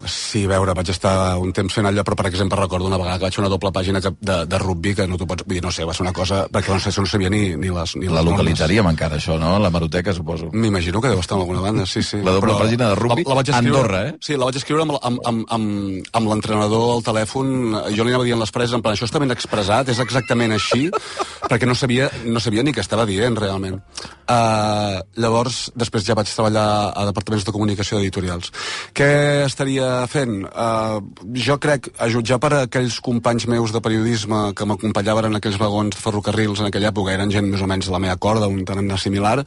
Sí, 0.04 0.42
a 0.44 0.48
veure, 0.50 0.74
vaig 0.76 0.90
estar 0.92 1.38
un 1.40 1.54
temps 1.56 1.72
fent 1.72 1.87
allò, 1.88 2.02
però 2.04 2.14
per 2.18 2.26
exemple 2.28 2.59
recordo 2.61 2.85
una 2.87 2.98
vegada 3.00 3.16
que 3.16 3.24
vaig 3.24 3.35
fer 3.35 3.40
una 3.40 3.48
doble 3.48 3.70
pàgina 3.72 4.00
que- 4.04 4.12
de, 4.20 4.35
de 4.46 4.59
rugby 4.61 4.92
que 4.94 5.06
no 5.09 5.16
t'ho 5.16 5.24
pots... 5.26 5.42
Vull 5.46 5.56
dir, 5.56 5.62
no 5.64 5.70
sé, 5.72 5.87
va 5.88 5.94
ser 5.96 6.04
una 6.04 6.12
cosa... 6.12 6.42
Perquè 6.52 6.68
no 6.74 6.78
sé, 6.78 6.92
no 7.00 7.06
sabia 7.09 7.30
ni, 7.32 7.56
ni 7.56 7.70
les... 7.72 7.94
Ni 7.96 8.04
La 8.06 8.18
les 8.20 8.24
normes. 8.26 8.32
localitzaríem 8.35 8.90
encara, 8.92 9.16
això, 9.16 9.38
no? 9.40 9.54
La 9.59 9.70
Maroteca, 9.72 10.12
suposo. 10.12 10.50
M'imagino 10.52 11.00
que 11.00 11.09
deu 11.09 11.18
estar 11.24 11.38
en 11.38 11.46
alguna 11.46 11.62
banda, 11.64 11.87
sí, 11.88 12.02
sí. 12.04 12.20
La 12.22 12.35
doble 12.37 12.59
pàgina 12.61 12.90
de 12.92 12.98
rugby, 13.00 13.24
vaig 13.24 13.48
escriure, 13.48 13.78
Andorra, 13.78 14.02
eh? 14.11 14.14
Sí, 14.20 14.37
la 14.37 14.50
vaig 14.50 14.61
escriure 14.61 14.85
amb, 14.85 14.98
amb, 15.00 15.20
amb, 15.32 15.46
amb, 15.56 16.12
amb 16.20 16.30
l'entrenador 16.35 16.87
al 16.98 17.02
telèfon. 17.09 17.56
Jo 17.96 18.04
li 18.04 18.12
anava 18.12 18.28
dient 18.28 18.44
les 18.44 18.52
frases 18.52 18.76
en 18.76 18.85
plan, 18.85 18.94
això 18.98 19.09
està 19.09 19.18
ben 19.24 19.32
expressat, 19.32 19.88
és 19.88 20.04
exactament 20.04 20.52
així, 20.59 20.90
perquè 21.50 21.64
no 21.66 21.74
sabia, 21.74 22.11
no 22.28 22.44
sabia 22.44 22.62
ni 22.68 22.76
què 22.76 22.85
estava 22.85 23.09
dient, 23.09 23.40
realment. 23.40 23.80
Uh, 24.28 25.00
llavors, 25.22 25.70
després 25.78 26.04
ja 26.04 26.14
vaig 26.18 26.28
treballar 26.28 26.68
a 26.92 27.09
departaments 27.09 27.48
de 27.48 27.54
comunicació 27.56 28.00
editorials. 28.02 28.52
Què 28.92 29.11
estaria 29.46 29.86
fent? 30.11 30.44
Uh, 30.51 31.01
jo 31.37 31.57
crec, 31.62 31.88
a 31.99 32.09
jutjar 32.12 32.38
per 32.42 32.53
aquells 32.62 32.99
companys 33.05 33.46
meus 33.51 33.72
de 33.75 33.81
periodisme 33.85 34.53
que 34.57 34.66
m'acompanyaven 34.68 35.29
en 35.31 35.38
aquells 35.38 35.59
vagons 35.61 35.94
de 35.96 36.01
ferrocarrils 36.03 36.61
en 36.62 36.68
aquella 36.70 36.90
època, 36.92 37.14
eren 37.14 37.33
gent 37.35 37.49
més 37.51 37.62
o 37.62 37.68
menys 37.70 37.88
de 37.88 37.94
la 37.94 38.01
meva 38.03 38.16
corda, 38.16 38.49
un 38.49 38.64
tarannà 38.68 38.99
similar, 39.01 39.40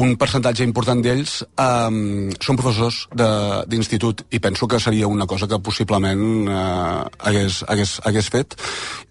un 0.00 0.14
percentatge 0.20 0.64
important 0.66 1.02
d'ells 1.04 1.40
um, 1.56 2.30
són 2.40 2.58
professors 2.60 3.02
d'institut 3.70 4.24
i 4.30 4.40
penso 4.42 4.68
que 4.70 4.80
seria 4.80 5.08
una 5.10 5.26
cosa 5.26 5.48
que 5.50 5.58
possiblement 5.58 6.48
uh, 6.48 7.04
hagués, 7.18 7.62
hagués, 7.68 7.96
hagués 8.06 8.30
fet 8.32 8.56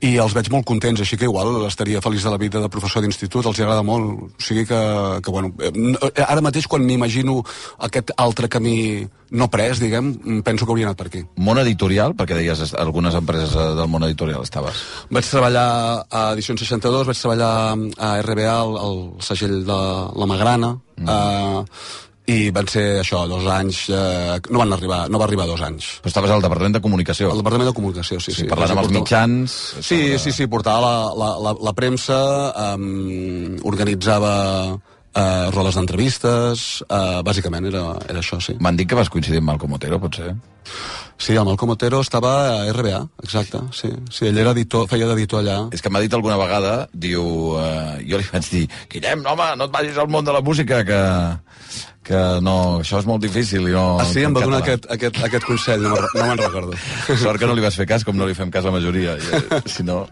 i 0.06 0.16
els 0.22 0.34
veig 0.38 0.50
molt 0.54 0.66
contents, 0.70 1.02
així 1.04 1.18
que 1.20 1.28
igual 1.28 1.66
estaria 1.68 2.02
feliç 2.02 2.24
de 2.26 2.34
la 2.34 2.40
vida 2.42 2.62
de 2.64 2.70
professor 2.72 3.04
d'institut, 3.04 3.46
els 3.46 3.60
agrada 3.60 3.84
molt, 3.84 4.30
o 4.30 4.44
sigui 4.44 4.66
que, 4.70 4.80
que 5.24 5.32
bueno, 5.32 5.54
eh, 5.60 5.72
no- 5.76 6.00
eh, 6.14 6.24
ara 6.26 6.42
mateix 6.46 6.68
quan 6.68 6.86
m'imagino 6.86 7.42
aquest 7.90 8.14
altre 8.18 8.48
camí 8.50 9.08
no 9.32 9.50
pres, 9.54 9.80
diguem, 9.82 10.42
penso 10.46 10.66
que 10.66 10.74
hauria 10.74 10.90
anat 10.90 11.00
per 11.00 11.08
aquí. 11.10 11.24
Món 11.38 11.62
editorial, 11.62 12.16
perquè 12.18 12.38
deies 12.38 12.74
algunes 12.80 13.16
empreses 13.18 13.56
eh, 13.56 13.70
del 13.78 13.90
món 13.92 14.06
editorial 14.08 14.44
estaves. 14.46 14.82
Vaig 15.14 15.30
treballar 15.30 15.70
a 16.10 16.26
Edicions 16.34 16.66
62, 16.66 17.08
vaig 17.10 17.22
treballar 17.22 17.54
a 17.98 18.12
RBA, 18.24 18.54
al, 18.54 18.78
al 18.82 19.02
segell 19.26 19.62
de 19.68 19.80
la 20.20 20.30
Magrana, 20.30 20.76
mm. 20.98 21.10
uh, 21.10 22.08
i 22.30 22.50
van 22.54 22.68
ser 22.70 22.84
això, 23.02 23.24
dos 23.30 23.46
anys, 23.50 23.86
eh, 23.90 24.38
no 24.54 24.62
van 24.62 24.74
arribar, 24.76 25.00
no 25.10 25.22
va 25.22 25.26
arribar 25.26 25.48
dos 25.50 25.64
anys. 25.66 25.96
Però 26.04 26.12
estaves 26.12 26.34
al 26.34 26.44
Departament 26.46 26.78
de 26.78 26.82
Comunicació. 26.84 27.32
Al 27.34 27.42
Departament 27.42 27.72
de 27.72 27.76
Comunicació, 27.78 28.20
sí, 28.22 28.34
sí, 28.34 28.44
sí. 28.44 28.50
parlant 28.52 28.76
amb 28.76 28.84
els 28.84 28.94
mitjans... 28.94 29.56
Sí, 29.82 30.02
sí, 30.22 30.34
sí, 30.36 30.46
portava 30.52 30.82
la, 30.86 31.02
la, 31.18 31.32
la, 31.48 31.56
la 31.70 31.74
premsa, 31.78 32.20
um, 32.76 33.58
organitzava 33.70 34.34
uh, 35.16 35.50
rodes 35.56 35.76
d'entrevistes, 35.80 36.84
uh, 36.90 37.20
bàsicament 37.26 37.66
era, 37.72 37.84
era 38.10 38.20
això, 38.24 38.40
sí. 38.44 38.56
M'han 38.60 38.78
dit 38.80 38.90
que 38.90 38.96
vas 39.00 39.10
coincidir 39.10 39.42
amb 39.42 39.52
Malcom 39.54 39.74
Otero, 39.78 40.00
potser? 40.00 40.34
Sí, 41.20 41.34
el 41.36 41.44
Malcom 41.48 41.74
Otero 41.74 42.00
estava 42.02 42.32
a 42.62 42.72
RBA, 42.72 43.02
exacte, 43.24 43.60
sí. 43.76 43.90
Sí, 44.14 44.28
ell 44.30 44.38
era 44.40 44.54
editor, 44.56 44.88
feia 44.88 45.08
d'editor 45.10 45.42
allà. 45.42 45.58
És 45.76 45.82
que 45.84 45.90
m'ha 45.92 46.00
dit 46.04 46.14
alguna 46.16 46.38
vegada, 46.40 46.74
diu... 46.94 47.24
Eh, 47.60 48.06
jo 48.08 48.20
li 48.22 48.28
vaig 48.32 48.48
dir, 48.54 48.66
Guillem, 48.92 49.26
home, 49.28 49.50
no 49.60 49.68
et 49.68 49.74
vagis 49.74 49.98
al 50.00 50.08
món 50.14 50.24
de 50.28 50.36
la 50.36 50.42
música, 50.46 50.80
que, 50.88 51.02
que 52.08 52.22
no, 52.46 52.56
això 52.86 53.02
és 53.02 53.10
molt 53.10 53.26
difícil. 53.26 53.68
I 53.68 53.76
no, 53.76 53.86
Ah, 54.00 54.08
sí, 54.08 54.24
em 54.24 54.36
va 54.38 54.46
en 54.46 54.48
donar 54.52 54.62
català." 54.62 54.78
aquest, 54.80 54.88
aquest, 54.96 55.20
aquest 55.28 55.50
consell, 55.50 55.84
no 55.84 55.98
me'n 55.98 56.08
no 56.16 56.28
me'n 56.30 56.44
recordo. 56.46 56.80
Sort 57.20 57.42
que 57.42 57.50
no 57.50 57.58
li 57.58 57.66
vas 57.68 57.76
fer 57.82 57.90
cas, 57.90 58.06
com 58.08 58.16
no 58.16 58.30
li 58.30 58.38
fem 58.38 58.52
cas 58.54 58.64
a 58.64 58.72
la 58.72 58.78
majoria. 58.80 59.18
I, 59.20 59.44
eh, 59.60 59.62
si 59.68 59.84
no... 59.84 60.06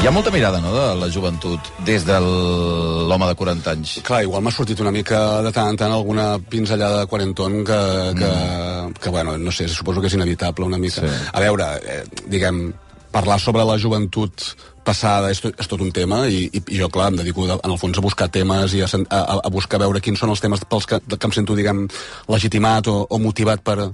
Hi 0.00 0.06
ha 0.08 0.10
molta 0.10 0.30
mirada, 0.32 0.62
no?, 0.64 0.70
de 0.72 0.84
la 0.96 1.08
joventut 1.12 1.60
des 1.84 2.06
de 2.08 2.14
l'home 2.24 3.26
de 3.28 3.34
40 3.36 3.72
anys. 3.74 3.90
Clar, 4.06 4.22
igual 4.24 4.40
m'ha 4.40 4.52
sortit 4.54 4.80
una 4.80 4.92
mica 4.94 5.18
de 5.44 5.50
tant 5.52 5.68
en 5.68 5.76
tant 5.76 5.92
alguna 5.92 6.38
pinzellada 6.40 7.02
de 7.02 7.08
quarenton 7.10 7.58
que, 7.68 7.80
que, 8.16 8.30
mm. 8.30 8.94
que 8.96 9.10
bueno, 9.12 9.36
no 9.36 9.52
sé, 9.52 9.68
suposo 9.68 10.00
que 10.00 10.08
és 10.08 10.16
inevitable 10.16 10.64
una 10.64 10.78
mica. 10.80 11.04
Sí. 11.04 11.26
A 11.36 11.42
veure, 11.44 11.66
eh, 11.84 12.04
diguem, 12.32 12.70
parlar 13.12 13.36
sobre 13.42 13.66
la 13.68 13.76
joventut 13.82 14.46
passada 14.86 15.28
és, 15.34 15.42
tot- 15.44 15.60
és 15.60 15.68
tot 15.68 15.82
un 15.84 15.92
tema 15.92 16.22
i, 16.32 16.46
i, 16.48 16.62
i 16.64 16.80
jo, 16.80 16.88
clar, 16.88 17.10
em 17.12 17.20
dedico 17.20 17.44
de, 17.44 17.58
en 17.60 17.74
el 17.74 17.78
fons 17.82 18.00
a 18.00 18.04
buscar 18.06 18.30
temes 18.32 18.72
i 18.78 18.80
a, 18.86 18.88
a, 18.88 19.20
a 19.44 19.52
buscar 19.52 19.82
veure 19.84 20.00
quins 20.00 20.22
són 20.22 20.32
els 20.32 20.40
temes 20.40 20.64
pels 20.64 20.88
que, 20.88 21.02
que 21.12 21.26
em 21.28 21.36
sento, 21.36 21.58
diguem, 21.58 21.84
legitimat 22.32 22.88
o, 22.88 23.02
o 23.04 23.20
motivat 23.20 23.60
per, 23.66 23.90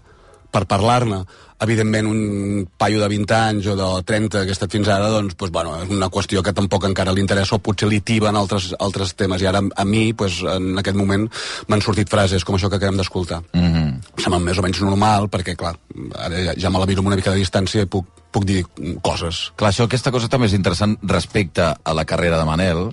per 0.54 0.62
parlar-ne. 0.70 1.24
Evidentment, 1.64 2.08
un 2.10 2.66
paio 2.76 3.00
de 3.00 3.08
20 3.08 3.34
anys 3.36 3.66
o 3.72 3.76
de 3.78 3.86
30 4.04 4.42
que 4.44 4.52
he 4.52 4.56
estat 4.56 4.72
fins 4.72 4.88
ara, 4.92 5.08
doncs, 5.12 5.36
doncs 5.40 5.52
bueno, 5.54 5.72
és 5.80 5.92
una 5.92 6.10
qüestió 6.12 6.42
que 6.44 6.52
tampoc 6.56 6.84
encara 6.88 7.14
li 7.16 7.24
interessa 7.24 7.56
o 7.56 7.62
potser 7.64 7.88
li 7.88 8.02
tiben 8.04 8.36
altres, 8.36 8.72
altres 8.78 9.14
temes. 9.16 9.40
I 9.40 9.48
ara, 9.48 9.62
a 9.64 9.86
mi, 9.88 10.10
doncs, 10.12 10.42
en 10.52 10.82
aquest 10.82 10.98
moment, 10.98 11.24
m'han 11.68 11.84
sortit 11.84 12.12
frases 12.12 12.44
com 12.44 12.58
això 12.58 12.68
que 12.68 12.76
acabem 12.76 13.00
d'escoltar. 13.00 13.40
Mm. 13.54 13.72
-hmm. 13.72 14.20
Sembla 14.22 14.40
més 14.40 14.58
o 14.58 14.62
menys 14.62 14.80
normal, 14.80 15.30
perquè, 15.32 15.56
clar, 15.56 15.76
ara 16.14 16.44
ja, 16.44 16.54
ja 16.56 16.70
me 16.70 16.78
la 16.78 16.86
miro 16.86 17.00
amb 17.00 17.08
una 17.08 17.16
mica 17.16 17.30
de 17.30 17.40
distància 17.40 17.82
i 17.82 17.86
puc, 17.86 18.04
puc 18.30 18.44
dir 18.44 18.64
coses. 19.02 19.52
Clar, 19.56 19.72
això, 19.72 19.84
aquesta 19.84 20.10
cosa 20.10 20.28
també 20.28 20.46
és 20.46 20.52
interessant 20.52 20.98
respecte 21.02 21.74
a 21.82 21.94
la 21.94 22.04
carrera 22.04 22.38
de 22.38 22.44
Manel, 22.44 22.92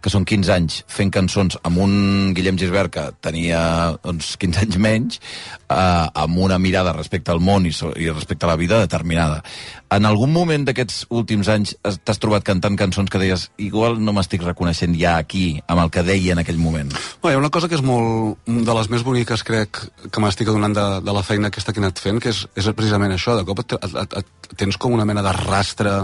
que 0.00 0.10
són 0.12 0.24
15 0.24 0.52
anys 0.54 0.80
fent 0.90 1.10
cançons 1.12 1.58
amb 1.62 1.80
un 1.82 2.32
Guillem 2.36 2.58
Gisbert 2.60 2.92
que 2.94 3.04
tenia 3.20 3.60
doncs, 4.02 4.34
15 4.40 4.64
anys 4.64 4.78
menys, 4.80 5.20
eh, 5.68 6.06
amb 6.24 6.38
una 6.40 6.58
mirada 6.58 6.94
respecte 6.96 7.32
al 7.32 7.40
món 7.44 7.66
i, 7.68 7.72
i 8.00 8.10
respecte 8.10 8.46
a 8.46 8.52
la 8.52 8.56
vida 8.60 8.80
determinada. 8.80 9.42
En 9.90 10.06
algun 10.06 10.30
moment 10.32 10.64
d'aquests 10.68 11.08
últims 11.10 11.48
anys 11.50 11.74
has- 11.82 11.98
t'has 12.04 12.20
trobat 12.22 12.44
cantant 12.46 12.76
cançons 12.78 13.10
que 13.10 13.18
deies 13.18 13.48
igual 13.58 13.98
no 14.00 14.14
m'estic 14.14 14.44
reconeixent 14.46 14.94
ja 14.98 15.16
aquí, 15.18 15.60
amb 15.66 15.82
el 15.82 15.90
que 15.90 16.04
deia 16.06 16.32
en 16.32 16.42
aquell 16.42 16.60
moment. 16.62 16.92
Bueno, 17.20 17.34
hi 17.34 17.38
ha 17.38 17.42
una 17.42 17.50
cosa 17.50 17.68
que 17.68 17.74
és 17.74 17.82
molt 17.82 18.38
de 18.46 18.76
les 18.78 18.90
més 18.90 19.02
boniques, 19.06 19.42
crec, 19.44 19.82
que 20.10 20.22
m'estic 20.22 20.48
adonant 20.48 20.76
de, 20.76 20.86
de 21.04 21.16
la 21.16 21.24
feina 21.26 21.50
aquesta 21.50 21.74
que 21.74 21.82
he 21.82 21.84
anat 21.84 21.98
fent, 21.98 22.20
que 22.22 22.30
és, 22.30 22.44
és 22.54 22.70
precisament 22.76 23.12
això, 23.12 23.36
de 23.36 23.44
cop 23.48 23.64
et, 23.64 23.76
et, 23.80 23.98
et, 24.04 24.16
et, 24.22 24.54
tens 24.56 24.78
com 24.80 24.94
una 24.94 25.04
mena 25.08 25.22
de 25.26 25.34
rastre 25.42 25.96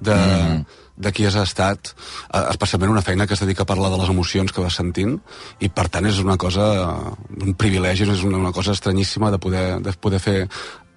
de, 0.00 0.14
mm. 0.14 0.81
De 0.96 1.12
qui 1.12 1.26
has 1.26 1.36
estat, 1.40 1.92
eh, 2.32 2.44
especialment 2.50 2.92
una 2.92 3.02
feina 3.02 3.26
que 3.26 3.34
es 3.34 3.40
dedica 3.40 3.62
a 3.62 3.66
parlar 3.66 3.90
de 3.90 3.98
les 3.98 4.12
emocions 4.12 4.52
que 4.52 4.60
vas 4.60 4.76
sentint, 4.76 5.18
i 5.60 5.68
per 5.68 5.88
tant 5.88 6.06
és 6.06 6.18
una 6.20 6.36
cosa, 6.36 6.64
un 7.40 7.54
privilegi, 7.54 8.04
és 8.04 8.24
una, 8.24 8.38
una 8.38 8.52
cosa 8.52 8.72
estranyíssima 8.72 9.30
de 9.30 9.38
poder, 9.38 9.66
de 9.82 9.92
poder 9.92 10.20
fer 10.20 10.38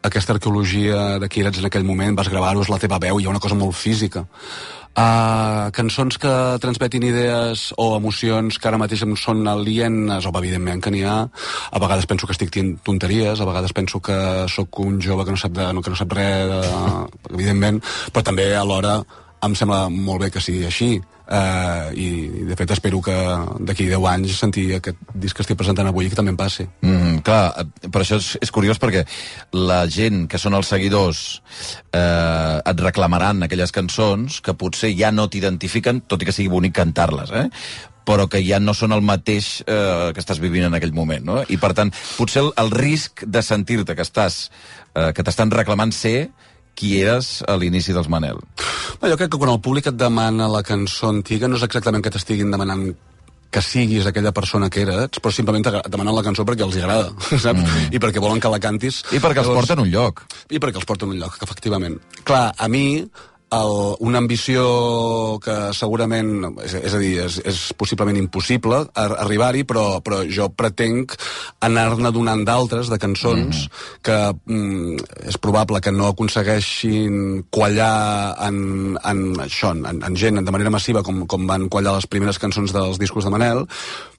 aquesta 0.06 0.36
arqueologia 0.36 1.20
de 1.20 1.30
qui 1.30 1.42
eres 1.42 1.58
en 1.58 1.66
aquell 1.66 1.86
moment, 1.86 2.16
vas 2.16 2.30
gravar-ho, 2.30 2.62
és 2.62 2.70
la 2.70 2.80
teva 2.82 3.00
veu, 3.02 3.20
hi 3.20 3.26
ha 3.26 3.34
una 3.34 3.42
cosa 3.42 3.58
molt 3.58 3.76
física. 3.76 4.26
Uh, 4.96 5.74
cançons 5.76 6.16
que 6.16 6.30
transmetin 6.64 7.04
idees 7.04 7.66
o 7.76 7.90
emocions 7.98 8.56
que 8.56 8.70
ara 8.70 8.80
mateix 8.80 9.02
em 9.04 9.12
són 9.20 9.42
alienes, 9.52 10.24
o 10.24 10.32
evidentment 10.40 10.80
que 10.86 10.94
n'hi 10.94 11.04
ha. 11.04 11.18
A 11.28 11.82
vegades 11.84 12.08
penso 12.08 12.30
que 12.30 12.36
estic 12.38 12.54
dient 12.56 12.78
tonteries, 12.86 13.42
a 13.42 13.50
vegades 13.50 13.76
penso 13.76 14.00
que 14.00 14.16
sóc 14.48 14.80
un 14.86 15.02
jove 15.04 15.26
que 15.26 15.36
no 15.36 15.42
sap, 15.42 15.52
de, 15.58 15.68
no, 15.74 15.84
que 15.84 15.92
no 15.92 16.00
sap 16.00 16.16
res, 16.16 16.48
de, 16.48 16.62
evidentment, 17.34 17.82
però 18.14 18.24
també 18.24 18.54
alhora 18.56 19.02
em 19.46 19.56
sembla 19.58 19.86
molt 19.90 20.26
bé 20.26 20.32
que 20.34 20.44
sigui 20.44 20.66
així. 20.68 20.96
I, 21.26 22.06
i 22.06 22.44
de 22.46 22.54
fet 22.54 22.70
espero 22.76 23.00
que 23.02 23.14
d'aquí 23.66 23.88
10 23.90 24.04
anys 24.12 24.36
sentir 24.38 24.66
aquest 24.76 25.00
disc 25.18 25.34
que 25.34 25.42
estic 25.42 25.58
presentant 25.58 25.88
avui 25.90 26.06
que 26.12 26.18
també 26.18 26.30
em 26.30 26.38
passi. 26.38 26.68
Mm, 26.86 27.24
clar, 27.26 27.64
eh, 27.64 27.90
per 27.90 28.04
això 28.04 28.20
és, 28.22 28.28
és 28.46 28.54
curiós 28.54 28.78
perquè 28.82 29.02
la 29.58 29.80
gent 29.90 30.28
que 30.30 30.38
són 30.38 30.54
els 30.54 30.70
seguidors 30.70 31.24
eh, 31.90 32.62
et 32.62 32.86
reclamaran 32.86 33.42
aquelles 33.42 33.74
cançons 33.74 34.38
que 34.46 34.54
potser 34.54 34.94
ja 34.94 35.10
no 35.10 35.26
t'identifiquen, 35.26 36.04
tot 36.06 36.22
i 36.22 36.30
que 36.30 36.36
sigui 36.36 36.54
bonic 36.54 36.78
cantar-les, 36.78 37.34
eh? 37.34 37.50
però 38.06 38.30
que 38.30 38.40
ja 38.46 38.62
no 38.62 38.76
són 38.78 38.94
el 38.94 39.02
mateix 39.02 39.64
eh, 39.66 40.14
que 40.14 40.22
estàs 40.22 40.40
vivint 40.44 40.70
en 40.70 40.78
aquell 40.78 40.94
moment, 40.94 41.26
no? 41.26 41.42
I 41.50 41.58
per 41.58 41.74
tant, 41.74 41.90
potser 42.20 42.46
el, 42.46 42.52
el 42.62 42.70
risc 42.72 43.26
de 43.26 43.42
sentir-te 43.42 43.98
que 43.98 44.06
estàs 44.06 44.46
eh, 44.94 45.10
que 45.10 45.26
t'estan 45.26 45.50
reclamant 45.52 45.92
ser 45.96 46.30
qui 46.76 46.98
eres 47.02 47.40
a 47.48 47.56
l'inici 47.60 47.96
dels 47.96 48.10
Manel. 48.12 48.40
No, 49.02 49.10
jo 49.10 49.18
crec 49.18 49.32
que 49.34 49.40
quan 49.42 49.54
el 49.54 49.62
públic 49.64 49.90
et 49.92 50.00
demana 50.00 50.50
la 50.52 50.64
cançó 50.68 51.10
antiga 51.14 51.50
no 51.50 51.60
és 51.60 51.66
exactament 51.68 52.04
que 52.04 52.14
t'estiguin 52.14 52.52
demanant 52.54 52.90
que 53.56 53.62
siguis 53.64 54.08
aquella 54.10 54.34
persona 54.36 54.68
que 54.70 54.82
eres, 54.84 55.22
però 55.24 55.32
simplement 55.32 55.64
et 55.70 55.88
demanen 55.88 56.16
la 56.16 56.24
cançó 56.26 56.44
perquè 56.48 56.66
els 56.66 56.76
agrada, 56.82 57.14
saps? 57.46 57.62
Mm. 57.62 57.94
I 57.96 58.02
perquè 58.04 58.24
volen 58.24 58.42
que 58.44 58.52
la 58.52 58.60
cantis. 58.60 59.00
I 59.16 59.22
perquè 59.24 59.46
els 59.46 59.54
porten 59.56 59.80
un 59.86 59.92
lloc. 59.94 60.26
I 60.52 60.60
perquè 60.60 60.82
els 60.82 60.90
porten 60.90 61.14
un 61.14 61.22
lloc, 61.22 61.38
efectivament. 61.46 61.96
Clar, 62.28 62.50
a 62.52 62.68
mi, 62.72 63.06
el, 63.54 63.96
una 64.00 64.20
ambició 64.22 64.66
que 65.44 65.56
segurament, 65.78 66.32
és, 66.64 66.76
és 66.80 66.96
a 66.96 67.02
dir, 67.02 67.12
és, 67.26 67.38
és 67.46 67.60
possiblement 67.78 68.18
impossible 68.18 68.82
ar 68.98 69.08
arribar-hi, 69.26 69.66
però, 69.68 69.86
però 70.06 70.24
jo 70.26 70.50
pretenc 70.58 71.16
anar-ne 71.66 72.12
donant 72.16 72.46
d'altres, 72.48 72.90
de 72.92 73.00
cançons, 73.02 73.66
mm. 73.66 74.02
que 74.06 74.18
mm, 74.34 75.06
és 75.32 75.40
probable 75.42 75.82
que 75.84 75.94
no 75.94 76.10
aconsegueixin 76.12 77.46
quallar 77.54 78.36
en, 78.48 78.98
en 79.04 79.24
això, 79.46 79.76
en, 79.76 80.02
en 80.02 80.20
gent 80.20 80.42
de 80.42 80.56
manera 80.56 80.74
massiva, 80.74 81.06
com, 81.06 81.26
com 81.30 81.48
van 81.50 81.70
quallar 81.70 81.98
les 82.00 82.10
primeres 82.10 82.42
cançons 82.42 82.74
dels 82.76 83.00
discos 83.02 83.26
de 83.28 83.34
Manel, 83.34 83.66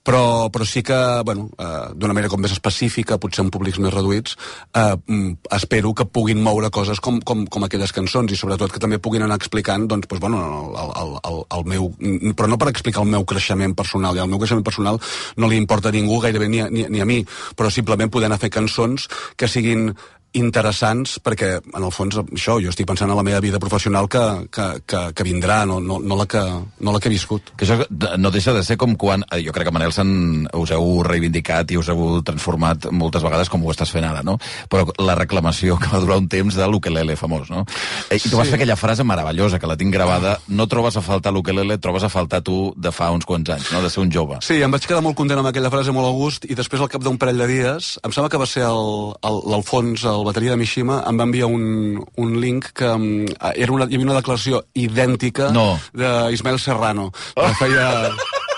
però, 0.06 0.48
però 0.54 0.64
sí 0.64 0.84
que, 0.86 0.96
bueno, 1.26 1.48
eh, 1.58 1.90
d'una 1.98 2.14
manera 2.14 2.30
com 2.30 2.40
més 2.40 2.54
específica, 2.54 3.18
potser 3.18 3.42
en 3.44 3.50
públics 3.50 3.80
més 3.82 3.92
reduïts, 3.94 4.36
eh, 4.72 4.94
mm, 4.94 5.50
espero 5.58 5.92
que 5.98 6.06
puguin 6.06 6.42
moure 6.42 6.70
coses 6.70 7.00
com, 7.02 7.18
com, 7.20 7.44
com 7.50 7.66
aquelles 7.66 7.92
cançons 7.92 8.30
i 8.30 8.38
sobretot 8.38 8.70
que 8.72 8.82
també 8.82 9.00
puguin 9.02 9.26
anar 9.26 9.40
explicant, 9.40 9.88
doncs, 9.90 10.06
doncs 10.06 10.22
bueno, 10.22 10.42
el, 10.70 10.92
el, 11.02 11.14
el, 11.30 11.42
el 11.58 11.66
meu... 11.72 11.90
Però 12.36 12.48
no 12.48 12.58
per 12.60 12.70
explicar 12.70 13.02
el 13.02 13.10
meu 13.10 13.26
creixement 13.26 13.74
personal, 13.74 14.16
i 14.16 14.22
el 14.22 14.30
meu 14.30 14.38
creixement 14.38 14.64
personal 14.66 15.00
no 15.36 15.50
li 15.50 15.58
importa 15.58 15.90
a 15.90 15.96
ningú, 15.96 16.20
gairebé 16.22 16.48
ni 16.52 16.62
a, 16.62 16.70
ni, 16.70 16.86
ni 16.88 17.02
a 17.02 17.08
mi, 17.08 17.22
però 17.58 17.72
simplement 17.72 18.12
poder 18.12 18.30
anar 18.30 18.38
a 18.38 18.44
fer 18.46 18.52
cançons 18.54 19.08
que 19.36 19.50
siguin 19.50 19.90
interessants 20.38 21.18
perquè, 21.24 21.56
en 21.60 21.82
el 21.82 21.92
fons, 21.94 22.18
això, 22.24 22.58
jo 22.62 22.72
estic 22.72 22.88
pensant 22.88 23.10
en 23.10 23.18
la 23.18 23.24
meva 23.26 23.40
vida 23.44 23.60
professional 23.62 24.08
que, 24.12 24.22
que, 24.52 24.66
que, 24.86 25.02
que 25.16 25.26
vindrà, 25.26 25.62
no, 25.68 25.78
no, 25.80 25.98
no, 26.02 26.18
la 26.18 26.26
que, 26.30 26.42
no 26.80 26.94
la 26.94 27.00
que 27.00 27.10
he 27.10 27.14
viscut. 27.14 27.52
Que 27.56 27.66
això 27.66 27.78
no 28.18 28.32
deixa 28.34 28.54
de 28.56 28.64
ser 28.66 28.78
com 28.80 28.96
quan, 29.00 29.24
eh, 29.30 29.42
jo 29.46 29.54
crec 29.56 29.68
que 29.68 29.74
Manel 29.74 29.94
se'n 29.96 30.46
us 30.56 30.72
heu 30.74 31.00
reivindicat 31.06 31.72
i 31.72 31.80
us 31.80 31.90
heu 31.92 32.20
transformat 32.26 32.88
moltes 32.92 33.24
vegades 33.24 33.50
com 33.52 33.64
ho 33.64 33.72
estàs 33.72 33.92
fent 33.92 34.06
ara, 34.08 34.22
no? 34.26 34.36
Però 34.72 34.86
la 35.02 35.16
reclamació 35.18 35.78
que 35.80 35.90
va 35.92 36.02
durar 36.02 36.20
un 36.22 36.28
temps 36.32 36.56
de 36.56 36.68
l'ukelele 36.70 37.16
famós, 37.16 37.50
no? 37.52 37.64
Eh, 38.10 38.20
I 38.20 38.30
tu 38.30 38.36
vas 38.38 38.48
fer 38.48 38.60
aquella 38.60 38.78
frase 38.78 39.04
meravellosa, 39.06 39.60
que 39.60 39.70
la 39.70 39.78
tinc 39.78 39.94
gravada, 39.94 40.36
no 40.48 40.68
trobes 40.70 40.96
a 40.96 41.04
faltar 41.04 41.32
l'ukelele, 41.34 41.78
trobes 41.82 42.06
a 42.06 42.12
faltar 42.12 42.42
tu 42.46 42.72
de 42.76 42.92
fa 42.92 43.10
uns 43.14 43.26
quants 43.28 43.50
anys, 43.56 43.72
no? 43.72 43.82
De 43.84 43.90
ser 43.92 44.02
un 44.04 44.12
jove. 44.12 44.40
Sí, 44.44 44.60
em 44.62 44.72
vaig 44.72 44.86
quedar 44.86 45.02
molt 45.04 45.16
content 45.18 45.40
amb 45.40 45.50
aquella 45.50 45.72
frase, 45.72 45.94
molt 45.94 46.10
a 46.10 46.14
gust, 46.16 46.46
i 46.48 46.58
després 46.58 46.82
al 46.82 46.92
cap 46.92 47.04
d'un 47.04 47.18
parell 47.20 47.40
de 47.42 47.48
dies, 47.50 47.96
em 48.04 48.14
sembla 48.14 48.30
que 48.32 48.40
va 48.40 48.48
ser 48.50 48.66
l'Alfons, 48.66 50.04
el, 50.04 50.20
el 50.20 50.25
bateria 50.26 50.54
de 50.54 50.60
Mishima, 50.60 51.00
em 51.08 51.18
va 51.18 51.26
enviar 51.28 51.48
un, 51.50 52.00
un 52.22 52.34
link 52.42 52.72
que 52.76 52.88
um, 52.92 53.06
era 53.54 53.72
una, 53.72 53.86
hi 53.86 53.98
havia 53.98 54.08
una 54.08 54.18
declaració 54.18 54.64
idèntica 54.74 55.50
no. 55.54 55.68
d'Ismael 55.94 56.60
Serrano, 56.62 57.10
que 57.36 57.52
feia 57.60 57.86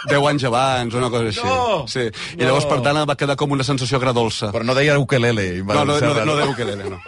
10 0.06 0.28
anys 0.30 0.44
abans, 0.48 0.94
una 0.94 1.11
cosa 1.11 1.32
així. 1.32 1.44
No! 1.44 1.84
Sí. 1.90 2.06
I 2.38 2.44
llavors, 2.44 2.68
per 2.70 2.80
tant, 2.84 3.02
va 3.08 3.16
quedar 3.18 3.37
com 3.40 3.52
una 3.56 3.66
sensació 3.66 3.98
agradolça. 3.98 4.52
Però 4.54 4.64
no 4.66 4.76
deia 4.78 4.98
ukelele. 5.00 5.50
No, 5.64 5.84
no, 5.84 5.98
no, 6.00 6.14
no 6.24 6.37
deia 6.38 6.50
ukelele, 6.52 6.88
no. 6.92 7.00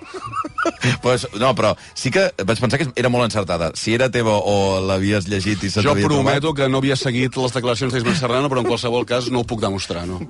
pues, 1.04 1.26
no, 1.38 1.52
però 1.56 1.72
sí 1.94 2.12
que 2.12 2.26
vaig 2.46 2.60
pensar 2.60 2.80
que 2.80 2.88
era 3.00 3.12
molt 3.12 3.28
encertada. 3.28 3.70
Si 3.78 3.94
era 3.96 4.10
teva 4.12 4.36
o 4.38 4.80
l'havies 4.84 5.28
llegit 5.30 5.64
i 5.64 5.72
se't 5.72 5.86
Jo 5.86 5.94
prometo 5.96 6.50
trobat... 6.50 6.58
que 6.58 6.70
no 6.72 6.82
havia 6.82 6.98
seguit 7.00 7.36
les 7.40 7.56
declaracions 7.56 7.94
d'Ismael 7.94 8.18
Serrano, 8.18 8.50
però 8.52 8.64
en 8.64 8.68
qualsevol 8.68 9.06
cas 9.08 9.30
no 9.32 9.44
ho 9.44 9.48
puc 9.48 9.62
demostrar, 9.62 10.06
no? 10.08 10.20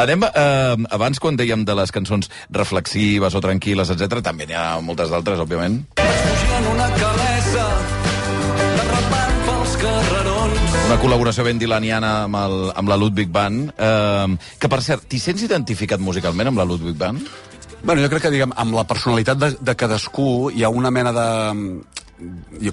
Anem, 0.00 0.26
eh, 0.30 0.76
abans 0.94 1.20
quan 1.20 1.38
dèiem 1.40 1.66
de 1.68 1.76
les 1.76 1.92
cançons 1.94 2.30
reflexives 2.50 3.34
o 3.34 3.44
tranquil·les, 3.44 3.94
etc, 3.96 4.22
també 4.24 4.48
n'hi 4.48 4.58
ha 4.58 4.68
moltes 4.84 5.12
d'altres, 5.12 5.42
òbviament. 5.44 5.82
Fugint 6.00 6.63
Una 10.84 10.98
col·laboració 11.00 11.46
ben 11.46 11.56
dilaniana 11.56 12.10
amb, 12.26 12.36
el, 12.36 12.54
amb 12.76 12.90
la 12.92 12.96
Ludwig 13.00 13.30
Band, 13.32 13.70
eh, 13.72 14.36
que 14.60 14.68
per 14.68 14.82
cert, 14.84 15.06
t'hi 15.08 15.16
sents 15.22 15.44
identificat 15.46 16.02
musicalment 16.04 16.50
amb 16.50 16.60
la 16.60 16.66
Ludwig 16.68 16.98
Band? 17.00 17.24
Bueno, 17.80 18.02
jo 18.04 18.10
crec 18.12 18.26
que, 18.26 18.32
diguem, 18.34 18.52
amb 18.60 18.76
la 18.76 18.84
personalitat 18.88 19.40
de, 19.40 19.50
de 19.64 19.74
cadascú 19.80 20.50
hi 20.52 20.64
ha 20.64 20.72
una 20.72 20.92
mena 20.92 21.12
de 21.16 21.26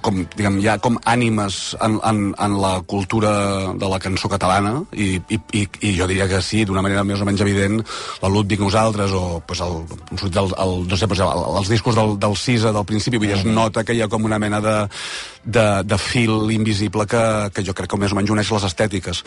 com, 0.05 0.21
diguem, 0.35 0.59
hi 0.61 0.67
ha 0.69 0.77
com 0.81 0.97
ànimes 1.09 1.59
en, 1.81 1.97
en, 2.05 2.19
en 2.37 2.57
la 2.61 2.73
cultura 2.87 3.31
de 3.73 3.89
la 3.89 3.99
cançó 4.03 4.29
catalana 4.29 4.75
i, 4.93 5.15
i, 5.33 5.39
i, 5.57 5.63
i 5.89 5.93
jo 5.97 6.07
diria 6.09 6.27
que 6.29 6.41
sí, 6.45 6.63
d'una 6.67 6.83
manera 6.85 7.03
més 7.07 7.21
o 7.21 7.27
menys 7.27 7.41
evident 7.41 7.81
la 8.21 8.29
Ludwig 8.29 8.61
nosaltres 8.61 9.15
o 9.17 9.41
pues, 9.47 9.63
el, 9.65 9.81
el, 10.13 10.53
el, 10.65 10.75
no 10.87 10.97
sé, 10.97 11.09
pues, 11.09 11.23
el, 11.25 11.45
els 11.61 11.73
discos 11.73 11.97
del, 11.97 12.17
del 12.21 12.37
Cisa 12.37 12.73
del 12.75 12.85
principi 12.85 13.17
vull 13.17 13.31
dir, 13.31 13.39
es 13.39 13.47
nota 13.47 13.83
que 13.83 13.97
hi 13.97 14.03
ha 14.05 14.09
com 14.11 14.29
una 14.29 14.39
mena 14.41 14.61
de, 14.61 14.77
de, 15.43 15.65
de 15.83 15.97
fil 15.97 16.51
invisible 16.53 17.07
que, 17.09 17.23
que 17.55 17.65
jo 17.65 17.73
crec 17.77 17.89
que 17.91 17.99
més 17.99 18.13
o 18.13 18.17
menys 18.17 18.33
uneix 18.33 18.51
les 18.53 18.67
estètiques. 18.67 19.23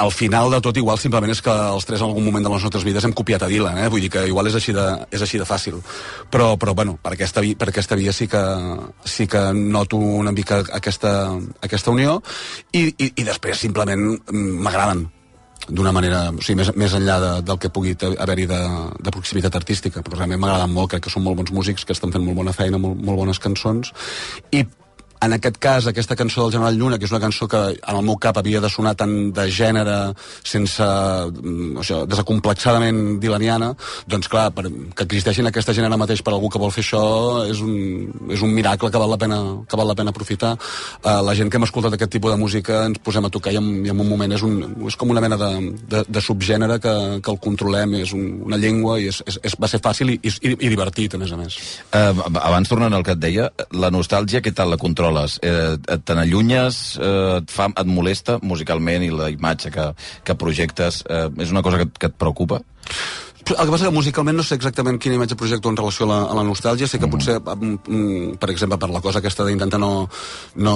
Al 0.00 0.12
final 0.14 0.50
de 0.54 0.60
tot 0.64 0.76
igual 0.80 0.98
simplement 1.00 1.32
és 1.32 1.42
que 1.44 1.52
els 1.52 1.84
tres 1.88 2.00
en 2.00 2.08
algun 2.08 2.24
moment 2.24 2.44
de 2.46 2.52
les 2.52 2.64
nostres 2.64 2.86
vides 2.86 3.04
hem 3.04 3.12
copiat 3.16 3.44
a 3.44 3.50
Dylan 3.50 3.82
eh? 3.82 3.88
vull 3.92 4.04
dir 4.04 4.10
que 4.12 4.24
igual 4.30 4.48
és 4.48 4.56
així 4.58 4.72
de, 4.76 4.86
és 5.12 5.22
així 5.24 5.40
de 5.40 5.48
fàcil. 5.48 5.80
Però, 6.32 6.54
però 6.60 6.74
bueno, 6.74 6.96
per 7.02 7.14
aquesta, 7.14 7.44
per 7.58 7.68
aquesta 7.70 7.98
via 8.00 8.14
sí 8.16 8.28
que, 8.30 8.42
sí 9.04 9.28
que 9.28 9.33
noto 9.54 9.98
una 9.98 10.32
mica 10.32 10.62
aquesta, 10.76 11.34
aquesta 11.64 11.92
unió 11.94 12.20
i, 12.72 12.86
i, 12.92 13.10
i 13.20 13.26
després 13.26 13.60
simplement 13.66 14.06
m'agraden 14.30 15.06
d'una 15.68 15.92
manera, 15.96 16.28
o 16.28 16.42
sigui, 16.44 16.58
més, 16.60 16.70
més 16.76 16.94
enllà 16.96 17.18
de, 17.22 17.32
del 17.48 17.58
que 17.60 17.70
pugui 17.72 17.94
haver-hi 17.96 18.46
de, 18.50 18.60
de 19.00 19.12
proximitat 19.14 19.54
artística, 19.56 20.02
però 20.04 20.18
realment 20.18 20.42
m'agraden 20.42 20.72
molt, 20.74 20.90
crec 20.92 21.06
que 21.06 21.12
són 21.12 21.24
molt 21.24 21.38
bons 21.40 21.54
músics, 21.56 21.86
que 21.88 21.96
estan 21.96 22.12
fent 22.12 22.24
molt 22.24 22.36
bona 22.42 22.52
feina, 22.56 22.80
molt, 22.80 23.00
molt 23.00 23.22
bones 23.22 23.40
cançons, 23.40 23.94
i 24.52 24.64
en 25.24 25.32
aquest 25.36 25.58
cas, 25.62 25.86
aquesta 25.88 26.16
cançó 26.16 26.42
del 26.44 26.52
General 26.52 26.76
Lluna, 26.76 26.98
que 26.98 27.06
és 27.08 27.12
una 27.12 27.20
cançó 27.22 27.48
que 27.48 27.60
en 27.74 27.96
el 27.96 28.04
meu 28.04 28.16
cap 28.20 28.36
havia 28.38 28.60
de 28.60 28.68
sonar 28.70 28.94
tant 28.98 29.32
de 29.34 29.44
gènere, 29.48 29.96
sense, 30.42 30.84
mm, 30.84 31.78
això, 31.80 32.02
desacomplexadament 32.06 33.18
dilaniana, 33.20 33.74
doncs 34.06 34.28
clar, 34.28 34.50
per, 34.54 34.64
que 34.68 35.06
existeixin 35.06 35.46
aquesta 35.46 35.72
gènere 35.72 35.96
mateix 35.96 36.22
per 36.22 36.34
algú 36.34 36.50
que 36.50 36.58
vol 36.58 36.72
fer 36.74 36.84
això 36.84 37.04
és 37.50 37.60
un, 37.60 38.10
és 38.30 38.42
un 38.42 38.52
miracle 38.52 38.90
que 38.90 38.98
val 38.98 39.10
la 39.10 39.18
pena, 39.18 39.40
que 39.68 39.76
val 39.76 39.88
la 39.88 39.94
pena 39.94 40.10
aprofitar. 40.10 40.54
Uh, 41.04 41.20
la 41.24 41.34
gent 41.34 41.50
que 41.50 41.56
hem 41.56 41.66
escoltat 41.68 41.94
aquest 41.94 42.12
tipus 42.12 42.32
de 42.32 42.38
música 42.40 42.84
ens 42.86 42.98
posem 42.98 43.24
a 43.24 43.30
tocar 43.30 43.52
i 43.52 43.60
en, 43.60 43.70
i 43.86 43.92
en 43.92 44.00
un 44.00 44.08
moment 44.08 44.32
és, 44.32 44.42
un, 44.42 44.60
és 44.86 44.96
com 44.96 45.10
una 45.10 45.22
mena 45.24 45.38
de, 45.40 45.50
de, 45.88 46.04
de 46.08 46.20
subgènere 46.20 46.78
que, 46.80 46.94
que 47.24 47.30
el 47.32 47.40
controlem, 47.40 47.94
és 48.02 48.12
un, 48.12 48.42
una 48.44 48.60
llengua 48.60 48.98
i 49.00 49.08
és, 49.08 49.22
és, 49.26 49.40
és, 49.50 49.56
va 49.60 49.70
ser 49.70 49.80
fàcil 49.84 50.14
i, 50.14 50.18
i, 50.22 50.54
i 50.54 50.68
divertit, 50.68 51.14
a 51.14 51.22
més 51.22 51.32
a 51.32 51.40
més. 51.40 51.58
Eh, 51.92 52.12
abans 52.42 52.68
tornant 52.68 52.94
al 52.94 53.04
que 53.06 53.14
et 53.16 53.22
deia, 53.22 53.50
la 53.72 53.90
nostàlgia, 53.94 54.42
què 54.44 54.52
tal 54.54 54.72
la 54.72 54.80
controles? 55.14 55.38
Eh, 55.42 55.98
te 56.04 56.14
n'allunyes, 56.14 56.98
eh, 56.98 57.38
et, 57.38 57.50
fa, 57.50 57.68
et 57.70 57.86
molesta 57.86 58.38
musicalment 58.42 59.02
i 59.02 59.10
la 59.10 59.30
imatge 59.30 59.70
que, 59.70 59.92
que 60.24 60.34
projectes? 60.34 61.04
Eh, 61.08 61.28
és 61.40 61.50
una 61.50 61.62
cosa 61.62 61.78
que, 61.78 61.88
que 61.98 62.10
et 62.10 62.18
preocupa? 62.18 62.60
El 63.44 63.66
que 63.66 63.72
passa 63.74 63.90
que 63.90 63.92
musicalment 63.92 64.38
no 64.38 64.44
sé 64.46 64.56
exactament 64.56 64.96
quina 65.00 65.18
imatge 65.18 65.36
projecto 65.36 65.68
en 65.68 65.76
relació 65.76 66.06
a 66.06 66.08
la, 66.08 66.18
a 66.32 66.36
la 66.38 66.44
nostàlgia, 66.46 66.88
sé 66.88 66.98
que 67.00 67.10
potser, 67.12 67.36
mm, 67.42 67.74
mm, 67.84 68.36
per 68.40 68.48
exemple, 68.50 68.78
per 68.80 68.88
la 68.88 69.02
cosa 69.04 69.20
aquesta 69.20 69.44
d'intentar 69.44 69.80
no, 69.80 70.08
no... 70.56 70.74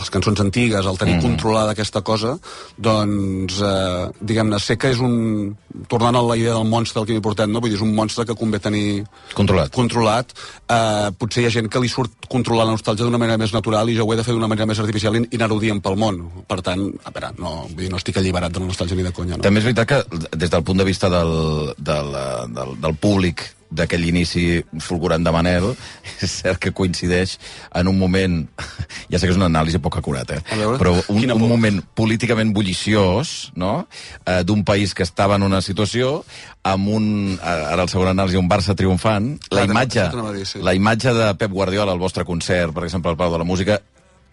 les 0.00 0.10
cançons 0.10 0.40
antigues, 0.42 0.86
el 0.86 0.98
tenir 0.98 1.18
mm. 1.18 1.22
controlada 1.22 1.76
aquesta 1.76 2.02
cosa, 2.02 2.34
doncs, 2.76 3.60
eh, 3.62 4.08
diguem-ne, 4.20 4.58
sé 4.58 4.76
que 4.80 4.90
és 4.90 4.98
un... 4.98 5.54
tornant 5.86 6.16
a 6.18 6.22
la 6.26 6.36
idea 6.36 6.56
del 6.56 6.66
monstre 6.66 6.98
del 6.98 7.06
que 7.06 7.14
m'hi 7.14 7.22
portem, 7.22 7.52
no? 7.52 7.62
Vull 7.62 7.70
dir, 7.70 7.78
és 7.78 7.84
un 7.86 7.94
monstre 7.94 8.26
que 8.26 8.34
convé 8.34 8.58
tenir 8.58 9.04
Controlat. 9.38 9.70
controlat. 9.70 10.34
Eh, 10.66 11.10
potser 11.18 11.44
hi 11.44 11.46
ha 11.46 11.54
gent 11.54 11.70
que 11.70 11.82
li 11.82 11.88
surt 11.88 12.26
controlar 12.30 12.66
la 12.66 12.74
nostàlgia 12.74 13.06
d'una 13.06 13.20
manera 13.22 13.38
més 13.38 13.54
natural 13.54 13.88
i 13.90 13.94
jo 13.94 14.06
ho 14.06 14.12
he 14.12 14.18
de 14.18 14.24
fer 14.26 14.34
d'una 14.34 14.50
manera 14.50 14.66
més 14.66 14.82
artificial 14.82 15.14
i, 15.14 15.22
i 15.30 15.38
anar-ho 15.38 15.60
dient 15.62 15.78
pel 15.82 15.98
món. 16.00 16.18
Per 16.50 16.58
tant, 16.66 16.82
a 17.06 17.14
veure, 17.14 17.30
no, 17.38 17.54
vull 17.68 17.84
dir, 17.84 17.92
no 17.94 18.02
estic 18.02 18.18
alliberat 18.18 18.54
de 18.54 18.62
la 18.62 18.72
nostàlgia 18.72 18.98
ni 18.98 19.06
de 19.06 19.14
conya, 19.14 19.38
no? 19.38 19.46
També 19.46 19.62
és 19.62 19.70
veritat 19.70 19.92
que, 19.92 20.26
des 20.34 20.50
del 20.50 20.66
punt 20.66 20.82
de 20.82 20.88
vista 20.90 21.10
del, 21.12 21.30
del, 21.78 22.12
del, 22.56 22.76
del 22.80 23.00
públic 23.00 23.48
d'aquell 23.70 24.04
inici 24.08 24.60
fulgurant 24.82 25.22
de 25.24 25.32
Manel, 25.32 25.68
és 26.24 26.32
cert 26.42 26.58
que 26.62 26.72
coincideix 26.76 27.36
en 27.78 27.90
un 27.90 27.98
moment, 27.98 28.42
ja 29.10 29.18
sé 29.18 29.28
que 29.28 29.34
és 29.34 29.38
una 29.38 29.48
anàlisi 29.50 29.80
poc 29.82 30.00
acurata, 30.00 30.40
eh? 30.40 30.58
veure, 30.58 30.78
però 30.80 30.94
un, 31.14 31.22
un 31.36 31.46
moment 31.46 31.80
políticament 31.96 32.52
bulliciós, 32.56 33.52
no?, 33.60 33.86
eh, 34.24 34.42
d'un 34.46 34.64
país 34.66 34.94
que 34.94 35.06
estava 35.06 35.38
en 35.38 35.46
una 35.46 35.62
situació 35.62 36.20
amb 36.66 36.90
un, 36.92 37.06
eh, 37.38 37.54
ara 37.70 37.86
el 37.86 37.92
segon 37.92 38.10
anàlisi, 38.10 38.40
un 38.40 38.50
Barça 38.50 38.74
triomfant, 38.76 39.32
la 39.54 39.62
Clar, 39.62 39.68
imatge, 39.70 40.08
dir, 40.34 40.48
sí. 40.48 40.64
la 40.66 40.74
imatge 40.74 41.14
de 41.16 41.30
Pep 41.38 41.54
Guardiola 41.54 41.94
al 41.94 42.02
vostre 42.02 42.26
concert, 42.26 42.74
per 42.74 42.88
exemple, 42.88 43.14
al 43.14 43.20
Palau 43.20 43.38
de 43.38 43.44
la 43.44 43.48
Música, 43.48 43.78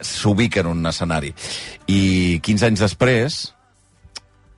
s'ubica 0.02 0.62
en 0.62 0.72
un 0.74 0.90
escenari. 0.90 1.32
I 1.90 2.40
15 2.46 2.68
anys 2.72 2.84
després, 2.86 3.38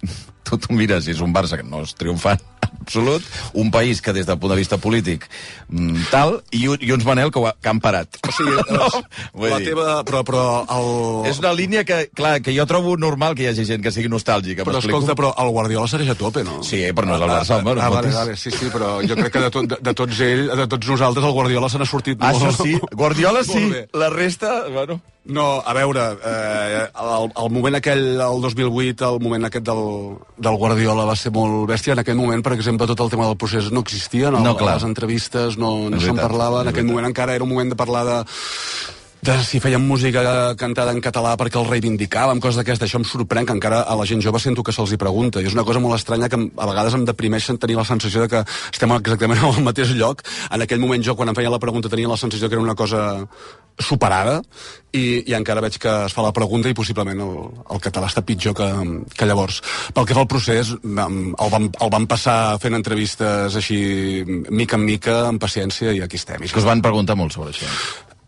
tu 0.48 0.58
t'ho 0.58 0.76
mires 0.76 1.08
i 1.08 1.14
és 1.14 1.22
un 1.24 1.36
Barça 1.36 1.60
que 1.60 1.68
no 1.68 1.84
és 1.84 1.94
triomfant 2.00 2.49
absolut, 2.82 3.24
un 3.54 3.72
país 3.72 4.02
que 4.02 4.14
des 4.14 4.26
del 4.26 4.40
punt 4.40 4.52
de 4.54 4.58
vista 4.60 4.78
polític 4.82 5.28
mm, 5.70 6.08
tal, 6.12 6.40
i, 6.52 6.66
un- 6.72 6.80
i 6.82 6.92
uns 6.96 7.06
Manel 7.06 7.32
que, 7.32 7.40
ho 7.40 7.48
ha, 7.48 7.54
que 7.62 7.70
han 7.70 7.80
parat. 7.84 8.20
O 8.28 8.32
sigui, 8.36 8.56
no, 8.76 8.88
la 9.48 9.60
dir, 9.60 9.70
teva... 9.72 10.00
Però, 10.08 10.24
però 10.28 10.44
el... 10.76 11.30
és 11.30 11.40
una 11.44 11.54
línia 11.54 11.84
que, 11.86 12.08
clar, 12.16 12.40
que 12.46 12.54
jo 12.56 12.66
trobo 12.70 12.96
normal 12.98 13.36
que 13.38 13.44
hi 13.46 13.50
hagi 13.52 13.66
gent 13.68 13.84
que 13.86 13.92
sigui 13.94 14.10
nostàlgica. 14.12 14.66
Però 14.68 14.80
escolta, 14.82 15.16
però 15.20 15.34
el 15.44 15.52
Guardiola 15.56 15.88
segueix 15.92 16.14
a 16.14 16.18
tope, 16.20 16.44
no? 16.48 16.62
Sí, 16.66 16.82
però 16.96 17.08
no 17.12 17.18
és 17.20 17.26
el 17.28 17.30
Barça, 17.36 17.60
home, 17.60 17.76
no 17.76 17.82
ah, 17.84 17.90
vale, 17.94 18.14
vale, 18.16 18.36
sí, 18.40 18.52
sí, 18.56 18.72
però 18.74 18.98
jo 19.06 19.16
crec 19.20 19.34
que 19.36 19.46
de, 19.46 19.52
tot, 19.54 19.70
de, 19.70 19.78
de 19.90 19.94
tots 20.02 20.24
ell, 20.26 20.48
de 20.64 20.68
tots 20.72 20.90
nosaltres, 20.96 21.26
el 21.30 21.36
Guardiola 21.38 21.70
se 21.70 21.80
n'ha 21.82 21.88
sortit 21.90 22.20
Ah, 22.22 22.32
molt. 22.34 22.50
Això 22.50 22.64
sí, 22.66 22.76
Guardiola 22.96 23.44
sí, 23.48 23.68
la 23.94 24.10
resta, 24.14 24.64
bueno... 24.74 25.00
No, 25.26 25.62
a 25.62 25.74
veure, 25.76 26.04
eh, 26.26 26.88
el, 26.90 27.26
el 27.38 27.50
moment 27.54 27.76
aquell, 27.78 28.06
el 28.24 28.42
2008, 28.42 29.10
el 29.14 29.20
moment 29.22 29.46
aquest 29.46 29.66
del, 29.68 29.82
del 30.42 30.58
Guardiola 30.58 31.06
va 31.06 31.16
ser 31.20 31.30
molt 31.36 31.68
bèstia. 31.70 31.94
En 31.94 32.02
aquell 32.02 32.18
moment, 32.18 32.42
per 32.42 32.56
exemple, 32.56 32.88
tot 32.90 33.04
el 33.04 33.12
tema 33.14 33.28
del 33.28 33.38
procés 33.38 33.68
no 33.72 33.84
existia, 33.86 34.32
no, 34.32 34.40
No, 34.42 34.56
clar. 34.58 34.78
les 34.80 34.88
entrevistes 34.88 35.60
no, 35.60 35.90
no 35.92 36.00
se'n 36.02 36.18
parlava. 36.18 36.64
En 36.64 36.72
aquell 36.72 36.88
moment 36.88 37.12
encara 37.12 37.36
era 37.36 37.44
un 37.46 37.52
moment 37.52 37.70
de 37.70 37.78
parlar 37.78 38.06
de 38.08 38.24
de 39.20 39.34
si 39.44 39.60
fèiem 39.60 39.84
música 39.84 40.22
cantada 40.56 40.94
en 40.96 41.02
català 41.04 41.34
perquè 41.36 41.60
el 41.60 41.66
reivindicàvem, 41.68 42.40
coses 42.40 42.56
d'aquestes. 42.62 42.88
Això 42.88 43.02
em 43.02 43.04
sorprèn 43.04 43.44
que 43.46 43.52
encara 43.52 43.82
a 43.84 43.96
la 44.00 44.06
gent 44.08 44.22
jove 44.24 44.40
sento 44.40 44.64
que 44.64 44.72
se'ls 44.72 44.94
hi 44.96 44.98
pregunta. 45.02 45.42
I 45.44 45.50
és 45.50 45.54
una 45.58 45.66
cosa 45.68 45.82
molt 45.84 45.98
estranya 45.98 46.30
que 46.32 46.40
a 46.40 46.68
vegades 46.70 46.96
em 46.96 47.04
deprimeix 47.04 47.50
tenir 47.60 47.76
la 47.76 47.84
sensació 47.84 48.24
de 48.24 48.30
que 48.32 48.44
estem 48.72 48.94
exactament 48.96 49.44
al 49.44 49.60
mateix 49.62 49.92
lloc. 50.00 50.24
En 50.50 50.64
aquell 50.64 50.80
moment 50.80 51.04
jo, 51.04 51.18
quan 51.20 51.34
em 51.34 51.36
feia 51.36 51.52
la 51.52 51.60
pregunta, 51.60 51.92
tenia 51.92 52.08
la 52.08 52.16
sensació 52.18 52.48
que 52.48 52.56
era 52.56 52.64
una 52.64 52.78
cosa 52.80 53.28
superada 53.80 54.40
i, 54.92 55.24
i 55.30 55.36
encara 55.38 55.64
veig 55.64 55.78
que 55.82 55.92
es 56.08 56.16
fa 56.16 56.26
la 56.26 56.34
pregunta 56.36 56.70
i 56.70 56.78
possiblement 56.78 57.22
el, 57.24 57.34
el 57.76 57.82
català 57.84 58.10
està 58.10 58.24
pitjor 58.26 58.56
que, 58.58 58.68
que 59.16 59.30
llavors. 59.30 59.62
Pel 59.96 60.10
que 60.10 60.18
fa 60.18 60.26
al 60.26 60.30
procés, 60.32 60.74
el, 60.76 61.50
vam, 61.54 61.70
el 61.70 61.94
vam 61.94 62.10
passar 62.10 62.60
fent 62.62 62.78
entrevistes 62.78 63.58
així 63.60 63.80
mica 64.50 64.80
en 64.80 64.86
mica, 64.86 65.22
amb 65.30 65.42
paciència, 65.42 65.94
i 65.96 66.04
aquí 66.06 66.20
estem. 66.20 66.44
I 66.44 66.52
que 66.52 66.62
us 66.62 66.70
van 66.70 66.84
preguntar 66.86 67.18
molt 67.20 67.36
sobre 67.36 67.54
això. 67.56 67.70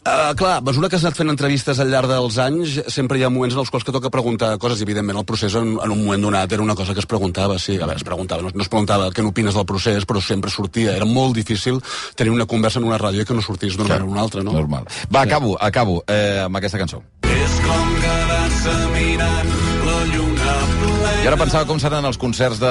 Uh, 0.01 0.33
clar, 0.33 0.57
a 0.57 0.61
mesura 0.65 0.89
que 0.89 0.97
has 0.97 1.03
anat 1.05 1.13
fent 1.19 1.29
entrevistes 1.29 1.77
al 1.77 1.91
llarg 1.93 2.09
dels 2.09 2.39
anys, 2.41 2.79
sempre 2.89 3.19
hi 3.19 3.25
ha 3.25 3.29
moments 3.29 3.53
en 3.53 3.61
els 3.61 3.69
quals 3.69 3.85
que 3.85 3.93
toca 3.93 4.09
preguntar 4.09 4.55
coses, 4.57 4.81
i 4.81 4.87
evidentment 4.87 5.19
el 5.21 5.27
procés 5.29 5.53
en, 5.59 5.75
en 5.77 5.93
un 5.93 6.01
moment 6.01 6.25
donat 6.25 6.55
era 6.57 6.65
una 6.65 6.73
cosa 6.73 6.95
que 6.97 7.03
es 7.03 7.05
preguntava, 7.05 7.59
sí, 7.61 7.75
a 7.77 7.85
veure, 7.85 7.99
es 8.01 8.07
preguntava, 8.07 8.41
no, 8.41 8.49
no 8.49 8.65
es 8.65 8.71
preguntava 8.73 9.11
què 9.13 9.21
n'opines 9.21 9.53
del 9.53 9.69
procés, 9.69 10.09
però 10.09 10.23
sempre 10.25 10.49
sortia, 10.49 10.97
era 10.97 11.05
molt 11.05 11.37
difícil 11.37 11.77
tenir 12.17 12.33
una 12.33 12.49
conversa 12.49 12.81
en 12.81 12.89
una 12.89 12.97
ràdio 12.97 13.21
i 13.21 13.29
que 13.29 13.37
no 13.37 13.45
sortís 13.45 13.77
d'una 13.77 13.91
manera 13.93 14.09
o 14.09 14.15
una 14.17 14.25
altra, 14.25 14.41
no? 14.41 14.57
Normal. 14.57 14.89
Va, 15.13 15.21
acabo, 15.21 15.53
acabo 15.61 16.01
eh, 16.09 16.47
amb 16.47 16.57
aquesta 16.57 16.81
cançó. 16.81 17.05
És 17.29 17.59
com 17.61 17.97
quedar-se 18.01 18.79
mirant 18.97 19.61
I 21.21 21.27
ara 21.29 21.38
pensava 21.38 21.67
com 21.69 21.77
seran 21.77 22.01
els 22.10 22.17
concerts 22.17 22.57
de, 22.57 22.69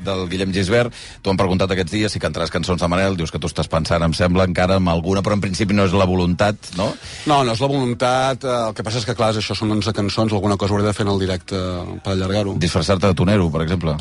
del 0.00 0.22
Guillem 0.30 0.54
Gisbert. 0.56 0.94
T'ho 1.20 1.34
han 1.34 1.36
preguntat 1.36 1.68
aquests 1.74 1.92
dies 1.92 2.14
si 2.16 2.22
cantaràs 2.22 2.48
cançons 2.48 2.80
de 2.80 2.88
Manel. 2.88 3.18
Dius 3.18 3.28
que 3.28 3.36
tu 3.36 3.50
estàs 3.50 3.68
pensant, 3.68 4.00
em 4.06 4.14
sembla, 4.16 4.46
encara 4.48 4.78
amb 4.80 4.88
alguna, 4.88 5.20
però 5.20 5.36
en 5.36 5.42
principi 5.44 5.76
no 5.76 5.84
és 5.84 5.92
la 5.92 6.06
voluntat, 6.08 6.70
no? 6.80 6.86
No, 7.28 7.42
no 7.44 7.52
és 7.52 7.60
la 7.60 7.68
voluntat, 7.68 8.48
eh, 8.48 8.54
el 8.70 8.72
que 8.78 8.86
passa 8.88 9.02
és 9.02 9.04
que, 9.04 9.16
clar, 9.18 9.34
és 9.34 9.42
això 9.42 9.52
són 9.58 9.76
11 9.76 9.92
cançons, 10.00 10.32
alguna 10.32 10.56
cosa 10.56 10.72
hauré 10.72 10.88
de 10.88 10.94
fer 10.96 11.04
en 11.04 11.12
el 11.12 11.20
directe 11.26 11.60
per 12.00 12.14
allargar-ho. 12.14 12.56
Disfressar-te 12.64 13.12
de 13.12 13.18
tonero, 13.20 13.50
per 13.52 13.66
exemple. 13.66 13.98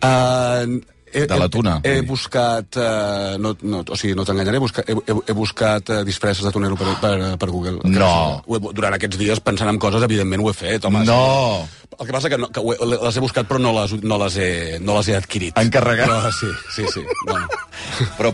Uh, 0.00 0.80
he, 1.12 1.26
De 1.30 1.36
la 1.38 1.48
tuna, 1.48 1.78
He, 1.84 1.96
he 1.98 2.02
buscat, 2.06 2.76
uh, 2.76 3.36
no, 3.40 3.54
no, 3.62 3.82
o 3.82 3.96
sigui, 3.98 4.14
no 4.18 4.24
t'enganyaré, 4.28 4.58
he, 4.58 4.62
buscat, 4.64 4.88
he, 4.88 4.96
he, 5.06 5.16
he 5.28 5.36
buscat 5.36 5.90
uh, 5.94 6.02
disfresses 6.06 6.44
de 6.44 6.52
tonero 6.54 6.76
per, 6.76 6.94
per, 7.00 7.14
per 7.40 7.48
Google. 7.50 7.78
No. 7.84 8.42
He, 8.46 8.60
durant 8.76 8.96
aquests 8.98 9.18
dies, 9.20 9.40
pensant 9.44 9.70
en 9.72 9.78
coses, 9.82 10.04
evidentment 10.06 10.44
ho 10.44 10.50
he 10.52 10.56
fet, 10.56 10.84
home. 10.88 11.04
No. 11.08 11.66
El 11.98 12.06
que 12.06 12.12
passa 12.14 12.30
que, 12.30 12.38
no, 12.38 12.50
que 12.54 12.60
he, 12.62 12.90
les 12.92 13.16
he 13.18 13.22
buscat 13.24 13.48
però 13.48 13.58
no 13.62 13.72
les, 13.80 13.96
no 14.04 14.18
les, 14.22 14.36
he, 14.38 14.50
no 14.84 14.98
les 15.00 15.08
he 15.10 15.16
adquirit. 15.18 15.56
Encarregat. 15.58 16.08
No, 16.12 16.32
sí, 16.32 16.52
sí, 16.76 16.86
sí. 16.92 17.02
No. 17.26 17.40
Però 18.18 18.30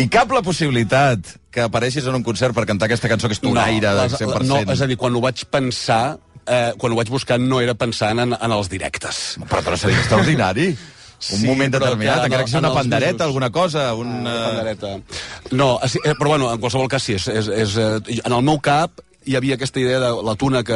i 0.00 0.06
cap 0.08 0.30
la 0.32 0.40
possibilitat 0.42 1.34
que 1.52 1.60
apareixis 1.66 2.06
en 2.08 2.14
un 2.16 2.22
concert 2.24 2.54
per 2.56 2.64
cantar 2.68 2.86
aquesta 2.88 3.10
cançó 3.12 3.28
que 3.28 3.36
és 3.36 3.42
tonaire 3.42 3.90
no, 3.90 4.04
les- 4.04 4.14
de 4.14 4.24
100%. 4.24 4.46
No, 4.48 4.60
és 4.72 4.80
a 4.80 4.88
dir, 4.88 4.96
quan 5.00 5.14
ho 5.18 5.20
vaig 5.24 5.42
pensar, 5.52 6.16
eh, 6.46 6.72
quan 6.80 6.94
ho 6.94 6.96
vaig 6.98 7.10
buscar 7.12 7.36
no 7.42 7.60
era 7.60 7.74
pensant 7.78 8.22
en, 8.24 8.32
en 8.38 8.54
els 8.56 8.70
directes. 8.72 9.20
Però, 9.50 9.60
però 9.66 9.76
seria 9.78 10.00
extraordinari. 10.00 10.70
Un 11.30 11.38
Sí, 11.38 11.46
moment 11.46 11.70
determinat, 11.72 12.24
encara 12.24 12.40
el- 12.42 12.44
que 12.46 12.50
sigui 12.50 12.58
una 12.64 12.74
pandereta, 12.74 13.12
mesos- 13.12 13.26
alguna 13.28 13.50
cosa, 13.50 13.94
un... 13.94 14.08
Una 14.24 14.34
eh, 14.34 14.42
pandereta. 14.48 14.88
No, 15.52 15.78
sí, 15.86 15.98
eh, 16.04 16.14
però 16.18 16.28
bueno, 16.34 16.52
en 16.52 16.58
qualsevol 16.60 16.88
cas 16.88 17.02
sí, 17.02 17.14
és, 17.14 17.28
és, 17.28 17.48
és, 17.48 17.76
eh, 17.76 18.20
en 18.24 18.32
el 18.32 18.42
meu 18.42 18.58
cap 18.60 18.90
hi 19.24 19.36
havia 19.38 19.54
aquesta 19.54 19.78
idea 19.78 20.00
de 20.02 20.08
la 20.26 20.32
tuna 20.34 20.64
que 20.66 20.74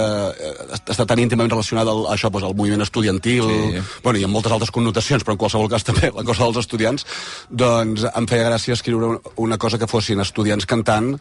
està 0.86 1.02
tan 1.04 1.18
íntimament 1.18 1.50
relacionada 1.50 1.90
al, 1.90 2.04
a 2.06 2.12
això, 2.14 2.30
doncs, 2.30 2.44
al 2.46 2.54
moviment 2.54 2.80
estudiantil, 2.84 3.42
Sí. 3.42 3.80
bueno, 4.04 4.20
i 4.20 4.24
amb 4.24 4.32
moltes 4.38 4.52
altres 4.54 4.70
connotacions, 4.70 5.24
però 5.26 5.34
en 5.34 5.40
qualsevol 5.42 5.68
cas 5.68 5.82
també 5.88 6.12
la 6.14 6.22
cosa 6.22 6.44
dels 6.44 6.60
estudiants, 6.62 7.06
doncs 7.50 8.06
em 8.06 8.28
feia 8.30 8.46
gràcia 8.46 8.74
escriure 8.78 9.06
un- 9.16 9.20
una 9.48 9.58
cosa 9.58 9.78
que 9.82 9.88
fossin 9.90 10.20
estudiants 10.22 10.64
cantant 10.64 11.16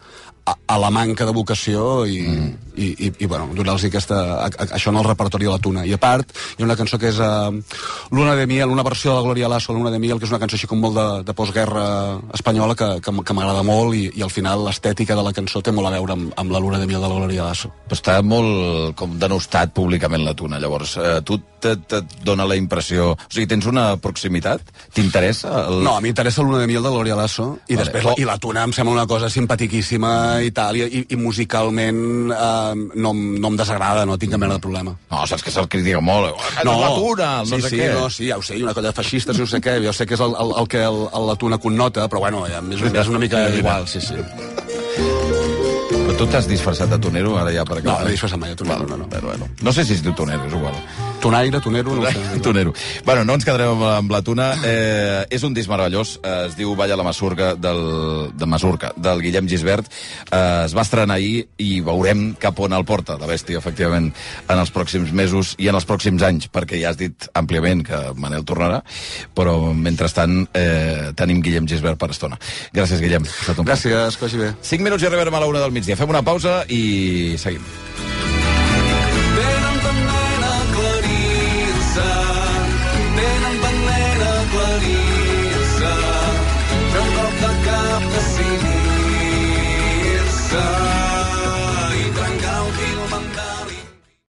a, 0.46 0.56
a 0.68 0.78
la 0.80 0.92
manca 0.94 1.26
de 1.26 1.34
vocació 1.34 2.06
i, 2.06 2.22
mm. 2.22 2.50
i, 2.78 2.88
i, 3.08 3.12
i 3.24 3.30
bueno, 3.30 3.50
donar-los 3.54 3.88
aquesta, 3.88 4.18
a, 4.46 4.50
a, 4.50 4.68
això 4.78 4.92
en 4.94 5.00
el 5.02 5.08
repertori 5.08 5.48
de 5.48 5.54
la 5.54 5.62
tuna. 5.62 5.86
I 5.86 5.96
a 5.96 6.00
part, 6.02 6.32
hi 6.56 6.64
ha 6.64 6.68
una 6.68 6.78
cançó 6.78 7.00
que 7.02 7.10
és 7.12 7.20
uh, 7.22 7.52
Luna 8.14 8.36
de 8.38 8.48
Miel, 8.50 8.74
una 8.74 8.86
versió 8.86 9.12
de 9.12 9.18
la 9.20 9.26
Gloria 9.26 9.50
Lasso, 9.52 9.74
Luna 9.74 9.94
de 9.94 10.00
Miel, 10.00 10.20
que 10.20 10.30
és 10.30 10.34
una 10.34 10.42
cançó 10.42 10.60
així 10.60 10.70
com 10.70 10.82
molt 10.82 10.98
de, 10.98 11.08
de 11.28 11.36
postguerra 11.38 11.86
espanyola 12.38 12.78
que, 12.78 12.90
que, 13.06 13.16
que 13.26 13.38
m'agrada 13.38 13.66
molt 13.66 13.98
i, 13.98 14.08
i 14.20 14.26
al 14.26 14.34
final 14.34 14.66
l'estètica 14.68 15.18
de 15.18 15.26
la 15.26 15.34
cançó 15.36 15.64
té 15.66 15.74
molt 15.76 15.90
a 15.90 15.96
veure 15.98 16.18
amb, 16.18 16.32
amb 16.38 16.56
la 16.56 16.62
Luna 16.64 16.82
de 16.82 16.90
Miel 16.90 17.02
de 17.02 17.10
la 17.10 17.20
Gloria 17.20 17.50
Lasso. 17.50 17.74
Però 17.90 18.00
està 18.00 18.20
molt 18.26 18.96
com 19.00 19.18
denostat 19.22 19.74
públicament 19.76 20.26
la 20.26 20.36
tuna. 20.38 20.62
Llavors, 20.62 20.98
eh, 21.02 21.20
tu 21.26 21.40
te, 21.66 21.76
te 21.78 22.02
dona 22.24 22.46
la 22.46 22.58
impressió... 22.60 23.14
O 23.16 23.32
sigui, 23.34 23.48
tens 23.50 23.66
una 23.70 23.88
proximitat? 24.02 24.62
T'interessa? 24.94 25.52
El... 25.66 25.82
No, 25.86 25.96
a 25.96 26.02
mi 26.04 26.12
m'interessa 26.16 26.44
Luna 26.46 26.62
de 26.62 26.68
Miel 26.70 26.84
de 26.86 26.92
Gloria 26.94 27.18
Lasso 27.18 27.58
i 27.68 27.76
Vale. 27.76 27.82
després 27.82 28.06
la, 28.06 28.14
i 28.22 28.28
la 28.28 28.38
tuna 28.40 28.64
em 28.68 28.74
sembla 28.76 28.94
una 28.94 29.08
cosa 29.10 29.30
simpatiquíssima 29.34 30.14
i 30.44 30.52
tal, 30.52 30.76
i, 30.78 31.06
i, 31.10 31.16
musicalment 31.20 32.32
eh, 32.32 32.74
no, 32.96 33.14
no 33.14 33.48
em 33.52 33.58
desagrada, 33.60 34.06
no 34.06 34.18
tinc 34.18 34.32
cap 34.36 34.42
mena 34.42 34.58
de 34.58 34.64
problema. 34.64 34.96
No, 35.12 35.24
saps 35.28 35.44
que 35.46 35.52
se'l 35.54 35.68
critica 35.72 36.02
molt. 36.02 36.36
No, 36.66 36.76
la 36.82 36.90
tuna, 36.96 37.30
no 37.44 37.46
sí, 37.46 37.62
sé 37.62 37.70
sí, 37.70 37.80
què. 37.82 37.90
No, 37.94 38.10
sí, 38.10 38.28
ja 38.30 38.38
ho 38.38 38.44
sé, 38.46 38.58
una 38.64 38.74
colla 38.74 38.92
de 38.92 38.98
feixistes 39.00 39.40
no 39.40 39.46
sé 39.48 39.62
què, 39.62 39.78
jo 39.86 39.94
sé 39.94 40.06
que 40.06 40.16
és 40.18 40.24
el, 40.26 40.36
el, 40.42 40.54
el 40.62 40.68
que 40.68 40.84
el, 40.84 41.02
el, 41.14 41.28
la 41.32 41.36
tuna 41.40 41.58
connota, 41.58 42.08
però 42.12 42.20
bueno, 42.28 42.46
ja, 42.52 42.60
és, 42.72 42.82
és 42.92 43.08
una 43.14 43.20
mica 43.20 43.48
igual, 43.56 43.88
sí, 43.88 44.02
sí. 44.02 44.16
Però 45.90 46.14
tu 46.20 46.28
t'has 46.30 46.48
disfressat 46.50 46.90
de 46.92 47.00
tonero, 47.02 47.36
ara 47.40 47.52
ja 47.54 47.64
per 47.66 47.80
No, 47.80 47.82
acabar. 47.82 48.04
no 48.06 48.10
he 48.10 48.16
disfressat 48.16 48.40
mai 48.42 48.52
de 48.54 48.60
tonero, 48.62 48.86
no, 48.90 48.98
no. 49.04 49.10
Però, 49.10 49.32
bueno. 49.34 49.48
No 49.62 49.74
sé 49.74 49.84
si 49.86 49.94
es 49.98 50.04
diu 50.06 50.14
tonero, 50.14 50.46
és 50.48 50.54
igual. 50.54 50.76
Tonaire, 51.22 51.60
tonero, 51.62 51.96
no 51.96 52.06
sé. 52.06 52.40
Tonero. 52.42 52.74
Bueno, 53.06 53.26
no 53.26 53.34
ens 53.34 53.46
quedarem 53.46 53.82
amb, 53.82 54.12
la 54.12 54.22
tuna. 54.22 54.52
Eh, 54.66 55.26
és 55.34 55.44
un 55.44 55.56
disc 55.56 55.70
meravellós. 55.72 56.16
Eh, 56.22 56.34
es 56.50 56.58
diu 56.58 56.76
Balla 56.78 56.98
la 56.98 57.06
Masurca, 57.08 57.54
del, 57.56 57.82
de 58.36 58.46
Masurca, 58.50 58.92
del 58.96 59.24
Guillem 59.24 59.50
Gisbert. 59.50 59.90
Eh, 60.30 60.66
es 60.66 60.76
va 60.78 60.86
estrenar 60.86 61.18
ahir 61.18 61.48
i 61.62 61.80
veurem 61.86 62.28
cap 62.40 62.60
on 62.62 62.76
el 62.78 62.86
porta, 62.86 63.18
la 63.22 63.30
bèstia, 63.30 63.58
efectivament, 63.62 64.12
en 64.48 64.62
els 64.62 64.74
pròxims 64.76 65.14
mesos 65.16 65.56
i 65.58 65.70
en 65.72 65.80
els 65.80 65.88
pròxims 65.90 66.26
anys, 66.26 66.50
perquè 66.54 66.80
ja 66.82 66.94
has 66.94 67.02
dit 67.02 67.28
àmpliament 67.34 67.84
que 67.88 68.02
Manel 68.22 68.46
tornarà, 68.46 68.82
però 69.36 69.58
mentrestant 69.74 70.46
eh, 70.54 71.12
tenim 71.18 71.42
Guillem 71.46 71.70
Gisbert 71.70 72.00
per 72.02 72.12
estona. 72.14 72.40
Gràcies, 72.76 73.02
Guillem. 73.02 73.26
Gràcies, 73.66 74.20
que 74.20 74.28
vagi 74.28 74.42
bé. 74.46 74.54
5 74.62 74.86
minuts 74.86 75.04
i 75.04 75.10
arribarem 75.10 75.36
a 75.36 75.44
la 75.44 75.52
una 75.52 75.64
del 75.64 75.74
migdia. 75.76 75.98
Fem 76.00 76.12
una 76.12 76.26
pausa 76.26 76.64
i 76.70 77.36
seguim. 77.42 77.66